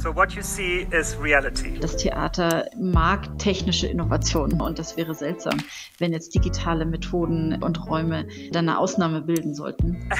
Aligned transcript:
So 0.00 0.14
what 0.14 0.30
you 0.32 0.42
see 0.42 0.86
is 0.92 1.16
reality. 1.20 1.76
Das 1.80 1.96
Theater 1.96 2.66
mag 2.78 3.36
technische 3.40 3.88
Innovationen 3.88 4.60
und 4.60 4.78
das 4.78 4.96
wäre 4.96 5.12
seltsam, 5.12 5.58
wenn 5.98 6.12
jetzt 6.12 6.36
digitale 6.36 6.86
Methoden 6.86 7.60
und 7.60 7.84
Räume 7.84 8.28
dann 8.52 8.68
eine 8.68 8.78
Ausnahme 8.78 9.22
bilden 9.22 9.54
sollten. 9.54 10.08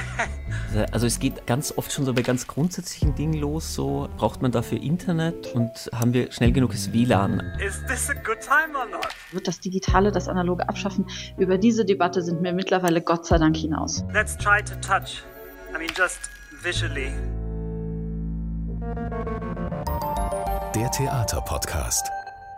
Also 0.92 1.06
es 1.06 1.18
geht 1.18 1.46
ganz 1.46 1.72
oft 1.76 1.90
schon 1.92 2.04
so 2.04 2.12
bei 2.12 2.20
ganz 2.20 2.46
grundsätzlichen 2.46 3.14
Dingen 3.14 3.32
los, 3.32 3.74
so 3.74 4.08
braucht 4.18 4.42
man 4.42 4.52
dafür 4.52 4.78
Internet 4.82 5.54
und 5.54 5.70
haben 5.94 6.12
wir 6.12 6.30
schnell 6.30 6.52
genuges 6.52 6.92
WLAN. 6.92 7.40
Is 7.66 7.82
this 7.86 8.10
a 8.10 8.12
good 8.12 8.40
time 8.40 8.76
or 8.76 8.84
not? 8.84 9.08
Wird 9.32 9.48
das 9.48 9.60
Digitale 9.60 10.12
das 10.12 10.28
Analoge 10.28 10.68
abschaffen? 10.68 11.06
Über 11.38 11.56
diese 11.56 11.86
Debatte 11.86 12.22
sind 12.22 12.42
wir 12.42 12.52
mittlerweile 12.52 13.00
Gott 13.00 13.24
sei 13.24 13.38
Dank 13.38 13.56
hinaus. 13.56 14.04
Let's 14.12 14.36
try 14.36 14.62
to 14.62 14.74
touch. 14.86 15.22
I 15.74 15.78
mean 15.78 15.90
just 15.96 16.30
visually. 16.62 17.12
Theaterpodcast 20.98 22.10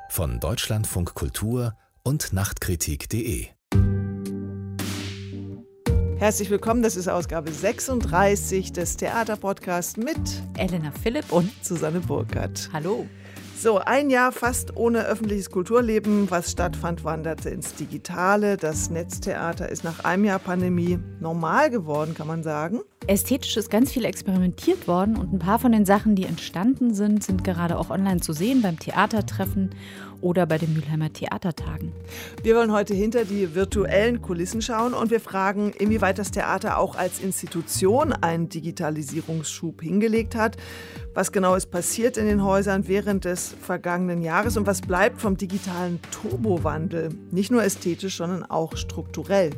von 0.09 0.41
Deutschlandfunk 0.41 1.13
Kultur 1.13 1.77
und 2.03 2.33
Nachtkritik.de. 2.33 3.49
Herzlich 6.17 6.49
willkommen, 6.49 6.83
das 6.83 6.97
ist 6.97 7.07
Ausgabe 7.07 7.53
36 7.53 8.73
des 8.73 8.97
Theaterpodcasts 8.97 9.99
mit 9.99 10.17
Elena 10.57 10.91
Philipp 10.91 11.31
und 11.31 11.53
Susanne 11.63 12.01
Burkhardt. 12.01 12.71
Hallo. 12.73 13.07
So, 13.63 13.77
ein 13.77 14.09
Jahr 14.09 14.33
fast 14.33 14.75
ohne 14.79 15.05
öffentliches 15.05 15.51
Kulturleben. 15.51 16.31
Was 16.31 16.51
stattfand, 16.51 17.05
wanderte 17.05 17.51
ins 17.51 17.75
Digitale. 17.75 18.57
Das 18.57 18.89
Netztheater 18.89 19.69
ist 19.69 19.85
nach 19.85 20.03
einem 20.03 20.25
Jahr 20.25 20.39
Pandemie 20.39 20.99
normal 21.21 21.69
geworden, 21.69 22.15
kann 22.15 22.27
man 22.27 22.43
sagen. 22.43 22.81
Ästhetisch 23.07 23.59
ist 23.59 23.69
ganz 23.71 23.93
viel 23.93 24.07
experimentiert 24.07 24.89
worden 24.89 25.19
und 25.19 25.35
ein 25.35 25.39
paar 25.39 25.59
von 25.59 25.73
den 25.73 25.85
Sachen, 25.85 26.15
die 26.15 26.25
entstanden 26.25 26.95
sind, 26.95 27.23
sind 27.23 27.45
gerade 27.45 27.79
auch 27.79 27.91
online 27.91 28.21
zu 28.21 28.33
sehen 28.33 28.63
beim 28.63 28.79
Theatertreffen 28.79 29.75
oder 30.21 30.47
bei 30.47 30.59
den 30.59 30.75
Mülheimer 30.75 31.13
Theatertagen. 31.13 31.93
Wir 32.43 32.57
wollen 32.57 32.73
heute 32.73 32.95
hinter 32.95 33.25
die 33.25 33.55
virtuellen 33.55 34.23
Kulissen 34.23 34.63
schauen 34.63 34.95
und 34.95 35.11
wir 35.11 35.21
fragen, 35.21 35.73
inwieweit 35.79 36.19
das 36.19 36.31
Theater 36.31 36.79
auch 36.79 36.97
als 36.97 37.21
Institution 37.21 38.13
einen 38.13 38.49
Digitalisierungsschub 38.49 39.83
hingelegt 39.83 40.35
hat. 40.35 40.57
Was 41.15 41.33
genau 41.33 41.55
ist 41.55 41.71
passiert 41.71 42.17
in 42.17 42.27
den 42.27 42.45
Häusern 42.45 42.87
während 42.87 43.25
des 43.25 43.55
vergangenen 43.61 44.23
Jahres 44.23 44.57
und 44.57 44.67
was 44.67 44.81
bleibt 44.81 45.21
vom 45.21 45.37
digitalen 45.37 46.01
Turbowandel? 46.11 47.11
Nicht 47.31 47.51
nur 47.51 47.63
ästhetisch, 47.63 48.17
sondern 48.17 48.45
auch 48.45 48.77
strukturell. 48.77 49.51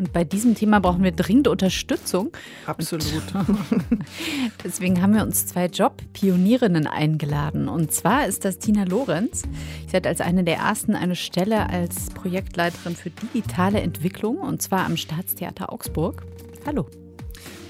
Und 0.00 0.14
bei 0.14 0.24
diesem 0.24 0.54
Thema 0.54 0.80
brauchen 0.80 1.04
wir 1.04 1.12
dringend 1.12 1.46
Unterstützung. 1.46 2.30
Absolut. 2.64 3.04
Deswegen 4.64 5.02
haben 5.02 5.14
wir 5.14 5.22
uns 5.22 5.44
zwei 5.44 5.66
Job-Pionierinnen 5.66 6.86
eingeladen. 6.86 7.68
Und 7.68 7.92
zwar 7.92 8.26
ist 8.26 8.46
das 8.46 8.56
Tina 8.56 8.84
Lorenz. 8.84 9.42
Sie 9.88 9.94
hat 9.94 10.06
als 10.06 10.22
eine 10.22 10.42
der 10.42 10.56
ersten 10.56 10.94
eine 10.94 11.16
Stelle 11.16 11.68
als 11.68 12.08
Projektleiterin 12.14 12.96
für 12.96 13.10
digitale 13.10 13.82
Entwicklung 13.82 14.38
und 14.38 14.62
zwar 14.62 14.86
am 14.86 14.96
Staatstheater 14.96 15.70
Augsburg. 15.70 16.24
Hallo. 16.64 16.86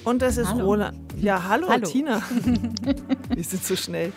Und 0.05 0.23
das 0.23 0.39
ist 0.39 0.49
Hallo. 0.49 0.65
Roland. 0.65 0.97
Ja, 1.21 1.47
hallo, 1.49 1.69
Hallo. 1.69 1.87
Tina. 1.87 2.23
Wir 3.35 3.45
sind 3.45 3.63
zu 3.63 3.77
schnell. 3.77 4.13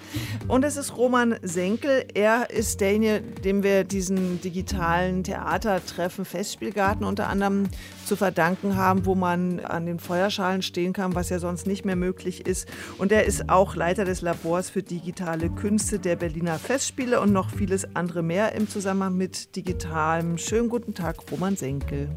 Und 0.48 0.64
es 0.64 0.78
ist 0.78 0.96
Roman 0.96 1.36
Senkel. 1.42 2.06
Er 2.14 2.50
ist 2.50 2.80
derjenige, 2.80 3.20
dem 3.44 3.64
wir 3.64 3.84
diesen 3.84 4.40
digitalen 4.40 5.26
Theatertreffen 5.26 6.24
Festspielgarten 6.24 7.06
unter 7.06 7.28
anderem 7.28 7.68
zu 8.06 8.16
verdanken 8.16 8.78
haben, 8.78 9.06
wo 9.06 9.16
man 9.16 9.60
an 9.60 9.86
den 9.86 10.00
Feuerschalen 10.00 10.62
stehen 10.62 10.94
kann, 10.94 11.16
was 11.16 11.30
ja 11.30 11.40
sonst 11.40 11.68
nicht 11.68 11.84
mehr 11.84 11.98
möglich 11.98 12.46
ist. 12.46 12.70
Und 12.98 13.12
er 13.12 13.26
ist 13.26 13.50
auch 13.50 13.76
Leiter 13.76 14.06
des 14.06 14.22
Labors 14.22 14.70
für 14.70 14.84
digitale 14.84 15.50
Künste 15.50 16.00
der 16.00 16.16
Berliner 16.16 16.60
Festspiele 16.60 17.20
und 17.20 17.34
noch 17.34 17.50
vieles 17.50 17.96
andere 17.96 18.24
mehr 18.24 18.54
im 18.56 18.70
Zusammenhang 18.70 19.18
mit 19.18 19.58
digitalem. 19.58 20.38
Schönen 20.38 20.70
guten 20.70 20.94
Tag, 20.94 21.18
Roman 21.30 21.58
Senkel. 21.58 22.10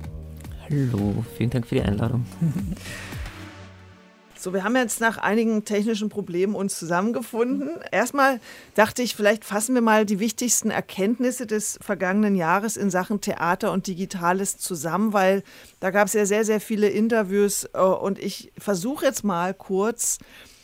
Hallo, 0.70 1.24
vielen 1.36 1.50
Dank 1.50 1.66
für 1.66 1.76
die 1.76 1.82
Einladung. 1.82 2.24
So, 4.46 4.54
wir 4.54 4.62
haben 4.62 4.76
jetzt 4.76 5.00
nach 5.00 5.18
einigen 5.18 5.64
technischen 5.64 6.08
Problemen 6.08 6.54
uns 6.54 6.78
zusammengefunden. 6.78 7.80
Erstmal 7.90 8.38
dachte 8.76 9.02
ich, 9.02 9.16
vielleicht 9.16 9.44
fassen 9.44 9.74
wir 9.74 9.82
mal 9.82 10.06
die 10.06 10.20
wichtigsten 10.20 10.70
Erkenntnisse 10.70 11.48
des 11.48 11.80
vergangenen 11.82 12.36
Jahres 12.36 12.76
in 12.76 12.88
Sachen 12.88 13.20
Theater 13.20 13.72
und 13.72 13.88
Digitales 13.88 14.56
zusammen, 14.56 15.12
weil 15.12 15.42
da 15.80 15.90
gab 15.90 16.06
es 16.06 16.12
ja 16.12 16.26
sehr, 16.26 16.44
sehr 16.44 16.60
viele 16.60 16.88
Interviews 16.88 17.68
äh, 17.74 17.80
und 17.80 18.20
ich 18.20 18.52
versuche 18.56 19.06
jetzt 19.06 19.24
mal 19.24 19.52
kurz 19.52 20.20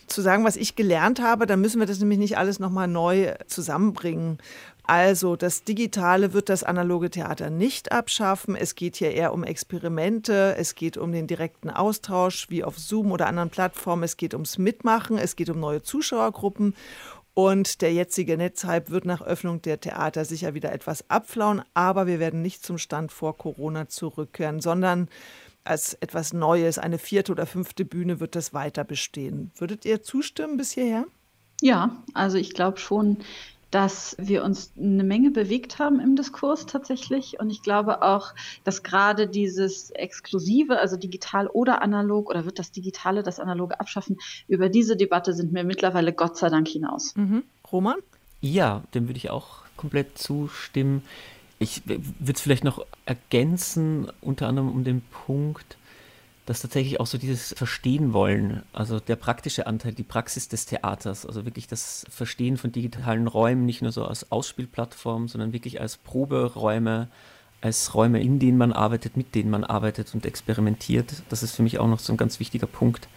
zu 0.07 0.23
sagen, 0.23 0.45
was 0.45 0.55
ich 0.55 0.77
gelernt 0.77 1.21
habe. 1.21 1.47
Dann 1.47 1.61
müssen 1.61 1.81
wir 1.81 1.87
das 1.87 1.99
nämlich 1.99 2.19
nicht 2.19 2.39
alles 2.39 2.61
nochmal 2.61 2.87
neu 2.87 3.35
zusammenbringen. 3.49 4.39
Also 4.85 5.37
das 5.37 5.63
Digitale 5.63 6.33
wird 6.33 6.49
das 6.49 6.65
analoge 6.65 7.09
Theater 7.11 7.51
nicht 7.51 7.93
abschaffen. 7.93 8.57
Es 8.57 8.75
geht 8.75 8.97
hier 8.97 9.13
eher 9.13 9.33
um 9.33 9.45
Experimente, 9.45 10.57
es 10.59 10.75
geht 10.75 10.97
um 10.97 11.13
den 11.13 11.27
direkten 11.27 11.71
Austausch 11.71 12.51
wie 12.51 12.65
auf 12.65 12.79
Zoom 12.79 13.13
oder 13.13 13.27
anderen 13.27 13.51
Plattformen, 13.51 14.03
es 14.03 14.17
geht 14.17 14.35
ums 14.35 14.59
Mitmachen, 14.59 15.19
es 15.19 15.37
geht 15.37 15.51
um 15.51 15.61
neue 15.61 15.83
Zuschauergruppen. 15.83 16.75
Und 17.35 17.81
der 17.81 17.95
jetzige 17.95 18.37
Netzhype 18.37 18.91
wird 18.91 19.07
nach 19.07 19.23
Öffnung 19.23 19.63
der 19.63 19.81
Theater 19.81 20.25
sicher 20.25 20.53
wieder 20.53 20.73
etwas 20.73 21.09
abflauen, 21.09 21.63
aber 21.73 22.07
wir 22.07 22.21
werden 22.21 22.43
nicht 22.43 22.65
zum 22.65 22.77
Stand 22.77 23.11
vor 23.11 23.39
Corona 23.39 23.89
zurückkehren, 23.89 24.61
sondern 24.61 25.09
als 25.65 25.95
etwas 25.95 26.33
Neues, 26.33 26.79
eine 26.79 26.99
vierte 26.99 27.33
oder 27.33 27.47
fünfte 27.47 27.85
Bühne 27.85 28.21
wird 28.21 28.35
das 28.35 28.53
weiter 28.53 28.85
bestehen. 28.85 29.53
Würdet 29.57 29.85
ihr 29.85 30.03
zustimmen 30.03 30.57
bis 30.57 30.73
hierher? 30.73 31.07
Ja, 31.61 32.03
also 32.13 32.37
ich 32.37 32.53
glaube 32.53 32.79
schon, 32.79 33.19
dass 33.73 34.15
wir 34.19 34.45
uns 34.45 34.71
eine 34.79 35.03
Menge 35.03 35.31
bewegt 35.31 35.79
haben 35.79 35.99
im 35.99 36.15
Diskurs 36.15 36.67
tatsächlich. 36.67 37.41
Und 37.41 37.51
ich 37.51 37.63
glaube 37.63 38.03
auch, 38.03 38.35
dass 38.65 38.83
gerade 38.83 39.27
dieses 39.27 39.91
Exklusive, 39.91 40.79
also 40.79 40.97
digital 40.97 41.49
oder 41.49 41.81
analog, 41.83 42.29
oder 42.29 42.45
wird 42.45 42.59
das 42.59 42.71
Digitale 42.71 43.23
das 43.23 43.41
Analoge 43.41 43.81
abschaffen, 43.81 44.19
über 44.47 44.69
diese 44.69 44.95
Debatte 44.95 45.33
sind 45.33 45.55
wir 45.55 45.65
mittlerweile 45.65 46.13
Gott 46.13 46.37
sei 46.37 46.51
Dank 46.51 46.69
hinaus. 46.69 47.17
Mhm. 47.17 47.45
Roman? 47.73 47.97
Ja, 48.43 48.83
dem 48.95 49.09
würde 49.09 49.17
ich 49.17 49.31
auch 49.31 49.63
komplett 49.79 50.19
zustimmen. 50.19 51.03
Ich 51.59 51.87
würde 51.87 52.33
es 52.35 52.43
vielleicht 52.43 52.65
noch 52.65 52.85
ergänzen, 53.07 54.09
unter 54.21 54.49
anderem 54.49 54.71
um 54.71 54.85
den 54.85 55.01
Punkt, 55.01 55.79
dass 56.47 56.63
tatsächlich 56.63 56.99
auch 56.99 57.07
so 57.07 57.19
dieses 57.19 57.55
Verstehen 57.57 58.13
wollen, 58.13 58.63
also 58.73 58.99
der 58.99 59.17
praktische 59.17 59.67
Anteil, 59.67 59.93
die 59.93 60.03
Praxis 60.03 60.49
des 60.49 60.67
Theaters, 60.67 61.25
also 61.25 61.45
wirklich 61.45 61.69
das 61.69 62.05
Verstehen 62.11 62.57
von 62.57 62.73
digitalen 62.73 63.29
Räumen, 63.29 63.65
nicht 63.65 63.83
nur 63.83 63.93
so 63.93 64.05
als 64.05 64.33
Ausspielplattform, 64.33 65.29
sondern 65.29 65.53
wirklich 65.53 65.81
als 65.81 65.99
Proberäume, 65.99 67.09
als 67.61 67.95
Räume, 67.95 68.21
in 68.21 68.41
denen 68.41 68.59
man 68.59 68.73
arbeitet, 68.73 69.17
mit 69.17 69.37
denen 69.37 69.51
man 69.51 69.63
arbeitet 69.63 70.13
und 70.15 70.27
experimentiert. 70.27 71.23
Das 71.29 71.45
ist 71.45 71.55
für 71.55 71.63
mich 71.63 71.79
auch 71.79 71.87
noch 71.87 72.01
so 72.01 72.13
ein 72.13 72.17
ganz 72.17 72.41
wichtiger 72.41 72.67
Punkt, 72.67 73.09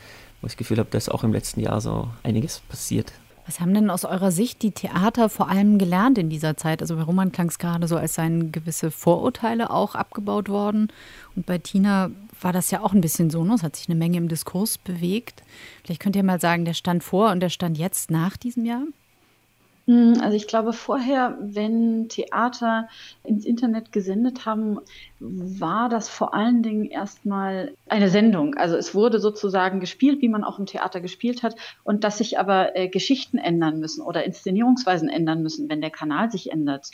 wo 0.41 0.47
ich 0.47 0.53
das 0.53 0.58
Gefühl 0.58 0.78
habe, 0.78 0.90
da 0.91 1.00
ist 1.00 1.09
auch 1.09 1.24
im 1.24 1.34
letzten 1.34 1.62
Jahr 1.62 1.81
so 1.81 2.09
einiges 2.22 2.59
passiert. 2.59 3.12
Was 3.47 3.59
haben 3.59 3.75
denn 3.75 3.91
aus 3.91 4.06
eurer 4.06 4.31
Sicht 4.31 4.64
die 4.64 4.72
Theater 4.72 5.30
vor 5.30 5.50
allem 5.50 5.78
gelernt 5.78 6.18
in 6.18 6.30
dieser 6.30 6.58
Zeit? 6.58 6.81
Also 6.81 6.96
bei 6.96 7.03
Roman 7.03 7.31
klang 7.31 7.50
es 7.50 7.59
gerade 7.59 7.88
so, 7.88 7.96
als 7.96 8.16
seien 8.16 8.52
gewisse 8.52 8.90
Vorurteile 8.90 9.69
auch 9.69 9.94
abgebaut 9.94 10.50
worden. 10.50 10.91
Und 11.35 11.46
bei 11.46 11.59
Tina 11.59 12.09
war 12.41 12.53
das 12.53 12.72
ja 12.72 12.81
auch 12.81 12.94
ein 12.94 13.01
bisschen 13.01 13.29
so, 13.29 13.44
ne? 13.44 13.53
es 13.56 13.63
hat 13.63 13.75
sich 13.75 13.90
eine 13.90 13.97
Menge 13.97 14.18
im 14.18 14.28
Diskurs 14.28 14.78
bewegt. 14.78 15.44
Vielleicht 15.84 16.01
könnt 16.01 16.16
ihr 16.16 16.23
mal 16.23 16.40
sagen, 16.40 16.66
der 16.66 16.73
Stand 16.73 17.03
vor 17.03 17.31
und 17.31 17.40
der 17.40 17.50
Stand 17.50 17.78
jetzt 17.78 18.12
nach 18.12 18.38
diesem 18.38 18.66
Jahr? 18.66 18.84
Hm, 19.88 20.19
Also 20.22 20.35
ich 20.35 20.47
glaube 20.47 20.73
vorher, 20.73 21.38
wenn 21.40 22.09
Theater 22.09 22.88
ins 23.23 23.46
Internet 23.46 23.91
gesendet 23.91 24.46
haben, 24.46 24.79
war 25.19 25.90
das 25.90 26.09
vor 26.09 26.34
allen 26.34 26.63
Dingen 26.63 26.85
erstmal 26.85 27.75
eine 27.88 28.09
Sendung. 28.09 28.56
Also 28.56 28.75
es 28.78 28.96
wurde 28.96 29.19
sozusagen 29.19 29.79
gespielt, 29.79 30.22
wie 30.22 30.29
man 30.29 30.44
auch 30.44 30.57
im 30.57 30.66
Theater 30.66 31.02
gespielt 31.02 31.44
hat, 31.44 31.56
und 31.84 32.03
dass 32.03 32.17
sich 32.17 32.40
aber 32.40 32.75
äh, 32.75 32.90
Geschichten 32.90 33.38
ändern 33.38 33.79
müssen 33.79 34.02
oder 34.02 34.23
Inszenierungsweisen 34.23 35.08
ändern 35.08 35.43
müssen, 35.43 35.70
wenn 35.70 35.81
der 35.81 35.91
Kanal 35.91 36.31
sich 36.31 36.52
ändert. 36.52 36.90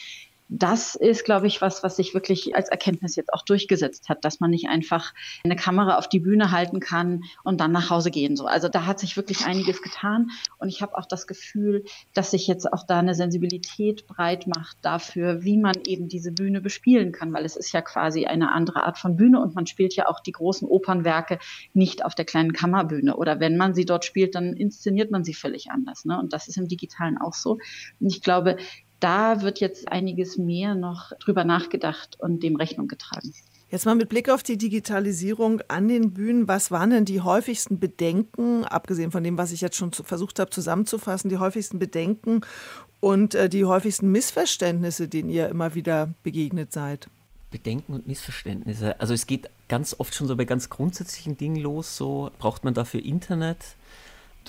Das 0.54 0.96
ist, 0.96 1.24
glaube 1.24 1.48
ich, 1.48 1.62
was, 1.62 1.82
was 1.82 1.96
sich 1.96 2.14
wirklich 2.14 2.58
als 2.58 2.68
Erkenntnis 2.68 3.16
jetzt 3.16 3.32
auch 3.34 3.44
durchgesetzt 3.44 4.10
hat, 4.10 4.26
dass 4.26 4.42
man 4.42 4.52
nicht 4.52 4.68
einfach 4.68 5.14
eine 5.46 5.56
Kamera 5.56 5.98
auf 5.98 6.10
die 6.10 6.20
Bühne 6.20 6.52
halten 6.52 6.82
kann 6.82 7.24
und 7.46 7.62
dann 7.62 7.72
nach 7.72 7.90
Hause 7.90 8.12
gehen. 8.12 8.36
So. 8.36 8.48
Also 8.48 8.68
da 8.68 8.86
hat 8.86 9.00
sich 9.00 9.16
wirklich 9.16 9.46
einiges 9.46 9.82
getan. 9.82 10.30
Und 10.58 10.68
ich 10.68 10.82
habe 10.82 10.98
auch 10.98 11.06
das 11.06 11.26
Gefühl, 11.26 11.86
dass 12.14 12.32
sich 12.32 12.48
jetzt 12.48 12.72
auch 12.72 12.86
da 12.86 13.00
eine 13.00 13.16
Sensibilität 13.16 14.08
breit 14.08 14.46
macht 14.46 14.76
dafür, 14.82 15.42
wie 15.44 15.58
man 15.58 15.76
eben 15.86 16.10
diese 16.10 16.34
Bühne 16.34 16.60
bespielen 16.60 17.14
kann, 17.14 17.32
weil 17.32 17.46
es 17.46 17.56
ist 17.56 17.72
ja 17.72 17.82
quasi 17.82 18.26
eine 18.26 18.52
andere 18.52 18.84
Art 18.84 18.98
von 18.98 19.16
Bühne 19.16 19.40
und 19.40 19.56
man 19.56 19.68
spielt 19.68 19.96
ja 19.96 20.10
auch 20.10 20.20
die 20.20 20.34
großen 20.34 20.68
Opernwerke 20.68 21.40
nicht 21.74 22.04
auf 22.04 22.14
der 22.14 22.26
kleinen 22.26 22.52
Kammerbühne. 22.52 23.16
Oder 23.16 23.40
wenn 23.40 23.56
man 23.56 23.74
sie 23.74 23.86
dort 23.86 24.04
spielt, 24.04 24.36
dann 24.36 24.52
inszeniert 24.52 25.12
man 25.12 25.24
sie 25.24 25.34
völlig 25.34 25.72
anders. 25.72 26.04
Ne? 26.04 26.20
Und 26.20 26.34
das 26.34 26.50
ist 26.50 26.58
im 26.58 26.68
Digitalen 26.68 27.18
auch 27.18 27.36
so. 27.36 27.58
Und 28.02 28.08
ich 28.08 28.22
glaube, 28.22 28.58
da 29.02 29.42
wird 29.42 29.60
jetzt 29.60 29.92
einiges 29.92 30.38
mehr 30.38 30.76
noch 30.76 31.12
drüber 31.20 31.44
nachgedacht 31.44 32.18
und 32.20 32.42
dem 32.44 32.56
Rechnung 32.56 32.88
getragen. 32.88 33.34
Jetzt 33.70 33.86
mal 33.86 33.96
mit 33.96 34.10
Blick 34.10 34.30
auf 34.30 34.44
die 34.44 34.58
Digitalisierung 34.58 35.62
an 35.70 35.88
den 35.88 36.12
Bühnen. 36.12 36.50
Was 36.50 36.72
waren 36.72 36.90
denn 36.90 37.06
die 37.06 37.22
häufigsten 37.22 37.80
Bedenken, 37.80 38.66
abgesehen 38.66 39.12
von 39.12 39.24
dem, 39.24 39.38
was 39.38 39.54
ich 39.54 39.62
jetzt 39.62 39.78
schon 39.78 39.94
versucht 39.94 40.40
habe 40.40 40.50
zusammenzufassen, 40.50 41.30
die 41.30 41.38
häufigsten 41.38 41.80
Bedenken 41.80 42.42
und 43.00 43.34
äh, 43.34 43.48
die 43.48 43.64
häufigsten 43.64 44.12
Missverständnisse, 44.12 45.08
denen 45.08 45.30
ihr 45.30 45.48
immer 45.48 45.74
wieder 45.74 46.14
begegnet 46.22 46.74
seid? 46.74 47.08
Bedenken 47.50 47.94
und 47.94 48.08
Missverständnisse. 48.08 49.00
Also 49.00 49.14
es 49.14 49.26
geht 49.26 49.50
ganz 49.70 49.96
oft 49.98 50.14
schon 50.16 50.28
so 50.28 50.36
bei 50.36 50.46
ganz 50.46 50.70
grundsätzlichen 50.70 51.38
Dingen 51.38 51.56
los. 51.56 51.96
So 51.96 52.30
braucht 52.40 52.66
man 52.66 52.74
dafür 52.74 53.04
Internet 53.04 53.76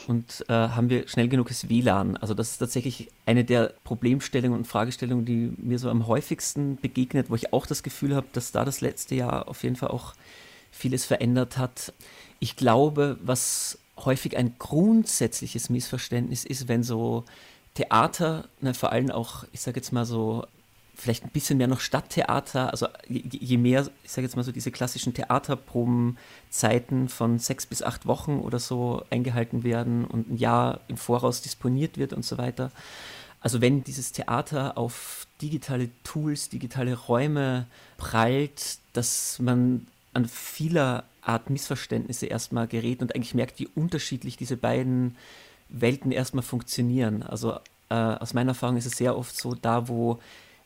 und 0.08 0.44
äh, 0.48 0.52
haben 0.52 0.90
wir 0.90 1.08
schnell 1.08 1.28
genuges 1.28 1.68
WLAN. 1.68 2.16
Also 2.16 2.34
das 2.34 2.52
ist 2.52 2.58
tatsächlich 2.58 3.08
eine 3.26 3.44
der 3.44 3.72
Problemstellungen 3.84 4.58
und 4.58 4.66
Fragestellungen, 4.66 5.24
die 5.24 5.52
mir 5.58 5.78
so 5.78 5.90
am 5.90 6.06
häufigsten 6.06 6.76
begegnet, 6.76 7.30
wo 7.30 7.34
ich 7.34 7.52
auch 7.52 7.66
das 7.66 7.82
Gefühl 7.82 8.14
habe, 8.14 8.26
dass 8.32 8.52
da 8.52 8.64
das 8.64 8.80
letzte 8.80 9.14
Jahr 9.14 9.48
auf 9.48 9.62
jeden 9.62 9.76
Fall 9.76 9.90
auch 9.90 10.14
vieles 10.70 11.04
verändert 11.04 11.58
hat. 11.58 11.92
Ich 12.40 12.56
glaube, 12.56 13.18
was 13.22 13.78
häufig 13.98 14.36
ein 14.36 14.56
grundsätzliches 14.58 15.70
Missverständnis 15.70 16.44
ist, 16.44 16.68
wenn 16.68 16.82
so 16.82 17.24
Theater, 17.74 18.48
ne, 18.60 18.74
vor 18.74 18.92
allem 18.92 19.10
auch, 19.10 19.44
ich 19.52 19.60
sage 19.60 19.78
jetzt 19.78 19.92
mal 19.92 20.04
so 20.04 20.44
vielleicht 21.02 21.24
ein 21.24 21.30
bisschen 21.30 21.58
mehr 21.58 21.66
noch 21.66 21.80
Stadttheater, 21.80 22.70
also 22.70 22.86
je, 23.08 23.22
je 23.28 23.56
mehr, 23.56 23.88
ich 24.04 24.10
sage 24.12 24.26
jetzt 24.26 24.36
mal 24.36 24.44
so, 24.44 24.52
diese 24.52 24.70
klassischen 24.70 25.12
Theaterprobenzeiten 25.14 27.08
von 27.08 27.40
sechs 27.40 27.66
bis 27.66 27.82
acht 27.82 28.06
Wochen 28.06 28.38
oder 28.38 28.60
so 28.60 29.02
eingehalten 29.10 29.64
werden 29.64 30.04
und 30.04 30.30
ein 30.30 30.36
Jahr 30.36 30.80
im 30.86 30.96
Voraus 30.96 31.42
disponiert 31.42 31.98
wird 31.98 32.12
und 32.12 32.24
so 32.24 32.38
weiter. 32.38 32.70
Also 33.40 33.60
wenn 33.60 33.82
dieses 33.82 34.12
Theater 34.12 34.78
auf 34.78 35.26
digitale 35.40 35.90
Tools, 36.04 36.48
digitale 36.48 36.94
Räume 36.94 37.66
prallt, 37.96 38.78
dass 38.92 39.40
man 39.40 39.88
an 40.14 40.26
vieler 40.26 41.02
Art 41.22 41.50
Missverständnisse 41.50 42.26
erstmal 42.26 42.68
gerät 42.68 43.02
und 43.02 43.16
eigentlich 43.16 43.34
merkt, 43.34 43.58
wie 43.58 43.68
unterschiedlich 43.74 44.36
diese 44.36 44.56
beiden 44.56 45.16
Welten 45.68 46.12
erstmal 46.12 46.44
funktionieren. 46.44 47.24
Also 47.24 47.58
äh, 47.88 47.94
aus 47.94 48.34
meiner 48.34 48.52
Erfahrung 48.52 48.76
ist 48.76 48.86
es 48.86 48.96
sehr 48.96 49.16
oft 49.16 49.36
so, 49.36 49.54
da 49.54 49.88
wo 49.88 50.20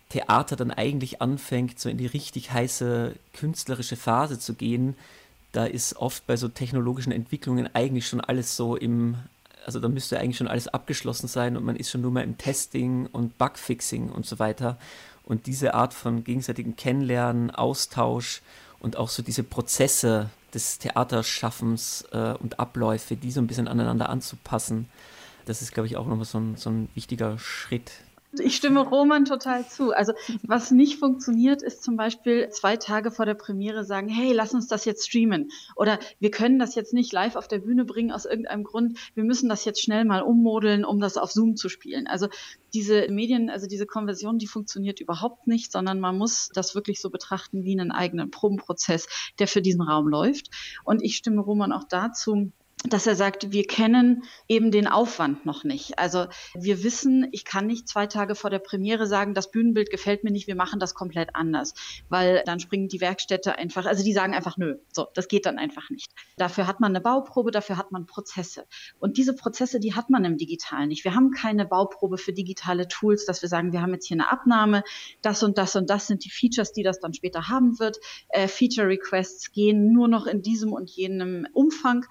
Theater 0.09 0.57
dann 0.57 0.71
eigentlich 0.71 1.21
anfängt, 1.21 1.81
so 1.81 1.89
in 1.89 1.99
die 1.99 2.07
richtig 2.07 2.53
heiße 2.53 3.15
künstlerische 3.33 3.97
Phase 3.97 4.39
zu 4.39 4.55
gehen, 4.55 4.95
da 5.53 5.65
ist 5.65 5.97
oft 5.97 6.27
bei 6.27 6.37
so 6.37 6.49
technologischen 6.49 7.13
Entwicklungen 7.13 7.75
eigentlich 7.75 8.07
schon 8.07 8.21
alles 8.21 8.57
so 8.57 8.77
im, 8.77 9.17
also 9.65 9.81
da 9.81 9.89
müsste 9.89 10.19
eigentlich 10.21 10.37
schon 10.37 10.49
alles 10.49 10.69
abgeschlossen 10.69 11.29
sein 11.29 11.57
und 11.57 11.65
man 11.65 11.77
ist 11.77 11.91
schon 11.91 12.03
nur 12.03 12.11
mal 12.11 12.25
im 12.25 12.37
Testing 12.37 13.07
und 13.07 13.39
Bugfixing 13.39 14.11
und 14.11 14.27
so 14.27 14.39
weiter. 14.39 14.77
Und 15.25 15.47
diese 15.47 15.75
Art 15.75 15.95
von 15.95 16.23
gegenseitigem 16.23 16.77
Kennenlernen, 16.77 17.51
Austausch 17.51 18.43
und 18.79 18.97
auch 18.97 19.09
so 19.09 19.23
diese 19.23 19.43
Prozesse 19.43 20.31
des 20.55 20.79
Theaterschaffens 20.79 22.05
äh, 22.13 22.35
und 22.35 22.61
Abläufe, 22.61 23.17
die 23.17 23.33
so 23.33 23.41
ein 23.41 23.47
bisschen 23.47 23.67
aneinander 23.67 24.09
anzupassen, 24.09 24.89
das 25.47 25.63
ist, 25.63 25.73
glaube 25.73 25.87
ich, 25.87 25.97
auch 25.97 26.07
nochmal 26.07 26.27
so 26.27 26.39
ein, 26.39 26.57
so 26.57 26.71
ein 26.71 26.89
wichtiger 26.95 27.39
Schritt, 27.39 27.93
ich 28.33 28.57
stimme 28.57 28.81
Roman 28.81 29.25
total 29.25 29.67
zu. 29.67 29.93
Also 29.93 30.13
was 30.43 30.71
nicht 30.71 30.99
funktioniert, 30.99 31.63
ist 31.63 31.83
zum 31.83 31.97
Beispiel 31.97 32.49
zwei 32.51 32.77
Tage 32.77 33.11
vor 33.11 33.27
der 33.27 33.35
Premiere 33.35 33.85
sagen, 33.85 34.09
hey, 34.09 34.33
lass 34.33 34.55
uns 34.55 34.67
das 34.69 34.85
jetzt 34.85 35.07
streamen. 35.07 35.51
Oder 35.75 35.99
wir 36.21 36.31
können 36.31 36.59
das 36.59 36.75
jetzt 36.75 36.93
nicht 36.93 37.13
live 37.13 37.37
auf 37.37 37.49
der 37.49 37.59
Bühne 37.59 37.85
bringen 37.85 38.13
aus 38.13 38.25
irgendeinem 38.25 38.65
Grund. 38.65 38.99
Wir 39.15 39.25
müssen 39.25 39.49
das 39.49 39.65
jetzt 39.65 39.83
schnell 39.83 40.05
mal 40.05 40.23
ummodeln, 40.23 40.85
um 40.85 41.01
das 41.01 41.17
auf 41.17 41.33
Zoom 41.33 41.57
zu 41.57 41.69
spielen. 41.69 42.07
Also 42.07 42.29
diese 42.75 43.09
Medien, 43.09 43.49
also 43.49 43.67
diese 43.67 43.87
Konversion, 43.87 44.39
die 44.39 44.47
funktioniert 44.47 45.01
überhaupt 45.01 45.47
nicht, 45.47 45.73
sondern 45.73 46.01
man 46.01 46.19
muss 46.19 46.51
das 46.53 46.75
wirklich 46.75 47.01
so 47.01 47.11
betrachten 47.11 47.65
wie 47.65 47.79
einen 47.79 47.91
eigenen 47.91 48.31
Probenprozess, 48.31 49.09
der 49.39 49.49
für 49.49 49.63
diesen 49.63 49.83
Raum 49.83 50.09
läuft. 50.09 50.51
Und 50.85 51.03
ich 51.03 51.17
stimme 51.17 51.41
Roman 51.41 51.73
auch 51.73 51.85
dazu, 51.85 52.53
dass 52.89 53.07
er 53.07 53.17
sagt, 53.17 53.53
wir 53.53 53.67
kennen 53.67 54.25
eben 54.49 54.71
den 54.71 54.87
Aufwand 54.87 55.47
noch 55.47 55.65
nicht. 55.65 55.99
Also 55.99 56.27
wir 56.55 56.83
wissen, 56.83 57.29
ich 57.33 57.45
kann 57.45 57.67
nicht 57.67 57.89
zwei 57.89 58.07
Tage 58.07 58.35
vor 58.35 58.51
der 58.51 58.59
Premiere 58.59 59.07
sagen, 59.07 59.35
das 59.35 59.51
Bühnenbild 59.51 59.91
gefällt 59.91 60.25
mir 60.25 60.31
nicht, 60.31 60.47
wir 60.47 60.57
machen 60.57 60.81
das 60.81 60.95
komplett 60.95 61.35
anders, 61.35 61.75
weil 62.09 62.43
dann 62.47 62.61
springen 62.61 62.89
die 62.89 63.01
Werkstätte 63.01 63.59
einfach, 63.59 63.87
also 63.87 64.05
die 64.05 64.13
sagen 64.13 64.35
einfach, 64.35 64.57
nö, 64.57 64.77
so, 64.93 65.07
das 65.15 65.29
geht 65.29 65.47
dann 65.47 65.59
einfach 65.59 65.91
nicht. 65.91 66.11
Dafür 66.37 66.67
hat 66.67 66.81
man 66.81 66.93
eine 66.93 67.01
Bauprobe, 67.01 67.51
dafür 67.51 67.77
hat 67.77 67.93
man 67.93 68.07
Prozesse. 68.07 68.67
Und 68.99 69.17
diese 69.17 69.35
Prozesse, 69.35 69.81
die 69.81 69.95
hat 69.95 70.11
man 70.11 70.25
im 70.25 70.37
Digitalen 70.37 70.89
nicht. 70.89 71.05
Wir 71.05 71.15
haben 71.15 71.31
keine 71.31 71.67
Bauprobe 71.67 72.19
für 72.19 72.33
digitale 72.33 72.89
Tools, 72.89 73.25
dass 73.25 73.43
wir 73.43 73.49
sagen, 73.49 73.73
wir 73.73 73.83
haben 73.83 73.93
jetzt 73.93 74.07
hier 74.07 74.17
eine 74.17 74.31
Abnahme, 74.31 74.83
das 75.23 75.43
und 75.43 75.59
das 75.59 75.77
und 75.77 75.91
das 75.91 76.07
sind 76.07 76.25
die 76.25 76.31
Features, 76.31 76.73
die 76.73 76.83
das 76.83 77.01
dann 77.01 77.15
später 77.15 77.49
haben 77.49 77.79
wird. 77.79 77.99
Äh, 78.29 78.49
Feature 78.49 78.89
Requests 78.89 79.53
gehen 79.53 79.93
nur 79.93 80.09
noch 80.09 80.27
in 80.27 80.43
diesem 80.43 80.73
und 80.73 80.91
jenem 80.91 81.47
Umfang 81.53 82.05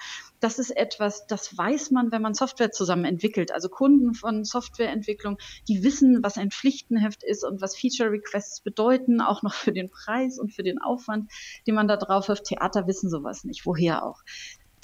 das 0.46 0.60
ist 0.60 0.65
etwas, 0.72 1.28
das 1.28 1.58
weiß 1.58 1.92
man, 1.92 2.12
wenn 2.12 2.22
man 2.22 2.34
Software 2.34 2.72
zusammen 2.72 3.06
entwickelt. 3.06 3.52
Also 3.52 3.70
Kunden 3.70 4.14
von 4.14 4.44
Softwareentwicklung, 4.44 5.38
die 5.68 5.84
wissen, 5.84 6.24
was 6.24 6.38
ein 6.38 6.52
Pflichtenheft 6.52 7.24
ist 7.24 7.44
und 7.44 7.62
was 7.62 7.78
Feature 7.78 8.12
Requests 8.12 8.62
bedeuten, 8.62 9.22
auch 9.22 9.44
noch 9.44 9.54
für 9.54 9.72
den 9.72 9.90
Preis 9.90 10.40
und 10.40 10.54
für 10.54 10.64
den 10.64 10.80
Aufwand, 10.80 11.32
den 11.68 11.76
man 11.76 11.88
da 11.88 11.98
drauf 11.98 12.28
wirft. 12.28 12.46
Theater 12.46 12.88
wissen 12.88 13.10
sowas 13.10 13.44
nicht, 13.44 13.66
woher 13.66 14.06
auch. 14.06 14.22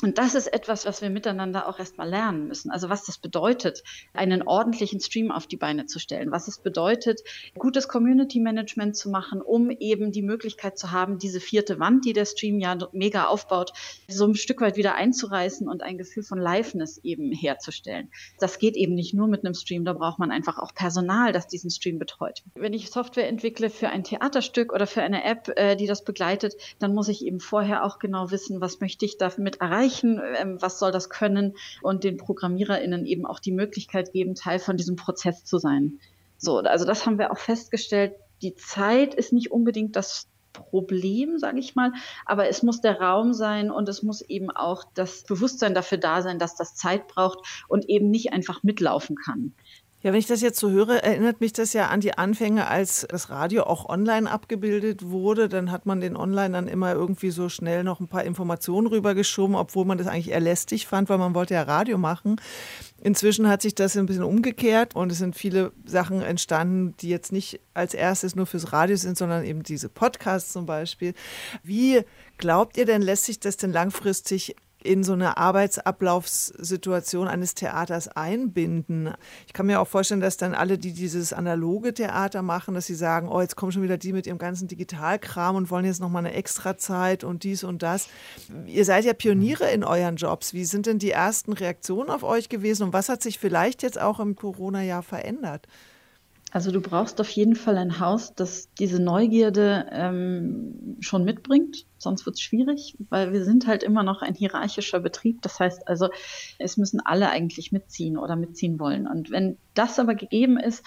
Und 0.02 0.18
das 0.18 0.36
ist 0.36 0.48
etwas, 0.48 0.86
was 0.86 1.02
wir 1.02 1.10
miteinander 1.10 1.68
auch 1.68 1.78
erstmal 1.78 2.10
lernen 2.10 2.48
müssen. 2.48 2.72
Also 2.72 2.90
was 2.90 3.04
das 3.06 3.18
bedeutet, 3.20 3.84
einen 4.14 4.42
ordentlichen 4.42 5.00
Stream 5.00 5.32
auf 5.32 5.46
die 5.46 5.58
Beine 5.58 5.86
zu 5.86 6.00
stellen. 6.00 6.32
Was 6.32 6.48
es 6.48 6.58
bedeutet, 6.58 7.22
gutes 7.58 7.88
Community 7.88 8.40
Management 8.40 8.96
zu 8.96 9.10
machen, 9.10 9.42
um 9.42 9.70
eben 9.70 10.12
die 10.12 10.24
Möglichkeit 10.24 10.78
zu 10.78 10.92
haben, 10.92 11.20
diese 11.20 11.40
vierte 11.40 11.80
Wand, 11.80 12.06
die 12.06 12.14
der 12.14 12.26
Stream 12.26 12.60
ja 12.60 12.78
mega 12.94 13.26
aufbaut, 13.26 13.74
so 14.08 14.26
ein 14.26 14.36
Stück 14.36 14.62
weit 14.62 14.76
wieder 14.76 14.96
einzureißen 14.96 15.68
und 15.68 15.84
ein 15.84 15.98
Gefühl 15.98 16.24
von 16.24 16.40
Liveness 16.40 17.00
eben 17.04 17.32
herzustellen. 17.32 18.10
Das 18.40 18.58
geht 18.58 18.76
eben 18.76 18.96
nicht 18.96 19.14
nur 19.14 19.28
mit 19.28 19.46
einem 19.46 19.54
Stream, 19.54 19.86
da 19.86 19.94
braucht 19.94 20.20
man 20.20 20.32
einfach 20.32 20.58
auch 20.58 20.74
Personal, 20.74 21.32
das 21.32 21.48
diesen 21.48 21.70
Stream 21.70 22.00
betreut. 22.00 22.44
Wenn 22.56 22.74
ich 22.74 22.90
Software 22.90 23.28
entwickle 23.28 23.70
für 23.70 23.90
ein 23.90 24.04
Theaterstück 24.04 24.74
oder 24.74 24.88
für 24.88 25.04
eine 25.04 25.24
App, 25.24 25.52
äh, 25.56 25.76
die 25.76 25.88
das 25.88 26.04
begleitet, 26.04 26.56
dann 26.80 26.94
muss 26.94 27.08
ich 27.08 27.26
eben 27.26 27.40
vorher 27.40 27.86
auch 27.86 28.00
genau 28.00 28.32
wissen, 28.32 28.62
was 28.62 28.80
möchte 28.80 29.06
ich 29.06 29.18
damit 29.18 29.62
erreichen 29.62 29.91
erreichen, 29.92 30.22
ähm, 30.38 30.62
was 30.62 30.80
soll 30.80 30.92
das 30.92 31.10
können 31.10 31.56
und 31.82 32.04
den 32.04 32.18
ProgrammiererInnen 32.18 33.06
eben 33.06 33.26
auch 33.26 33.40
die 33.40 33.52
Möglichkeit 33.52 34.12
geben, 34.14 34.36
Teil 34.36 34.60
von 34.60 34.78
diesem 34.78 34.96
Prozess 34.96 35.44
zu 35.44 35.58
sein. 35.58 36.00
So, 36.38 36.58
also 36.60 36.86
das 36.86 37.06
haben 37.06 37.20
wir 37.20 37.32
auch 37.32 37.38
festgestellt. 37.38 38.14
Die 38.42 38.56
Zeit 38.56 39.14
ist 39.14 39.34
nicht 39.34 39.52
unbedingt 39.52 39.96
das 39.96 40.28
Problem, 40.54 41.38
sage 41.38 41.60
ich 41.60 41.76
mal, 41.76 41.94
aber 42.26 42.50
es 42.50 42.62
muss 42.62 42.82
der 42.82 43.00
Raum 43.00 43.34
sein 43.34 43.72
und 43.72 43.88
es 43.88 44.04
muss 44.04 44.22
eben 44.22 44.52
auch 44.52 44.84
das 44.96 45.24
Bewusstsein 45.24 45.74
dafür 45.74 45.98
da 45.98 46.22
sein, 46.22 46.40
dass 46.40 46.56
das 46.56 46.76
Zeit 46.76 47.08
braucht 47.08 47.40
und 47.70 47.88
eben 47.88 48.10
nicht 48.10 48.34
einfach 48.34 48.62
mitlaufen 48.62 49.16
kann. 49.16 49.54
Ja, 50.04 50.12
wenn 50.12 50.20
ich 50.20 50.26
das 50.26 50.42
jetzt 50.42 50.60
so 50.60 50.72
höre, 50.72 51.04
erinnert 51.04 51.42
mich 51.42 51.54
das 51.54 51.74
ja 51.74 51.90
an 51.90 52.00
die 52.00 52.18
Anfänge, 52.18 52.66
als 52.68 53.06
das 53.08 53.30
Radio 53.30 53.66
auch 53.66 53.88
online 53.88 54.32
abgebildet 54.32 55.12
wurde. 55.12 55.48
Dann 55.48 55.72
hat 55.72 55.86
man 55.86 56.02
den 56.02 56.18
Online 56.18 56.54
dann 56.54 56.68
immer 56.68 56.94
irgendwie 56.94 57.30
so 57.30 57.50
schnell 57.50 57.84
noch 57.84 58.00
ein 58.00 58.08
paar 58.08 58.24
Informationen 58.24 58.88
rübergeschoben, 58.88 59.56
obwohl 59.56 59.86
man 59.86 60.00
das 60.00 60.08
eigentlich 60.08 60.32
eher 60.32 60.40
lästig 60.40 60.88
fand, 60.88 61.08
weil 61.10 61.20
man 61.20 61.36
wollte 61.36 61.54
ja 61.54 61.62
Radio 61.62 62.00
machen. 62.00 62.42
Inzwischen 63.00 63.48
hat 63.48 63.62
sich 63.62 63.76
das 63.76 63.96
ein 63.96 64.08
bisschen 64.08 64.24
umgekehrt 64.24 64.96
und 64.96 65.12
es 65.12 65.20
sind 65.20 65.36
viele 65.36 65.72
Sachen 65.86 66.24
entstanden, 66.24 66.96
die 67.00 67.10
jetzt 67.10 67.32
nicht 67.32 67.60
als 67.76 67.94
erstes 67.94 68.36
nur 68.36 68.48
fürs 68.48 68.74
Radio 68.74 68.96
sind, 68.96 69.20
sondern 69.20 69.46
eben 69.46 69.62
diese 69.62 69.88
Podcasts 69.88 70.52
zum 70.52 70.66
Beispiel. 70.66 71.14
Wie 71.62 72.02
glaubt 72.38 72.76
ihr 72.76 72.86
denn, 72.88 73.04
lässt 73.04 73.26
sich 73.26 73.40
das 73.40 73.58
denn 73.58 73.72
langfristig 73.72 74.56
in 74.84 75.04
so 75.04 75.14
eine 75.14 75.38
Arbeitsablaufssituation 75.38 77.28
eines 77.28 77.56
Theaters 77.56 78.08
einbinden. 78.08 79.14
Ich 79.48 79.54
kann 79.54 79.66
mir 79.66 79.80
auch 79.80 79.88
vorstellen, 79.88 80.22
dass 80.22 80.38
dann 80.38 80.54
alle, 80.54 80.78
die 80.78 80.94
dieses 80.94 81.34
analoge 81.34 81.94
Theater 81.94 82.42
machen, 82.42 82.74
dass 82.74 82.86
sie 82.86 82.96
sagen, 82.96 83.28
oh, 83.30 83.42
jetzt 83.42 83.56
kommen 83.56 83.72
schon 83.72 83.84
wieder 83.84 83.98
die 83.98 84.14
mit 84.14 84.28
ihrem 84.28 84.38
ganzen 84.38 84.68
Digitalkram 84.68 85.56
und 85.56 85.70
wollen 85.70 85.86
jetzt 85.86 86.02
noch 86.02 86.10
mal 86.10 86.20
eine 86.20 86.34
Extrazeit 86.34 87.24
und 87.24 87.44
dies 87.44 87.64
und 87.64 87.84
das. 87.84 88.08
Ihr 88.66 88.86
seid 88.86 89.06
ja 89.06 89.14
Pioniere 89.14 89.72
in 89.72 89.84
euren 89.84 90.16
Jobs. 90.16 90.54
Wie 90.54 90.66
sind 90.66 90.86
denn 90.86 91.00
die 91.00 91.12
ersten 91.12 91.54
Reaktionen 91.54 92.10
auf 92.10 92.24
euch 92.24 92.50
gewesen 92.50 92.84
und 92.84 92.94
was 92.94 93.10
hat 93.10 93.22
sich 93.22 93.40
vielleicht 93.40 93.84
jetzt 93.84 94.00
auch 94.00 94.20
im 94.20 94.36
Corona-Jahr 94.36 95.04
verändert? 95.04 95.68
Also 96.52 96.72
du 96.72 96.82
brauchst 96.82 97.22
auf 97.22 97.30
jeden 97.30 97.56
Fall 97.56 97.78
ein 97.78 98.00
Haus, 98.00 98.36
das 98.36 98.70
diese 98.74 99.02
Neugierde 99.02 99.88
ähm, 99.90 100.98
schon 101.00 101.24
mitbringt, 101.24 101.86
sonst 101.98 102.26
wird 102.26 102.36
es 102.36 102.42
schwierig, 102.42 102.98
weil 103.10 103.32
wir 103.32 103.46
sind 103.46 103.68
halt 103.68 103.84
immer 103.84 104.04
noch 104.04 104.22
ein 104.22 104.36
hierarchischer 104.36 105.00
Betrieb. 105.00 105.42
Das 105.42 105.62
heißt 105.62 105.88
also, 105.88 106.10
es 106.60 106.76
müssen 106.76 107.00
alle 107.00 107.30
eigentlich 107.30 107.72
mitziehen 107.72 108.18
oder 108.18 108.36
mitziehen 108.36 108.80
wollen. 108.80 109.08
Und 109.08 109.32
wenn 109.32 109.58
das 109.76 109.98
aber 109.98 110.14
gegeben 110.14 110.58
ist, 110.58 110.84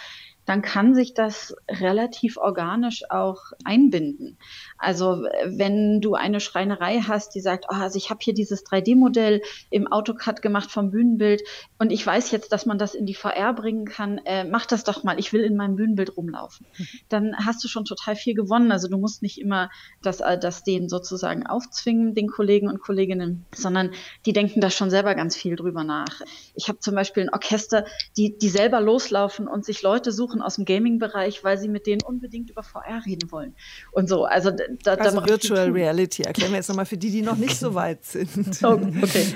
dann 0.47 0.63
kann 0.63 0.95
sich 0.95 1.15
das 1.15 1.57
relativ 1.69 2.37
organisch 2.37 3.11
auch 3.11 3.53
einbinden. 3.65 4.37
Also 4.79 5.25
wenn 5.45 6.01
du 6.01 6.15
eine 6.15 6.41
Schreinerei 6.41 7.01
hast, 7.01 7.35
die 7.35 7.41
sagt, 7.41 7.67
oh, 7.69 7.75
also 7.75 7.97
ich 7.97 8.11
habe 8.11 8.21
hier 8.23 8.35
dieses 8.35 8.65
3D-Modell 8.65 9.43
im 9.71 9.91
AutoCAD 9.91 10.43
gemacht 10.43 10.71
vom 10.71 10.91
Bühnenbild 10.91 11.43
und 11.79 11.91
ich 11.91 12.07
weiß 12.07 12.31
jetzt, 12.31 12.53
dass 12.53 12.67
man 12.67 12.79
das 12.79 12.95
in 12.95 13.07
die 13.07 13.15
VR 13.15 13.53
bringen 13.55 13.87
kann, 13.87 14.19
äh, 14.25 14.45
mach 14.45 14.67
das 14.67 14.85
doch 14.85 15.03
mal, 15.05 15.19
ich 15.19 15.33
will 15.33 15.43
in 15.43 15.57
meinem 15.57 15.77
Bühnenbild 15.77 16.17
rumlaufen. 16.17 16.67
Dann 17.09 17.35
hast 17.37 17.63
du 17.65 17.69
schon 17.69 17.85
total 17.85 18.17
viel 18.17 18.35
gewonnen. 18.35 18.73
Also 18.73 18.89
du 18.89 18.99
musst 18.99 19.23
nicht 19.23 19.41
immer 19.41 19.71
das, 20.03 20.21
äh, 20.21 20.39
das 20.39 20.65
denen 20.65 20.89
sozusagen 20.89 21.47
aufzwingen, 21.47 22.15
den 22.15 22.29
Kollegen 22.29 22.69
und 22.69 22.81
Kolleginnen, 22.81 23.45
sondern 23.55 23.91
die 24.27 24.33
denken 24.33 24.61
da 24.61 24.71
schon 24.71 24.91
selber 24.91 25.15
ganz 25.15 25.37
viel 25.37 25.57
drüber 25.57 25.85
nach. 25.85 26.21
Ich 26.55 26.69
habe 26.69 26.79
zum 26.79 26.95
Beispiel 26.95 27.25
ein 27.25 27.33
Orchester, 27.33 27.85
die, 28.17 28.37
die 28.37 28.49
selber 28.49 28.81
loslaufen 28.81 29.49
und 29.49 29.65
sich 29.65 29.83
Leute 29.83 30.13
suchen 30.13 30.34
aus 30.43 30.57
dem 30.57 30.65
Gaming-Bereich, 30.65 31.45
weil 31.45 31.59
sie 31.59 31.69
mit 31.69 31.87
denen 31.87 32.03
unbedingt 32.03 32.51
über 32.51 32.63
VR 32.63 33.05
reden 33.05 33.31
wollen. 33.31 33.55
Und 33.93 34.09
so, 34.09 34.25
also 34.25 34.51
da, 34.51 34.95
also 34.95 35.21
da 35.21 35.27
Virtual 35.27 35.71
Reality, 35.71 36.23
erklären 36.23 36.53
wir 36.53 36.57
jetzt 36.57 36.69
nochmal 36.69 36.87
für 36.87 36.97
die, 36.97 37.11
die 37.11 37.23
noch 37.23 37.37
nicht 37.37 37.59
so 37.59 37.75
weit 37.75 38.05
sind. 38.05 38.35
Oh, 38.65 38.81
okay. 39.03 39.27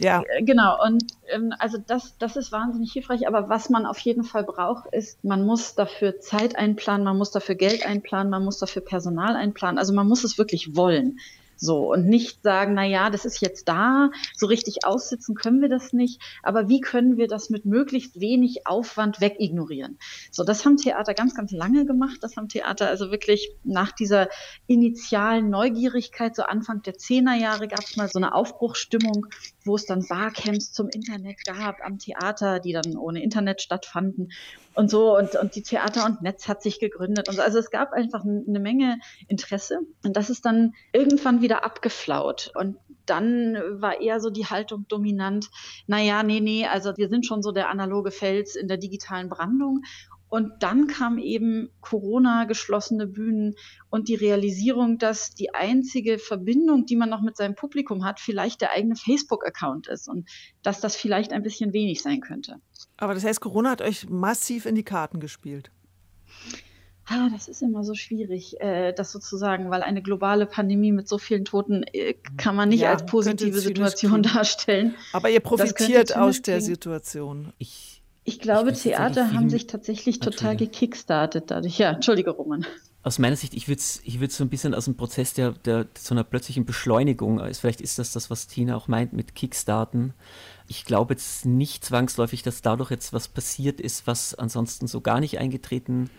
ja. 0.00 0.22
Äh, 0.28 0.42
genau, 0.42 0.82
und 0.84 1.04
ähm, 1.28 1.52
also 1.58 1.78
das, 1.78 2.16
das 2.18 2.36
ist 2.36 2.50
wahnsinnig 2.50 2.92
hilfreich, 2.92 3.28
aber 3.28 3.48
was 3.48 3.70
man 3.70 3.86
auf 3.86 3.98
jeden 4.00 4.24
Fall 4.24 4.42
braucht, 4.42 4.92
ist, 4.92 5.22
man 5.24 5.44
muss 5.44 5.74
dafür 5.74 6.18
Zeit 6.20 6.56
einplanen, 6.56 7.04
man 7.04 7.16
muss 7.16 7.30
dafür 7.30 7.54
Geld 7.54 7.86
einplanen, 7.86 8.30
man 8.30 8.44
muss 8.44 8.58
dafür 8.58 8.82
Personal 8.82 9.36
einplanen, 9.36 9.78
also 9.78 9.92
man 9.92 10.08
muss 10.08 10.24
es 10.24 10.36
wirklich 10.36 10.74
wollen. 10.74 11.18
So 11.56 11.92
und 11.92 12.06
nicht 12.06 12.42
sagen, 12.42 12.74
na 12.74 12.84
ja, 12.84 13.10
das 13.10 13.24
ist 13.24 13.40
jetzt 13.40 13.68
da, 13.68 14.10
so 14.34 14.46
richtig 14.46 14.84
aussitzen 14.84 15.34
können 15.34 15.60
wir 15.60 15.68
das 15.68 15.92
nicht, 15.92 16.20
aber 16.42 16.68
wie 16.68 16.80
können 16.80 17.16
wir 17.16 17.28
das 17.28 17.50
mit 17.50 17.64
möglichst 17.64 18.20
wenig 18.20 18.66
Aufwand 18.66 19.20
wegignorieren? 19.20 19.98
So, 20.30 20.44
das 20.44 20.64
haben 20.64 20.76
Theater 20.76 21.14
ganz, 21.14 21.34
ganz 21.34 21.52
lange 21.52 21.86
gemacht. 21.86 22.18
Das 22.20 22.36
haben 22.36 22.48
Theater 22.48 22.88
also 22.88 23.10
wirklich 23.10 23.50
nach 23.64 23.92
dieser 23.92 24.28
initialen 24.66 25.50
Neugierigkeit, 25.50 26.36
so 26.36 26.42
Anfang 26.42 26.82
der 26.82 26.98
Zehnerjahre 26.98 27.68
gab 27.68 27.80
es 27.80 27.96
mal 27.96 28.08
so 28.08 28.18
eine 28.18 28.34
Aufbruchsstimmung, 28.34 29.26
wo 29.64 29.76
es 29.76 29.86
dann 29.86 30.06
Barcamps 30.06 30.72
zum 30.72 30.88
Internet 30.88 31.44
gab 31.44 31.80
am 31.84 31.98
Theater, 31.98 32.60
die 32.60 32.72
dann 32.72 32.96
ohne 32.96 33.22
Internet 33.22 33.62
stattfanden 33.62 34.30
und 34.76 34.90
so. 34.90 35.16
Und, 35.16 35.34
und 35.36 35.54
die 35.56 35.62
Theater 35.62 36.06
und 36.06 36.22
Netz 36.22 36.48
hat 36.48 36.62
sich 36.62 36.78
gegründet 36.78 37.28
und 37.28 37.34
so. 37.34 37.42
Also 37.42 37.58
es 37.58 37.70
gab 37.70 37.92
einfach 37.92 38.24
eine 38.24 38.60
Menge 38.60 38.98
Interesse. 39.26 39.80
Und 40.04 40.16
das 40.16 40.30
ist 40.30 40.44
dann 40.44 40.74
irgendwann 40.92 41.40
wieder 41.40 41.64
abgeflaut. 41.64 42.52
Und 42.54 42.76
dann 43.06 43.56
war 43.80 44.00
eher 44.00 44.20
so 44.20 44.30
die 44.30 44.46
Haltung 44.46 44.86
dominant, 44.88 45.50
naja, 45.86 46.22
nee, 46.22 46.40
nee, 46.40 46.66
also 46.66 46.96
wir 46.96 47.08
sind 47.08 47.24
schon 47.24 47.42
so 47.42 47.52
der 47.52 47.70
analoge 47.70 48.10
Fels 48.10 48.56
in 48.56 48.68
der 48.68 48.78
digitalen 48.78 49.28
Brandung 49.28 49.82
und 50.28 50.52
dann 50.60 50.88
kam 50.88 51.18
eben 51.18 51.70
Corona, 51.80 52.44
geschlossene 52.44 53.06
Bühnen 53.06 53.54
und 53.90 54.08
die 54.08 54.16
Realisierung, 54.16 54.98
dass 54.98 55.30
die 55.30 55.54
einzige 55.54 56.18
Verbindung, 56.18 56.86
die 56.86 56.96
man 56.96 57.08
noch 57.08 57.22
mit 57.22 57.36
seinem 57.36 57.54
Publikum 57.54 58.04
hat, 58.04 58.18
vielleicht 58.18 58.60
der 58.60 58.72
eigene 58.72 58.96
Facebook-Account 58.96 59.86
ist 59.86 60.08
und 60.08 60.28
dass 60.62 60.80
das 60.80 60.96
vielleicht 60.96 61.32
ein 61.32 61.42
bisschen 61.42 61.72
wenig 61.72 62.02
sein 62.02 62.20
könnte. 62.20 62.60
Aber 62.96 63.14
das 63.14 63.24
heißt, 63.24 63.40
Corona 63.40 63.70
hat 63.70 63.82
euch 63.82 64.08
massiv 64.08 64.66
in 64.66 64.74
die 64.74 64.82
Karten 64.82 65.20
gespielt. 65.20 65.70
Ah, 67.08 67.28
das 67.30 67.46
ist 67.46 67.62
immer 67.62 67.84
so 67.84 67.94
schwierig, 67.94 68.60
äh, 68.60 68.92
das 68.92 69.12
sozusagen, 69.12 69.70
weil 69.70 69.82
eine 69.82 70.02
globale 70.02 70.44
Pandemie 70.44 70.90
mit 70.90 71.06
so 71.06 71.18
vielen 71.18 71.44
Toten 71.44 71.84
äh, 71.92 72.14
kann 72.36 72.56
man 72.56 72.68
nicht 72.68 72.80
ja, 72.80 72.90
als 72.90 73.06
positive 73.06 73.60
Situation 73.60 74.22
darstellen. 74.24 74.96
Aber 75.12 75.30
ihr 75.30 75.38
profitiert 75.38 76.16
aus 76.16 76.42
der 76.42 76.60
Situation. 76.60 77.52
Ich 77.58 77.95
ich 78.26 78.40
glaube, 78.40 78.72
ich 78.72 78.82
Theater 78.82 79.32
haben 79.32 79.48
sich 79.48 79.68
tatsächlich 79.68 80.18
total 80.18 80.56
gekickstartet 80.56 81.44
dadurch. 81.52 81.78
Ja, 81.78 81.92
entschuldige, 81.92 82.30
Roman. 82.30 82.66
Aus 83.04 83.20
meiner 83.20 83.36
Sicht, 83.36 83.54
ich 83.54 83.68
würde 83.68 83.78
es 83.78 84.00
ich 84.02 84.20
so 84.32 84.42
ein 84.42 84.50
bisschen 84.50 84.74
aus 84.74 84.86
dem 84.86 84.96
Prozess 84.96 85.32
der, 85.32 85.52
der 85.52 85.86
so 85.96 86.12
einer 86.12 86.24
plötzlichen 86.24 86.64
Beschleunigung, 86.64 87.40
also 87.40 87.60
vielleicht 87.60 87.80
ist 87.80 88.00
das 88.00 88.10
das, 88.10 88.28
was 88.28 88.48
Tina 88.48 88.76
auch 88.76 88.88
meint 88.88 89.12
mit 89.12 89.36
Kickstarten. 89.36 90.12
Ich 90.66 90.84
glaube 90.84 91.14
jetzt 91.14 91.46
nicht 91.46 91.84
zwangsläufig, 91.84 92.42
dass 92.42 92.62
dadurch 92.62 92.90
jetzt 92.90 93.12
was 93.12 93.28
passiert 93.28 93.80
ist, 93.80 94.08
was 94.08 94.34
ansonsten 94.34 94.88
so 94.88 95.00
gar 95.00 95.20
nicht 95.20 95.38
eingetreten 95.38 96.10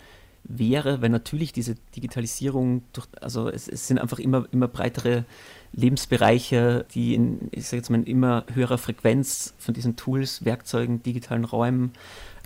wäre, 0.47 1.01
wenn 1.01 1.11
natürlich 1.11 1.51
diese 1.51 1.75
Digitalisierung 1.95 2.83
durch, 2.93 3.07
also 3.21 3.49
es, 3.49 3.67
es 3.67 3.87
sind 3.87 3.99
einfach 3.99 4.19
immer, 4.19 4.45
immer 4.51 4.67
breitere 4.67 5.25
Lebensbereiche, 5.73 6.85
die 6.93 7.15
in, 7.15 7.49
ich 7.51 7.65
sage 7.65 7.77
jetzt 7.77 7.89
mal, 7.89 7.97
in 7.97 8.05
immer 8.05 8.45
höherer 8.53 8.77
Frequenz 8.77 9.53
von 9.57 9.73
diesen 9.73 9.95
Tools, 9.95 10.45
Werkzeugen, 10.45 11.03
digitalen 11.03 11.43
Räumen 11.45 11.91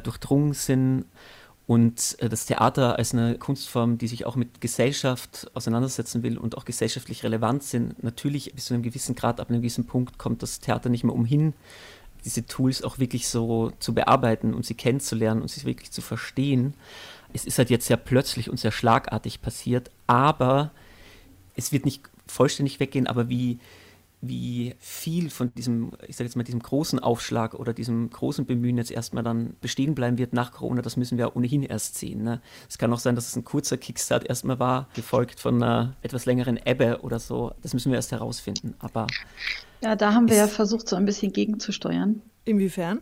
durchdrungen 0.04 0.54
sind. 0.54 1.06
Und 1.68 2.18
äh, 2.20 2.28
das 2.28 2.48
Theater 2.48 2.98
als 2.98 3.14
eine 3.14 3.38
Kunstform, 3.38 3.98
die 3.98 4.08
sich 4.08 4.26
auch 4.26 4.36
mit 4.36 4.62
Gesellschaft 4.62 5.50
auseinandersetzen 5.54 6.24
will 6.24 6.38
und 6.38 6.58
auch 6.58 6.66
gesellschaftlich 6.66 7.24
relevant 7.24 7.64
sind, 7.64 8.04
natürlich 8.04 8.54
bis 8.54 8.66
zu 8.66 8.74
einem 8.74 8.84
gewissen 8.84 9.16
Grad, 9.16 9.40
ab 9.40 9.50
einem 9.50 9.62
gewissen 9.62 9.86
Punkt 9.86 10.18
kommt 10.18 10.42
das 10.44 10.60
Theater 10.60 10.90
nicht 10.90 11.04
mehr 11.04 11.14
umhin, 11.16 11.54
diese 12.26 12.46
Tools 12.46 12.84
auch 12.84 13.00
wirklich 13.00 13.28
so 13.28 13.72
zu 13.80 13.94
bearbeiten 13.94 14.54
und 14.54 14.66
sie 14.66 14.76
kennenzulernen 14.76 15.42
und 15.42 15.50
sie 15.50 15.66
wirklich 15.66 15.92
zu 15.92 16.02
verstehen. 16.02 16.74
Es 17.34 17.46
ist 17.46 17.58
halt 17.58 17.70
jetzt 17.70 17.88
sehr 17.88 17.98
plötzlich 17.98 18.50
und 18.50 18.60
sehr 18.60 18.72
schlagartig 18.72 19.42
passiert, 19.42 19.90
aber 20.08 20.72
es 21.56 21.72
wird 21.72 21.86
nicht 21.86 22.02
vollständig 22.28 22.80
weggehen, 22.80 23.08
aber 23.08 23.30
wie, 23.30 23.60
wie 24.22 24.76
viel 24.80 25.30
von 25.30 25.54
diesem, 25.54 25.92
ich 26.08 26.16
sage 26.16 26.26
jetzt 26.26 26.36
mal, 26.36 26.44
diesem 26.44 26.62
großen 26.62 27.00
Aufschlag 27.00 27.56
oder 27.56 27.74
diesem 27.74 28.10
großen 28.10 28.46
Bemühen 28.46 28.78
jetzt 28.78 28.92
erstmal 28.92 29.24
dann 29.24 29.56
bestehen 29.62 29.96
bleiben 29.96 30.18
wird 30.18 30.34
nach 30.34 30.52
Corona, 30.52 30.82
das 30.82 30.96
müssen 30.96 31.18
wir 31.18 31.36
ohnehin 31.36 31.64
erst 31.64 31.98
sehen. 31.98 32.24
Ne? 32.24 32.42
Es 32.70 32.78
kann 32.78 32.94
auch 32.94 33.00
sein, 33.00 33.16
dass 33.16 33.28
es 33.28 33.36
ein 33.36 33.44
kurzer 33.44 33.78
Kickstart 33.78 34.28
erstmal 34.30 34.60
war, 34.60 34.88
gefolgt 34.94 35.40
von 35.40 35.62
einer 35.62 35.96
etwas 36.02 36.26
längeren 36.26 36.60
Ebbe 36.64 37.00
oder 37.02 37.20
so. 37.20 37.54
Das 37.62 37.74
müssen 37.74 37.92
wir 37.92 37.98
erst 37.98 38.12
herausfinden. 38.12 38.76
Aber 38.80 39.08
ja, 39.82 39.96
da 39.96 40.14
haben 40.14 40.30
wir 40.30 40.38
ja 40.38 40.48
versucht, 40.48 40.88
so 40.88 40.96
ein 40.96 41.06
bisschen 41.06 41.34
gegenzusteuern. 41.34 42.22
Inwiefern? 42.44 43.02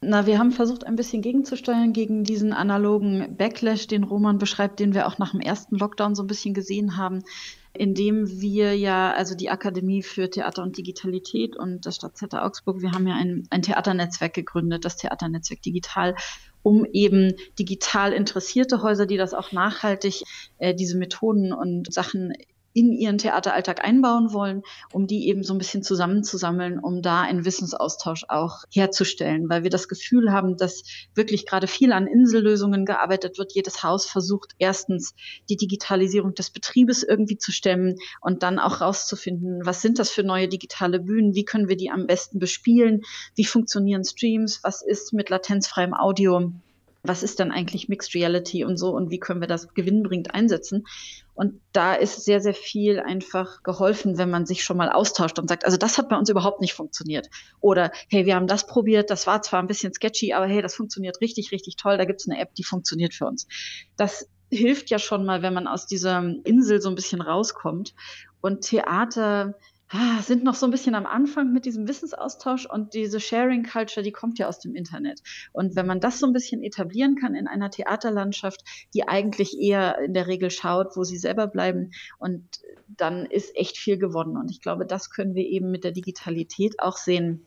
Na, 0.00 0.26
wir 0.26 0.38
haben 0.38 0.52
versucht, 0.52 0.86
ein 0.86 0.94
bisschen 0.94 1.22
gegenzusteuern 1.22 1.92
gegen 1.92 2.22
diesen 2.22 2.52
analogen 2.52 3.36
Backlash, 3.36 3.88
den 3.88 4.04
Roman 4.04 4.38
beschreibt, 4.38 4.78
den 4.78 4.94
wir 4.94 5.08
auch 5.08 5.18
nach 5.18 5.32
dem 5.32 5.40
ersten 5.40 5.76
Lockdown 5.76 6.14
so 6.14 6.22
ein 6.22 6.28
bisschen 6.28 6.54
gesehen 6.54 6.96
haben 6.96 7.22
indem 7.78 8.40
wir 8.40 8.76
ja, 8.76 9.12
also 9.12 9.34
die 9.34 9.50
Akademie 9.50 10.02
für 10.02 10.30
Theater 10.30 10.62
und 10.62 10.76
Digitalität 10.76 11.56
und 11.56 11.86
das 11.86 11.96
Stadttheater 11.96 12.44
Augsburg, 12.44 12.80
wir 12.80 12.92
haben 12.92 13.06
ja 13.06 13.14
ein, 13.14 13.46
ein 13.50 13.62
Theaternetzwerk 13.62 14.34
gegründet, 14.34 14.84
das 14.84 14.96
Theaternetzwerk 14.96 15.62
Digital, 15.62 16.14
um 16.62 16.84
eben 16.84 17.34
digital 17.58 18.12
interessierte 18.12 18.82
Häuser, 18.82 19.06
die 19.06 19.16
das 19.16 19.34
auch 19.34 19.52
nachhaltig, 19.52 20.22
äh, 20.58 20.74
diese 20.74 20.98
Methoden 20.98 21.52
und 21.52 21.92
Sachen 21.92 22.32
in 22.76 22.92
ihren 22.92 23.16
Theateralltag 23.16 23.82
einbauen 23.82 24.34
wollen, 24.34 24.62
um 24.92 25.06
die 25.06 25.28
eben 25.28 25.42
so 25.42 25.54
ein 25.54 25.58
bisschen 25.58 25.82
zusammenzusammeln, 25.82 26.78
um 26.78 27.00
da 27.00 27.22
einen 27.22 27.46
Wissensaustausch 27.46 28.26
auch 28.28 28.64
herzustellen, 28.70 29.48
weil 29.48 29.62
wir 29.62 29.70
das 29.70 29.88
Gefühl 29.88 30.30
haben, 30.30 30.58
dass 30.58 30.82
wirklich 31.14 31.46
gerade 31.46 31.68
viel 31.68 31.90
an 31.90 32.06
Insellösungen 32.06 32.84
gearbeitet 32.84 33.38
wird. 33.38 33.54
Jedes 33.54 33.82
Haus 33.82 34.04
versucht 34.04 34.52
erstens 34.58 35.14
die 35.48 35.56
Digitalisierung 35.56 36.34
des 36.34 36.50
Betriebes 36.50 37.02
irgendwie 37.02 37.38
zu 37.38 37.50
stemmen 37.50 37.96
und 38.20 38.42
dann 38.42 38.58
auch 38.58 38.82
rauszufinden, 38.82 39.64
was 39.64 39.80
sind 39.80 39.98
das 39.98 40.10
für 40.10 40.22
neue 40.22 40.48
digitale 40.48 41.00
Bühnen, 41.00 41.34
wie 41.34 41.46
können 41.46 41.70
wir 41.70 41.78
die 41.78 41.90
am 41.90 42.06
besten 42.06 42.38
bespielen, 42.38 43.00
wie 43.36 43.46
funktionieren 43.46 44.04
Streams, 44.04 44.60
was 44.62 44.82
ist 44.82 45.14
mit 45.14 45.30
latenzfreiem 45.30 45.94
Audio 45.94 46.52
was 47.08 47.22
ist 47.22 47.40
dann 47.40 47.52
eigentlich 47.52 47.88
Mixed 47.88 48.14
Reality 48.14 48.64
und 48.64 48.76
so 48.76 48.90
und 48.90 49.10
wie 49.10 49.18
können 49.18 49.40
wir 49.40 49.48
das 49.48 49.74
gewinnbringend 49.74 50.34
einsetzen. 50.34 50.86
Und 51.34 51.60
da 51.72 51.94
ist 51.94 52.24
sehr, 52.24 52.40
sehr 52.40 52.54
viel 52.54 52.98
einfach 52.98 53.62
geholfen, 53.62 54.16
wenn 54.16 54.30
man 54.30 54.46
sich 54.46 54.64
schon 54.64 54.76
mal 54.78 54.90
austauscht 54.90 55.38
und 55.38 55.48
sagt, 55.48 55.64
also 55.64 55.76
das 55.76 55.98
hat 55.98 56.08
bei 56.08 56.16
uns 56.16 56.30
überhaupt 56.30 56.60
nicht 56.60 56.72
funktioniert. 56.74 57.28
Oder 57.60 57.92
hey, 58.08 58.24
wir 58.24 58.34
haben 58.34 58.46
das 58.46 58.66
probiert, 58.66 59.10
das 59.10 59.26
war 59.26 59.42
zwar 59.42 59.60
ein 59.60 59.66
bisschen 59.66 59.92
sketchy, 59.92 60.32
aber 60.32 60.46
hey, 60.46 60.62
das 60.62 60.74
funktioniert 60.74 61.20
richtig, 61.20 61.52
richtig 61.52 61.76
toll, 61.76 61.98
da 61.98 62.04
gibt 62.04 62.20
es 62.20 62.28
eine 62.28 62.40
App, 62.40 62.54
die 62.54 62.64
funktioniert 62.64 63.12
für 63.12 63.26
uns. 63.26 63.46
Das 63.96 64.28
hilft 64.50 64.90
ja 64.90 64.98
schon 64.98 65.24
mal, 65.24 65.42
wenn 65.42 65.54
man 65.54 65.66
aus 65.66 65.86
dieser 65.86 66.22
Insel 66.44 66.80
so 66.80 66.88
ein 66.88 66.94
bisschen 66.94 67.20
rauskommt. 67.20 67.94
Und 68.40 68.62
Theater 68.62 69.54
ah, 69.90 70.20
sind 70.22 70.44
noch 70.44 70.54
so 70.54 70.66
ein 70.66 70.70
bisschen 70.70 70.94
am 70.94 71.06
Anfang 71.06 71.52
mit 71.52 71.64
diesem 71.64 71.86
Wissensaustausch 71.88 72.66
und 72.66 72.94
diese 72.94 73.20
Sharing 73.20 73.62
Culture, 73.64 74.02
die 74.02 74.12
kommt 74.12 74.38
ja 74.38 74.48
aus 74.48 74.58
dem 74.58 74.74
Internet. 74.74 75.22
Und 75.52 75.76
wenn 75.76 75.86
man 75.86 76.00
das 76.00 76.18
so 76.18 76.26
ein 76.26 76.32
bisschen 76.32 76.62
etablieren 76.62 77.16
kann 77.16 77.34
in 77.34 77.46
einer 77.46 77.70
Theaterlandschaft, 77.70 78.62
die 78.94 79.06
eigentlich 79.06 79.58
eher 79.58 79.98
in 79.98 80.14
der 80.14 80.26
Regel 80.26 80.50
schaut, 80.50 80.96
wo 80.96 81.04
sie 81.04 81.18
selber 81.18 81.46
bleiben, 81.46 81.92
und 82.18 82.44
dann 82.88 83.26
ist 83.26 83.54
echt 83.56 83.76
viel 83.78 83.98
gewonnen. 83.98 84.36
Und 84.36 84.50
ich 84.50 84.60
glaube, 84.60 84.86
das 84.86 85.10
können 85.10 85.34
wir 85.34 85.44
eben 85.44 85.70
mit 85.70 85.84
der 85.84 85.92
Digitalität 85.92 86.80
auch 86.80 86.96
sehen 86.96 87.46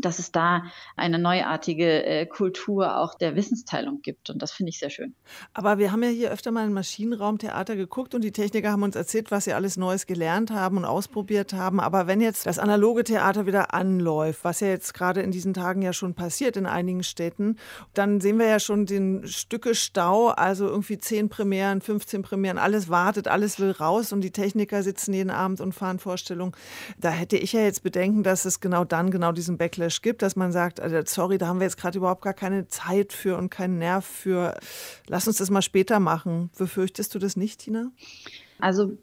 dass 0.00 0.18
es 0.18 0.32
da 0.32 0.64
eine 0.96 1.18
neuartige 1.18 2.04
äh, 2.04 2.26
Kultur 2.26 2.98
auch 2.98 3.14
der 3.14 3.36
Wissensteilung 3.36 4.00
gibt. 4.02 4.30
Und 4.30 4.40
das 4.40 4.52
finde 4.52 4.70
ich 4.70 4.78
sehr 4.78 4.90
schön. 4.90 5.14
Aber 5.54 5.78
wir 5.78 5.92
haben 5.92 6.02
ja 6.02 6.08
hier 6.08 6.30
öfter 6.30 6.50
mal 6.50 6.66
im 6.66 6.72
Maschinenraumtheater 6.72 7.76
geguckt 7.76 8.14
und 8.14 8.24
die 8.24 8.32
Techniker 8.32 8.72
haben 8.72 8.82
uns 8.82 8.96
erzählt, 8.96 9.30
was 9.30 9.44
sie 9.44 9.52
alles 9.52 9.76
Neues 9.76 10.06
gelernt 10.06 10.50
haben 10.50 10.76
und 10.76 10.84
ausprobiert 10.84 11.52
haben. 11.52 11.80
Aber 11.80 12.06
wenn 12.06 12.20
jetzt 12.20 12.46
das 12.46 12.58
analoge 12.58 13.04
Theater 13.04 13.46
wieder 13.46 13.74
anläuft, 13.74 14.44
was 14.44 14.60
ja 14.60 14.68
jetzt 14.68 14.94
gerade 14.94 15.20
in 15.22 15.30
diesen 15.30 15.54
Tagen 15.54 15.82
ja 15.82 15.92
schon 15.92 16.14
passiert 16.14 16.56
in 16.56 16.66
einigen 16.66 17.02
Städten, 17.02 17.56
dann 17.94 18.20
sehen 18.20 18.38
wir 18.38 18.46
ja 18.46 18.60
schon 18.60 18.86
den 18.86 19.26
Stücke 19.26 19.74
Stau, 19.74 20.28
also 20.28 20.66
irgendwie 20.66 20.98
zehn 20.98 21.28
Premieren, 21.28 21.80
15 21.80 22.22
Premieren, 22.22 22.58
alles 22.58 22.88
wartet, 22.88 23.28
alles 23.28 23.60
will 23.60 23.72
raus 23.72 24.12
und 24.12 24.22
die 24.22 24.30
Techniker 24.30 24.82
sitzen 24.82 25.12
jeden 25.12 25.30
Abend 25.30 25.60
und 25.60 25.72
fahren 25.72 25.98
Vorstellungen. 25.98 26.52
Da 26.98 27.10
hätte 27.10 27.36
ich 27.36 27.52
ja 27.52 27.60
jetzt 27.60 27.82
Bedenken, 27.82 28.22
dass 28.22 28.44
es 28.44 28.60
genau 28.60 28.84
dann 28.84 29.10
genau 29.10 29.32
diesen 29.32 29.58
Backlash 29.58 29.81
Backlash 29.82 30.02
gibt, 30.02 30.22
dass 30.22 30.36
man 30.36 30.52
sagt, 30.52 30.80
also 30.80 31.00
sorry, 31.04 31.38
da 31.38 31.46
haben 31.46 31.60
wir 31.60 31.66
jetzt 31.66 31.76
gerade 31.76 31.98
überhaupt 31.98 32.22
gar 32.22 32.34
keine 32.34 32.68
Zeit 32.68 33.12
für 33.12 33.36
und 33.36 33.50
keinen 33.50 33.78
Nerv 33.78 34.04
für. 34.04 34.58
Lass 35.08 35.26
uns 35.26 35.38
das 35.38 35.50
mal 35.50 35.62
später 35.62 36.00
machen. 36.00 36.50
Befürchtest 36.56 37.14
du 37.14 37.18
das 37.18 37.36
nicht, 37.36 37.60
Tina? 37.60 37.90
Also 38.58 38.96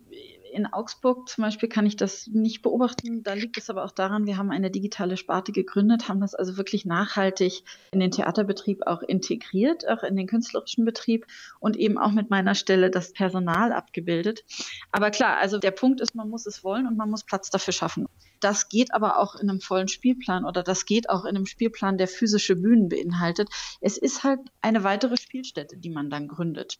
in 0.51 0.65
Augsburg 0.65 1.29
zum 1.29 1.43
Beispiel 1.43 1.69
kann 1.69 1.85
ich 1.85 1.95
das 1.95 2.27
nicht 2.27 2.63
beobachten. 2.63 3.21
Da 3.21 3.33
liegt 3.33 3.57
es 3.57 3.69
aber 3.69 3.83
auch 3.83 3.91
daran, 3.91 4.25
wir 4.25 4.37
haben 4.37 4.49
eine 4.49 4.71
digitale 4.71 5.15
Sparte 5.15 5.51
gegründet, 5.51 6.09
haben 6.09 6.21
das 6.21 6.33
also 6.33 6.57
wirklich 6.57 6.85
nachhaltig 6.85 7.63
in 7.91 7.99
den 7.99 8.09
Theaterbetrieb 8.09 8.87
auch 8.87 9.03
integriert, 9.03 9.87
auch 9.87 10.01
in 10.01 10.15
den 10.15 10.25
künstlerischen 10.25 10.85
Betrieb 10.85 11.27
und 11.59 11.75
eben 11.77 11.99
auch 11.99 12.11
mit 12.11 12.31
meiner 12.31 12.55
Stelle 12.55 12.89
das 12.89 13.13
Personal 13.13 13.71
abgebildet. 13.71 14.43
Aber 14.91 15.11
klar, 15.11 15.37
also 15.37 15.59
der 15.59 15.71
Punkt 15.71 16.01
ist, 16.01 16.15
man 16.15 16.29
muss 16.29 16.47
es 16.47 16.63
wollen 16.63 16.87
und 16.87 16.97
man 16.97 17.11
muss 17.11 17.23
Platz 17.23 17.51
dafür 17.51 17.73
schaffen. 17.73 18.07
Das 18.39 18.69
geht 18.69 18.93
aber 18.93 19.19
auch 19.19 19.35
in 19.35 19.49
einem 19.49 19.61
vollen 19.61 19.87
Spielplan 19.87 20.45
oder 20.45 20.63
das 20.63 20.85
geht 20.85 21.09
auch 21.09 21.25
in 21.25 21.35
einem 21.35 21.45
Spielplan, 21.45 21.97
der 21.97 22.07
physische 22.07 22.55
Bühnen 22.55 22.89
beinhaltet. 22.89 23.49
Es 23.81 23.97
ist 23.97 24.23
halt 24.23 24.39
eine 24.61 24.83
weitere 24.83 25.17
Spielstätte, 25.17 25.77
die 25.77 25.89
man 25.89 26.09
dann 26.09 26.27
gründet, 26.27 26.77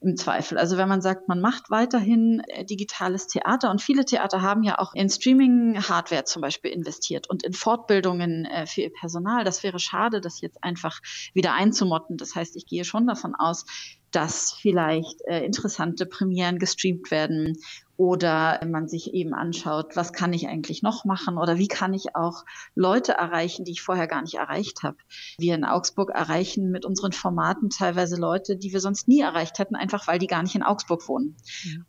im 0.00 0.16
Zweifel. 0.16 0.58
Also 0.58 0.76
wenn 0.76 0.88
man 0.88 1.00
sagt, 1.00 1.28
man 1.28 1.40
macht 1.40 1.70
weiterhin 1.70 2.40
äh, 2.48 2.64
digitale 2.64 2.90
digitales 3.00 3.26
Theater 3.26 3.70
und 3.70 3.80
viele 3.80 4.04
Theater 4.04 4.42
haben 4.42 4.62
ja 4.62 4.78
auch 4.78 4.94
in 4.94 5.08
Streaming-Hardware 5.08 6.24
zum 6.24 6.42
Beispiel 6.42 6.70
investiert 6.70 7.28
und 7.30 7.42
in 7.42 7.52
Fortbildungen 7.52 8.44
äh, 8.44 8.66
für 8.66 8.82
ihr 8.82 8.92
Personal. 8.92 9.44
Das 9.44 9.62
wäre 9.62 9.78
schade, 9.78 10.20
das 10.20 10.40
jetzt 10.40 10.62
einfach 10.62 11.00
wieder 11.34 11.54
einzumotten. 11.54 12.16
Das 12.16 12.34
heißt, 12.34 12.56
ich 12.56 12.66
gehe 12.66 12.84
schon 12.84 13.06
davon 13.06 13.34
aus, 13.34 13.64
dass 14.10 14.52
vielleicht 14.52 15.20
äh, 15.26 15.44
interessante 15.44 16.04
Premieren 16.06 16.58
gestreamt 16.58 17.10
werden 17.10 17.56
oder 18.00 18.58
man 18.66 18.88
sich 18.88 19.12
eben 19.12 19.34
anschaut, 19.34 19.94
was 19.94 20.14
kann 20.14 20.32
ich 20.32 20.48
eigentlich 20.48 20.82
noch 20.82 21.04
machen 21.04 21.36
oder 21.36 21.58
wie 21.58 21.68
kann 21.68 21.92
ich 21.92 22.16
auch 22.16 22.46
Leute 22.74 23.12
erreichen, 23.12 23.66
die 23.66 23.72
ich 23.72 23.82
vorher 23.82 24.06
gar 24.06 24.22
nicht 24.22 24.36
erreicht 24.36 24.82
habe. 24.82 24.96
Wir 25.36 25.54
in 25.54 25.66
Augsburg 25.66 26.08
erreichen 26.08 26.70
mit 26.70 26.86
unseren 26.86 27.12
Formaten 27.12 27.68
teilweise 27.68 28.16
Leute, 28.16 28.56
die 28.56 28.72
wir 28.72 28.80
sonst 28.80 29.06
nie 29.06 29.20
erreicht 29.20 29.58
hätten, 29.58 29.76
einfach 29.76 30.08
weil 30.08 30.18
die 30.18 30.28
gar 30.28 30.42
nicht 30.42 30.54
in 30.54 30.62
Augsburg 30.62 31.06
wohnen. 31.08 31.36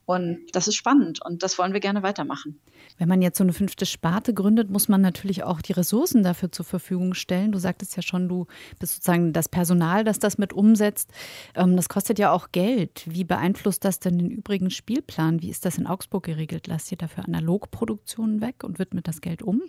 Und 0.03 0.39
das 0.51 0.67
ist 0.67 0.75
spannend 0.75 1.23
und 1.23 1.43
das 1.43 1.57
wollen 1.57 1.71
wir 1.71 1.79
gerne 1.79 2.03
weitermachen. 2.03 2.59
Wenn 2.97 3.07
man 3.07 3.21
jetzt 3.21 3.37
so 3.37 3.45
eine 3.45 3.53
fünfte 3.53 3.85
Sparte 3.85 4.33
gründet, 4.33 4.69
muss 4.69 4.89
man 4.89 4.99
natürlich 4.99 5.43
auch 5.43 5.61
die 5.61 5.71
Ressourcen 5.71 6.23
dafür 6.23 6.51
zur 6.51 6.65
Verfügung 6.65 7.13
stellen. 7.13 7.53
Du 7.53 7.57
sagtest 7.57 7.95
ja 7.95 8.01
schon, 8.01 8.27
du 8.27 8.47
bist 8.79 8.95
sozusagen 8.95 9.31
das 9.31 9.47
Personal, 9.47 10.03
das 10.03 10.19
das 10.19 10.37
mit 10.37 10.51
umsetzt. 10.51 11.09
Ähm, 11.55 11.77
das 11.77 11.87
kostet 11.87 12.19
ja 12.19 12.33
auch 12.33 12.51
Geld. 12.51 13.03
Wie 13.05 13.23
beeinflusst 13.23 13.85
das 13.85 13.99
denn 13.99 14.17
den 14.17 14.29
übrigen 14.29 14.71
Spielplan? 14.71 15.41
Wie 15.41 15.49
ist 15.49 15.63
das 15.63 15.77
in 15.77 15.87
Augsburg? 15.87 16.00
Augsburg 16.01 16.23
geregelt? 16.23 16.65
Lasst 16.65 16.91
ihr 16.91 16.97
dafür 16.97 17.25
Analogproduktionen 17.25 18.41
weg 18.41 18.63
und 18.63 18.79
widmet 18.79 19.07
das 19.07 19.21
Geld 19.21 19.43
um? 19.43 19.61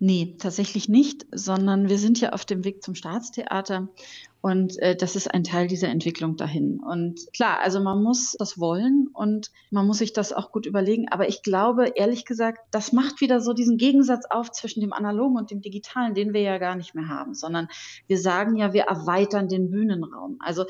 Nee, 0.00 0.34
tatsächlich 0.38 0.88
nicht, 0.88 1.24
sondern 1.30 1.88
wir 1.88 1.98
sind 1.98 2.20
ja 2.20 2.30
auf 2.30 2.44
dem 2.44 2.64
Weg 2.64 2.82
zum 2.82 2.96
Staatstheater 2.96 3.88
und 4.40 4.76
äh, 4.78 4.96
das 4.96 5.14
ist 5.14 5.32
ein 5.32 5.44
Teil 5.44 5.68
dieser 5.68 5.88
Entwicklung 5.88 6.36
dahin. 6.36 6.80
Und 6.80 7.32
klar, 7.32 7.60
also 7.60 7.78
man 7.80 8.02
muss 8.02 8.34
das 8.38 8.58
wollen 8.58 9.08
und 9.12 9.52
man 9.70 9.86
muss 9.86 9.98
sich 9.98 10.12
das 10.12 10.32
auch 10.32 10.50
gut 10.50 10.66
überlegen. 10.66 11.08
Aber 11.10 11.28
ich 11.28 11.42
glaube, 11.42 11.92
ehrlich 11.94 12.24
gesagt, 12.24 12.58
das 12.72 12.92
macht 12.92 13.20
wieder 13.20 13.40
so 13.40 13.52
diesen 13.52 13.76
Gegensatz 13.76 14.24
auf 14.28 14.50
zwischen 14.50 14.80
dem 14.80 14.92
Analogen 14.94 15.36
und 15.36 15.52
dem 15.52 15.60
Digitalen, 15.60 16.14
den 16.14 16.32
wir 16.32 16.40
ja 16.40 16.58
gar 16.58 16.74
nicht 16.74 16.94
mehr 16.94 17.08
haben, 17.08 17.34
sondern 17.34 17.68
wir 18.08 18.18
sagen 18.18 18.56
ja, 18.56 18.72
wir 18.72 18.84
erweitern 18.84 19.48
den 19.48 19.70
Bühnenraum. 19.70 20.38
Also 20.40 20.64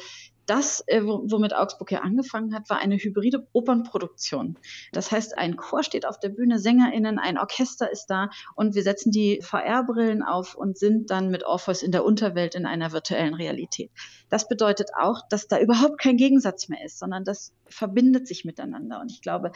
das, 0.51 0.83
äh, 0.89 1.01
womit 1.05 1.55
Augsburg 1.55 1.93
ja 1.93 2.01
angefangen 2.01 2.53
hat, 2.53 2.69
war 2.69 2.79
eine 2.79 2.97
hybride 2.97 3.47
Opernproduktion. 3.53 4.59
Das 4.93 5.13
heißt, 5.13 5.39
ein 5.39 5.57
Chor 5.57 5.85
steht 5.85 6.05
auf 6.05 6.19
der 6.19 6.31
Bühne, 6.31 6.59
SängerInnen, 6.59 7.21
ein 7.21 7.39
Orchester 7.39 7.89
ist 7.89 8.07
da 8.07 8.31
und 8.57 8.75
wir 8.75 8.83
setzen 8.83 9.13
die 9.13 9.41
VR-Brillen 9.43 10.25
auf 10.25 10.57
und 10.57 10.77
sind 10.77 11.11
dann 11.11 11.31
mit 11.31 11.45
Orpheus 11.45 11.83
in 11.83 11.93
der 11.93 12.05
Unterwelt 12.05 12.57
in 12.57 12.67
einer 12.67 12.91
virtuellen 12.91 13.35
Realität. 13.35 13.93
Das 14.29 14.49
bedeutet 14.49 14.91
auch, 14.99 15.21
dass 15.31 15.47
da 15.47 15.61
überhaupt 15.61 16.01
kein 16.01 16.17
Gegensatz 16.17 16.69
mehr 16.69 16.85
ist, 16.85 16.99
sondern 16.99 17.25
das 17.25 17.53
verbindet 17.67 18.27
sich 18.27 18.45
miteinander. 18.45 19.01
Und 19.01 19.13
ich 19.13 19.23
glaube, 19.23 19.53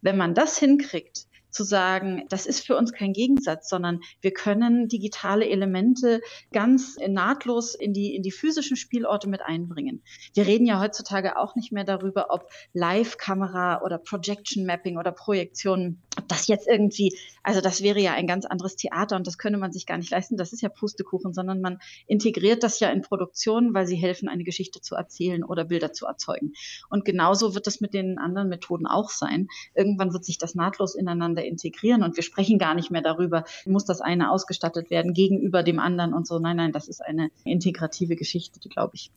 wenn 0.00 0.16
man 0.16 0.34
das 0.34 0.58
hinkriegt, 0.58 1.26
zu 1.56 1.64
sagen, 1.64 2.24
das 2.28 2.44
ist 2.44 2.66
für 2.66 2.76
uns 2.76 2.92
kein 2.92 3.14
Gegensatz, 3.14 3.70
sondern 3.70 4.00
wir 4.20 4.32
können 4.32 4.88
digitale 4.88 5.48
Elemente 5.48 6.20
ganz 6.52 6.98
nahtlos 7.08 7.74
in 7.74 7.94
die, 7.94 8.14
in 8.14 8.22
die 8.22 8.30
physischen 8.30 8.76
Spielorte 8.76 9.26
mit 9.28 9.40
einbringen. 9.40 10.02
Wir 10.34 10.46
reden 10.46 10.66
ja 10.66 10.78
heutzutage 10.80 11.38
auch 11.38 11.56
nicht 11.56 11.72
mehr 11.72 11.84
darüber, 11.84 12.26
ob 12.28 12.50
Live-Kamera 12.74 13.80
oder 13.82 13.96
Projection 13.96 14.66
Mapping 14.66 14.98
oder 14.98 15.12
Projektion, 15.12 16.02
ob 16.18 16.28
das 16.28 16.46
jetzt 16.46 16.68
irgendwie, 16.68 17.16
also 17.42 17.62
das 17.62 17.82
wäre 17.82 18.00
ja 18.00 18.12
ein 18.12 18.26
ganz 18.26 18.44
anderes 18.44 18.76
Theater 18.76 19.16
und 19.16 19.26
das 19.26 19.38
könne 19.38 19.56
man 19.56 19.72
sich 19.72 19.86
gar 19.86 19.96
nicht 19.96 20.10
leisten. 20.10 20.36
Das 20.36 20.52
ist 20.52 20.60
ja 20.60 20.68
Pustekuchen, 20.68 21.32
sondern 21.32 21.62
man 21.62 21.78
integriert 22.06 22.62
das 22.62 22.80
ja 22.80 22.90
in 22.90 23.00
Produktionen, 23.00 23.72
weil 23.72 23.86
sie 23.86 23.96
helfen, 23.96 24.28
eine 24.28 24.44
Geschichte 24.44 24.82
zu 24.82 24.94
erzählen 24.94 25.42
oder 25.42 25.64
Bilder 25.64 25.94
zu 25.94 26.04
erzeugen. 26.04 26.52
Und 26.90 27.06
genauso 27.06 27.54
wird 27.54 27.66
das 27.66 27.80
mit 27.80 27.94
den 27.94 28.18
anderen 28.18 28.50
Methoden 28.50 28.86
auch 28.86 29.08
sein. 29.08 29.48
Irgendwann 29.74 30.12
wird 30.12 30.26
sich 30.26 30.36
das 30.36 30.54
nahtlos 30.54 30.94
ineinander 30.94 31.45
integrieren 31.46 32.02
und 32.02 32.16
wir 32.16 32.22
sprechen 32.22 32.58
gar 32.58 32.74
nicht 32.74 32.90
mehr 32.90 33.02
darüber, 33.02 33.44
muss 33.64 33.84
das 33.84 34.00
eine 34.00 34.30
ausgestattet 34.30 34.90
werden 34.90 35.14
gegenüber 35.14 35.62
dem 35.62 35.78
anderen 35.78 36.12
und 36.12 36.26
so. 36.26 36.38
Nein, 36.38 36.56
nein, 36.56 36.72
das 36.72 36.88
ist 36.88 37.04
eine 37.04 37.30
integrative 37.44 38.16
Geschichte, 38.16 38.60
glaube 38.68 38.92
ich. 38.94 39.10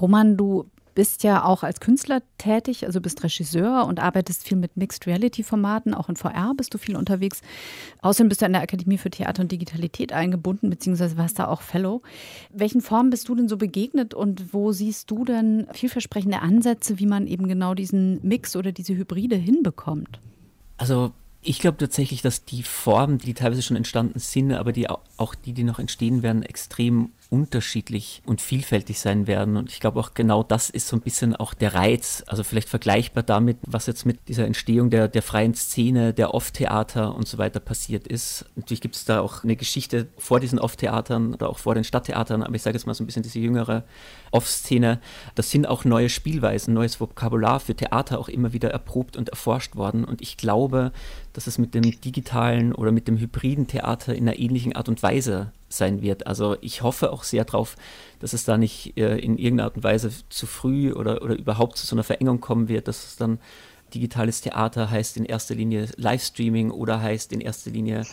Roman, 0.00 0.36
du 0.36 0.66
bist 0.94 1.22
ja 1.22 1.44
auch 1.44 1.62
als 1.62 1.80
Künstler 1.80 2.22
tätig, 2.38 2.84
also 2.84 3.00
bist 3.00 3.22
Regisseur 3.22 3.86
und 3.86 4.00
arbeitest 4.00 4.46
viel 4.46 4.56
mit 4.56 4.76
Mixed 4.76 5.06
Reality 5.06 5.42
Formaten, 5.42 5.94
auch 5.94 6.08
in 6.08 6.16
VR 6.16 6.52
bist 6.56 6.74
du 6.74 6.78
viel 6.78 6.96
unterwegs. 6.96 7.42
Außerdem 8.02 8.28
bist 8.28 8.42
du 8.42 8.46
an 8.46 8.52
der 8.52 8.62
Akademie 8.62 8.98
für 8.98 9.10
Theater 9.10 9.42
und 9.42 9.52
Digitalität 9.52 10.12
eingebunden, 10.12 10.70
beziehungsweise 10.70 11.16
warst 11.16 11.38
da 11.38 11.48
auch 11.48 11.62
Fellow. 11.62 12.02
Welchen 12.52 12.80
Formen 12.80 13.10
bist 13.10 13.28
du 13.28 13.34
denn 13.34 13.48
so 13.48 13.56
begegnet 13.56 14.14
und 14.14 14.52
wo 14.52 14.72
siehst 14.72 15.10
du 15.10 15.24
denn 15.24 15.66
vielversprechende 15.72 16.40
Ansätze, 16.40 16.98
wie 16.98 17.06
man 17.06 17.26
eben 17.26 17.48
genau 17.48 17.74
diesen 17.74 18.20
Mix 18.26 18.56
oder 18.56 18.72
diese 18.72 18.94
Hybride 18.94 19.36
hinbekommt? 19.36 20.20
Also 20.76 21.12
ich 21.42 21.58
glaube 21.58 21.78
tatsächlich, 21.78 22.20
dass 22.20 22.44
die 22.44 22.62
Formen, 22.62 23.18
die 23.18 23.32
teilweise 23.32 23.62
schon 23.62 23.76
entstanden 23.76 24.18
sind, 24.18 24.52
aber 24.52 24.72
die 24.72 24.88
auch 24.90 25.34
die, 25.34 25.52
die 25.52 25.64
noch 25.64 25.78
entstehen 25.78 26.22
werden, 26.22 26.42
extrem 26.42 27.12
unterschiedlich 27.30 28.22
und 28.26 28.40
vielfältig 28.40 28.98
sein 28.98 29.28
werden. 29.28 29.56
Und 29.56 29.70
ich 29.70 29.78
glaube 29.78 30.00
auch 30.00 30.14
genau 30.14 30.42
das 30.42 30.68
ist 30.68 30.88
so 30.88 30.96
ein 30.96 31.00
bisschen 31.00 31.36
auch 31.36 31.54
der 31.54 31.74
Reiz. 31.74 32.24
Also 32.26 32.42
vielleicht 32.42 32.68
vergleichbar 32.68 33.22
damit, 33.22 33.56
was 33.62 33.86
jetzt 33.86 34.04
mit 34.04 34.28
dieser 34.28 34.46
Entstehung 34.46 34.90
der, 34.90 35.06
der 35.06 35.22
freien 35.22 35.54
Szene, 35.54 36.12
der 36.12 36.34
Off-Theater 36.34 37.14
und 37.14 37.28
so 37.28 37.38
weiter 37.38 37.60
passiert 37.60 38.08
ist. 38.08 38.46
Natürlich 38.56 38.80
gibt 38.80 38.96
es 38.96 39.04
da 39.04 39.20
auch 39.20 39.44
eine 39.44 39.54
Geschichte 39.54 40.08
vor 40.18 40.40
diesen 40.40 40.58
Off-Theatern 40.58 41.34
oder 41.34 41.48
auch 41.48 41.58
vor 41.58 41.76
den 41.76 41.84
Stadttheatern, 41.84 42.42
aber 42.42 42.56
ich 42.56 42.62
sage 42.62 42.76
jetzt 42.76 42.86
mal 42.86 42.94
so 42.94 43.04
ein 43.04 43.06
bisschen 43.06 43.22
diese 43.22 43.38
jüngere 43.38 43.84
Off-Szene. 44.32 45.00
Das 45.36 45.50
sind 45.50 45.66
auch 45.66 45.84
neue 45.84 46.08
Spielweisen, 46.08 46.74
neues 46.74 47.00
Vokabular 47.00 47.60
für 47.60 47.76
Theater 47.76 48.18
auch 48.18 48.28
immer 48.28 48.52
wieder 48.52 48.70
erprobt 48.70 49.16
und 49.16 49.28
erforscht 49.28 49.76
worden. 49.76 50.04
Und 50.04 50.20
ich 50.20 50.36
glaube, 50.36 50.90
dass 51.32 51.46
es 51.46 51.58
mit 51.58 51.74
dem 51.74 52.00
digitalen 52.00 52.74
oder 52.74 52.92
mit 52.92 53.08
dem 53.08 53.18
hybriden 53.18 53.66
Theater 53.66 54.14
in 54.14 54.28
einer 54.28 54.38
ähnlichen 54.38 54.74
Art 54.74 54.88
und 54.88 55.02
Weise 55.02 55.52
sein 55.68 56.02
wird. 56.02 56.26
Also 56.26 56.56
ich 56.60 56.82
hoffe 56.82 57.12
auch 57.12 57.22
sehr 57.22 57.44
darauf, 57.44 57.76
dass 58.18 58.32
es 58.32 58.44
da 58.44 58.58
nicht 58.58 58.96
äh, 58.96 59.16
in 59.18 59.38
irgendeiner 59.38 59.68
Art 59.68 59.76
und 59.76 59.84
Weise 59.84 60.10
zu 60.28 60.46
früh 60.46 60.92
oder, 60.92 61.22
oder 61.22 61.36
überhaupt 61.36 61.76
zu 61.76 61.86
so 61.86 61.94
einer 61.94 62.02
Verengung 62.02 62.40
kommen 62.40 62.68
wird, 62.68 62.88
dass 62.88 63.06
es 63.06 63.16
dann 63.16 63.38
digitales 63.94 64.40
Theater 64.40 64.90
heißt 64.90 65.16
in 65.16 65.24
erster 65.24 65.54
Linie 65.54 65.88
Livestreaming 65.96 66.70
oder 66.70 67.00
heißt 67.00 67.32
in 67.32 67.40
erster 67.40 67.70
Linie 67.70 68.04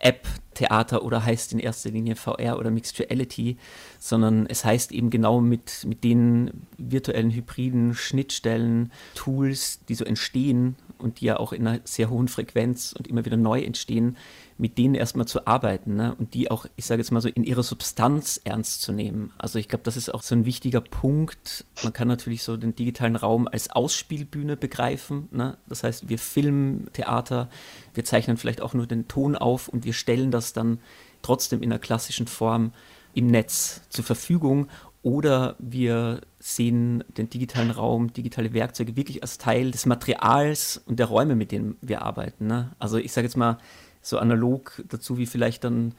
App-Theater 0.00 1.04
oder 1.04 1.24
heißt 1.24 1.52
in 1.52 1.58
erster 1.58 1.90
Linie 1.90 2.16
VR 2.16 2.58
oder 2.58 2.70
Mixed 2.70 2.98
Reality, 2.98 3.56
sondern 3.98 4.46
es 4.46 4.64
heißt 4.64 4.92
eben 4.92 5.10
genau 5.10 5.40
mit, 5.40 5.84
mit 5.86 6.04
den 6.04 6.66
virtuellen 6.78 7.30
hybriden 7.30 7.94
Schnittstellen, 7.94 8.92
Tools, 9.14 9.80
die 9.88 9.94
so 9.94 10.04
entstehen 10.04 10.76
und 10.98 11.20
die 11.20 11.26
ja 11.26 11.38
auch 11.38 11.52
in 11.52 11.66
einer 11.66 11.80
sehr 11.84 12.10
hohen 12.10 12.28
Frequenz 12.28 12.94
und 12.96 13.06
immer 13.06 13.24
wieder 13.24 13.36
neu 13.36 13.60
entstehen, 13.60 14.16
mit 14.60 14.76
denen 14.76 14.94
erstmal 14.94 15.26
zu 15.26 15.46
arbeiten 15.46 15.96
ne? 15.96 16.14
und 16.18 16.34
die 16.34 16.50
auch, 16.50 16.66
ich 16.76 16.84
sage 16.84 17.00
jetzt 17.00 17.10
mal 17.10 17.22
so, 17.22 17.30
in 17.30 17.44
ihrer 17.44 17.62
Substanz 17.62 18.38
ernst 18.44 18.82
zu 18.82 18.92
nehmen. 18.92 19.32
Also 19.38 19.58
ich 19.58 19.68
glaube, 19.68 19.84
das 19.84 19.96
ist 19.96 20.12
auch 20.12 20.22
so 20.22 20.34
ein 20.34 20.44
wichtiger 20.44 20.82
Punkt. 20.82 21.64
Man 21.82 21.94
kann 21.94 22.08
natürlich 22.08 22.42
so 22.42 22.58
den 22.58 22.76
digitalen 22.76 23.16
Raum 23.16 23.48
als 23.48 23.70
Ausspielbühne 23.70 24.58
begreifen. 24.58 25.28
Ne? 25.30 25.56
Das 25.66 25.82
heißt, 25.82 26.10
wir 26.10 26.18
filmen 26.18 26.92
Theater, 26.92 27.48
wir 27.94 28.04
zeichnen 28.04 28.36
vielleicht 28.36 28.60
auch 28.60 28.74
nur 28.74 28.86
den 28.86 29.08
Ton 29.08 29.34
auf 29.34 29.68
und 29.68 29.86
wir 29.86 29.94
stellen 29.94 30.30
das 30.30 30.52
dann 30.52 30.78
trotzdem 31.22 31.62
in 31.62 31.72
einer 31.72 31.78
klassischen 31.78 32.26
Form 32.26 32.72
im 33.14 33.28
Netz 33.28 33.80
zur 33.88 34.04
Verfügung 34.04 34.68
oder 35.02 35.56
wir 35.58 36.20
sehen 36.38 37.02
den 37.16 37.30
digitalen 37.30 37.70
Raum, 37.70 38.12
digitale 38.12 38.52
Werkzeuge 38.52 38.94
wirklich 38.94 39.22
als 39.22 39.38
Teil 39.38 39.70
des 39.70 39.86
Materials 39.86 40.82
und 40.84 40.98
der 40.98 41.06
Räume, 41.06 41.34
mit 41.34 41.50
denen 41.50 41.78
wir 41.80 42.02
arbeiten. 42.02 42.46
Ne? 42.46 42.72
Also 42.78 42.98
ich 42.98 43.12
sage 43.12 43.26
jetzt 43.26 43.38
mal 43.38 43.56
so 44.02 44.18
analog 44.18 44.82
dazu, 44.88 45.18
wie 45.18 45.26
vielleicht 45.26 45.64
dann 45.64 45.94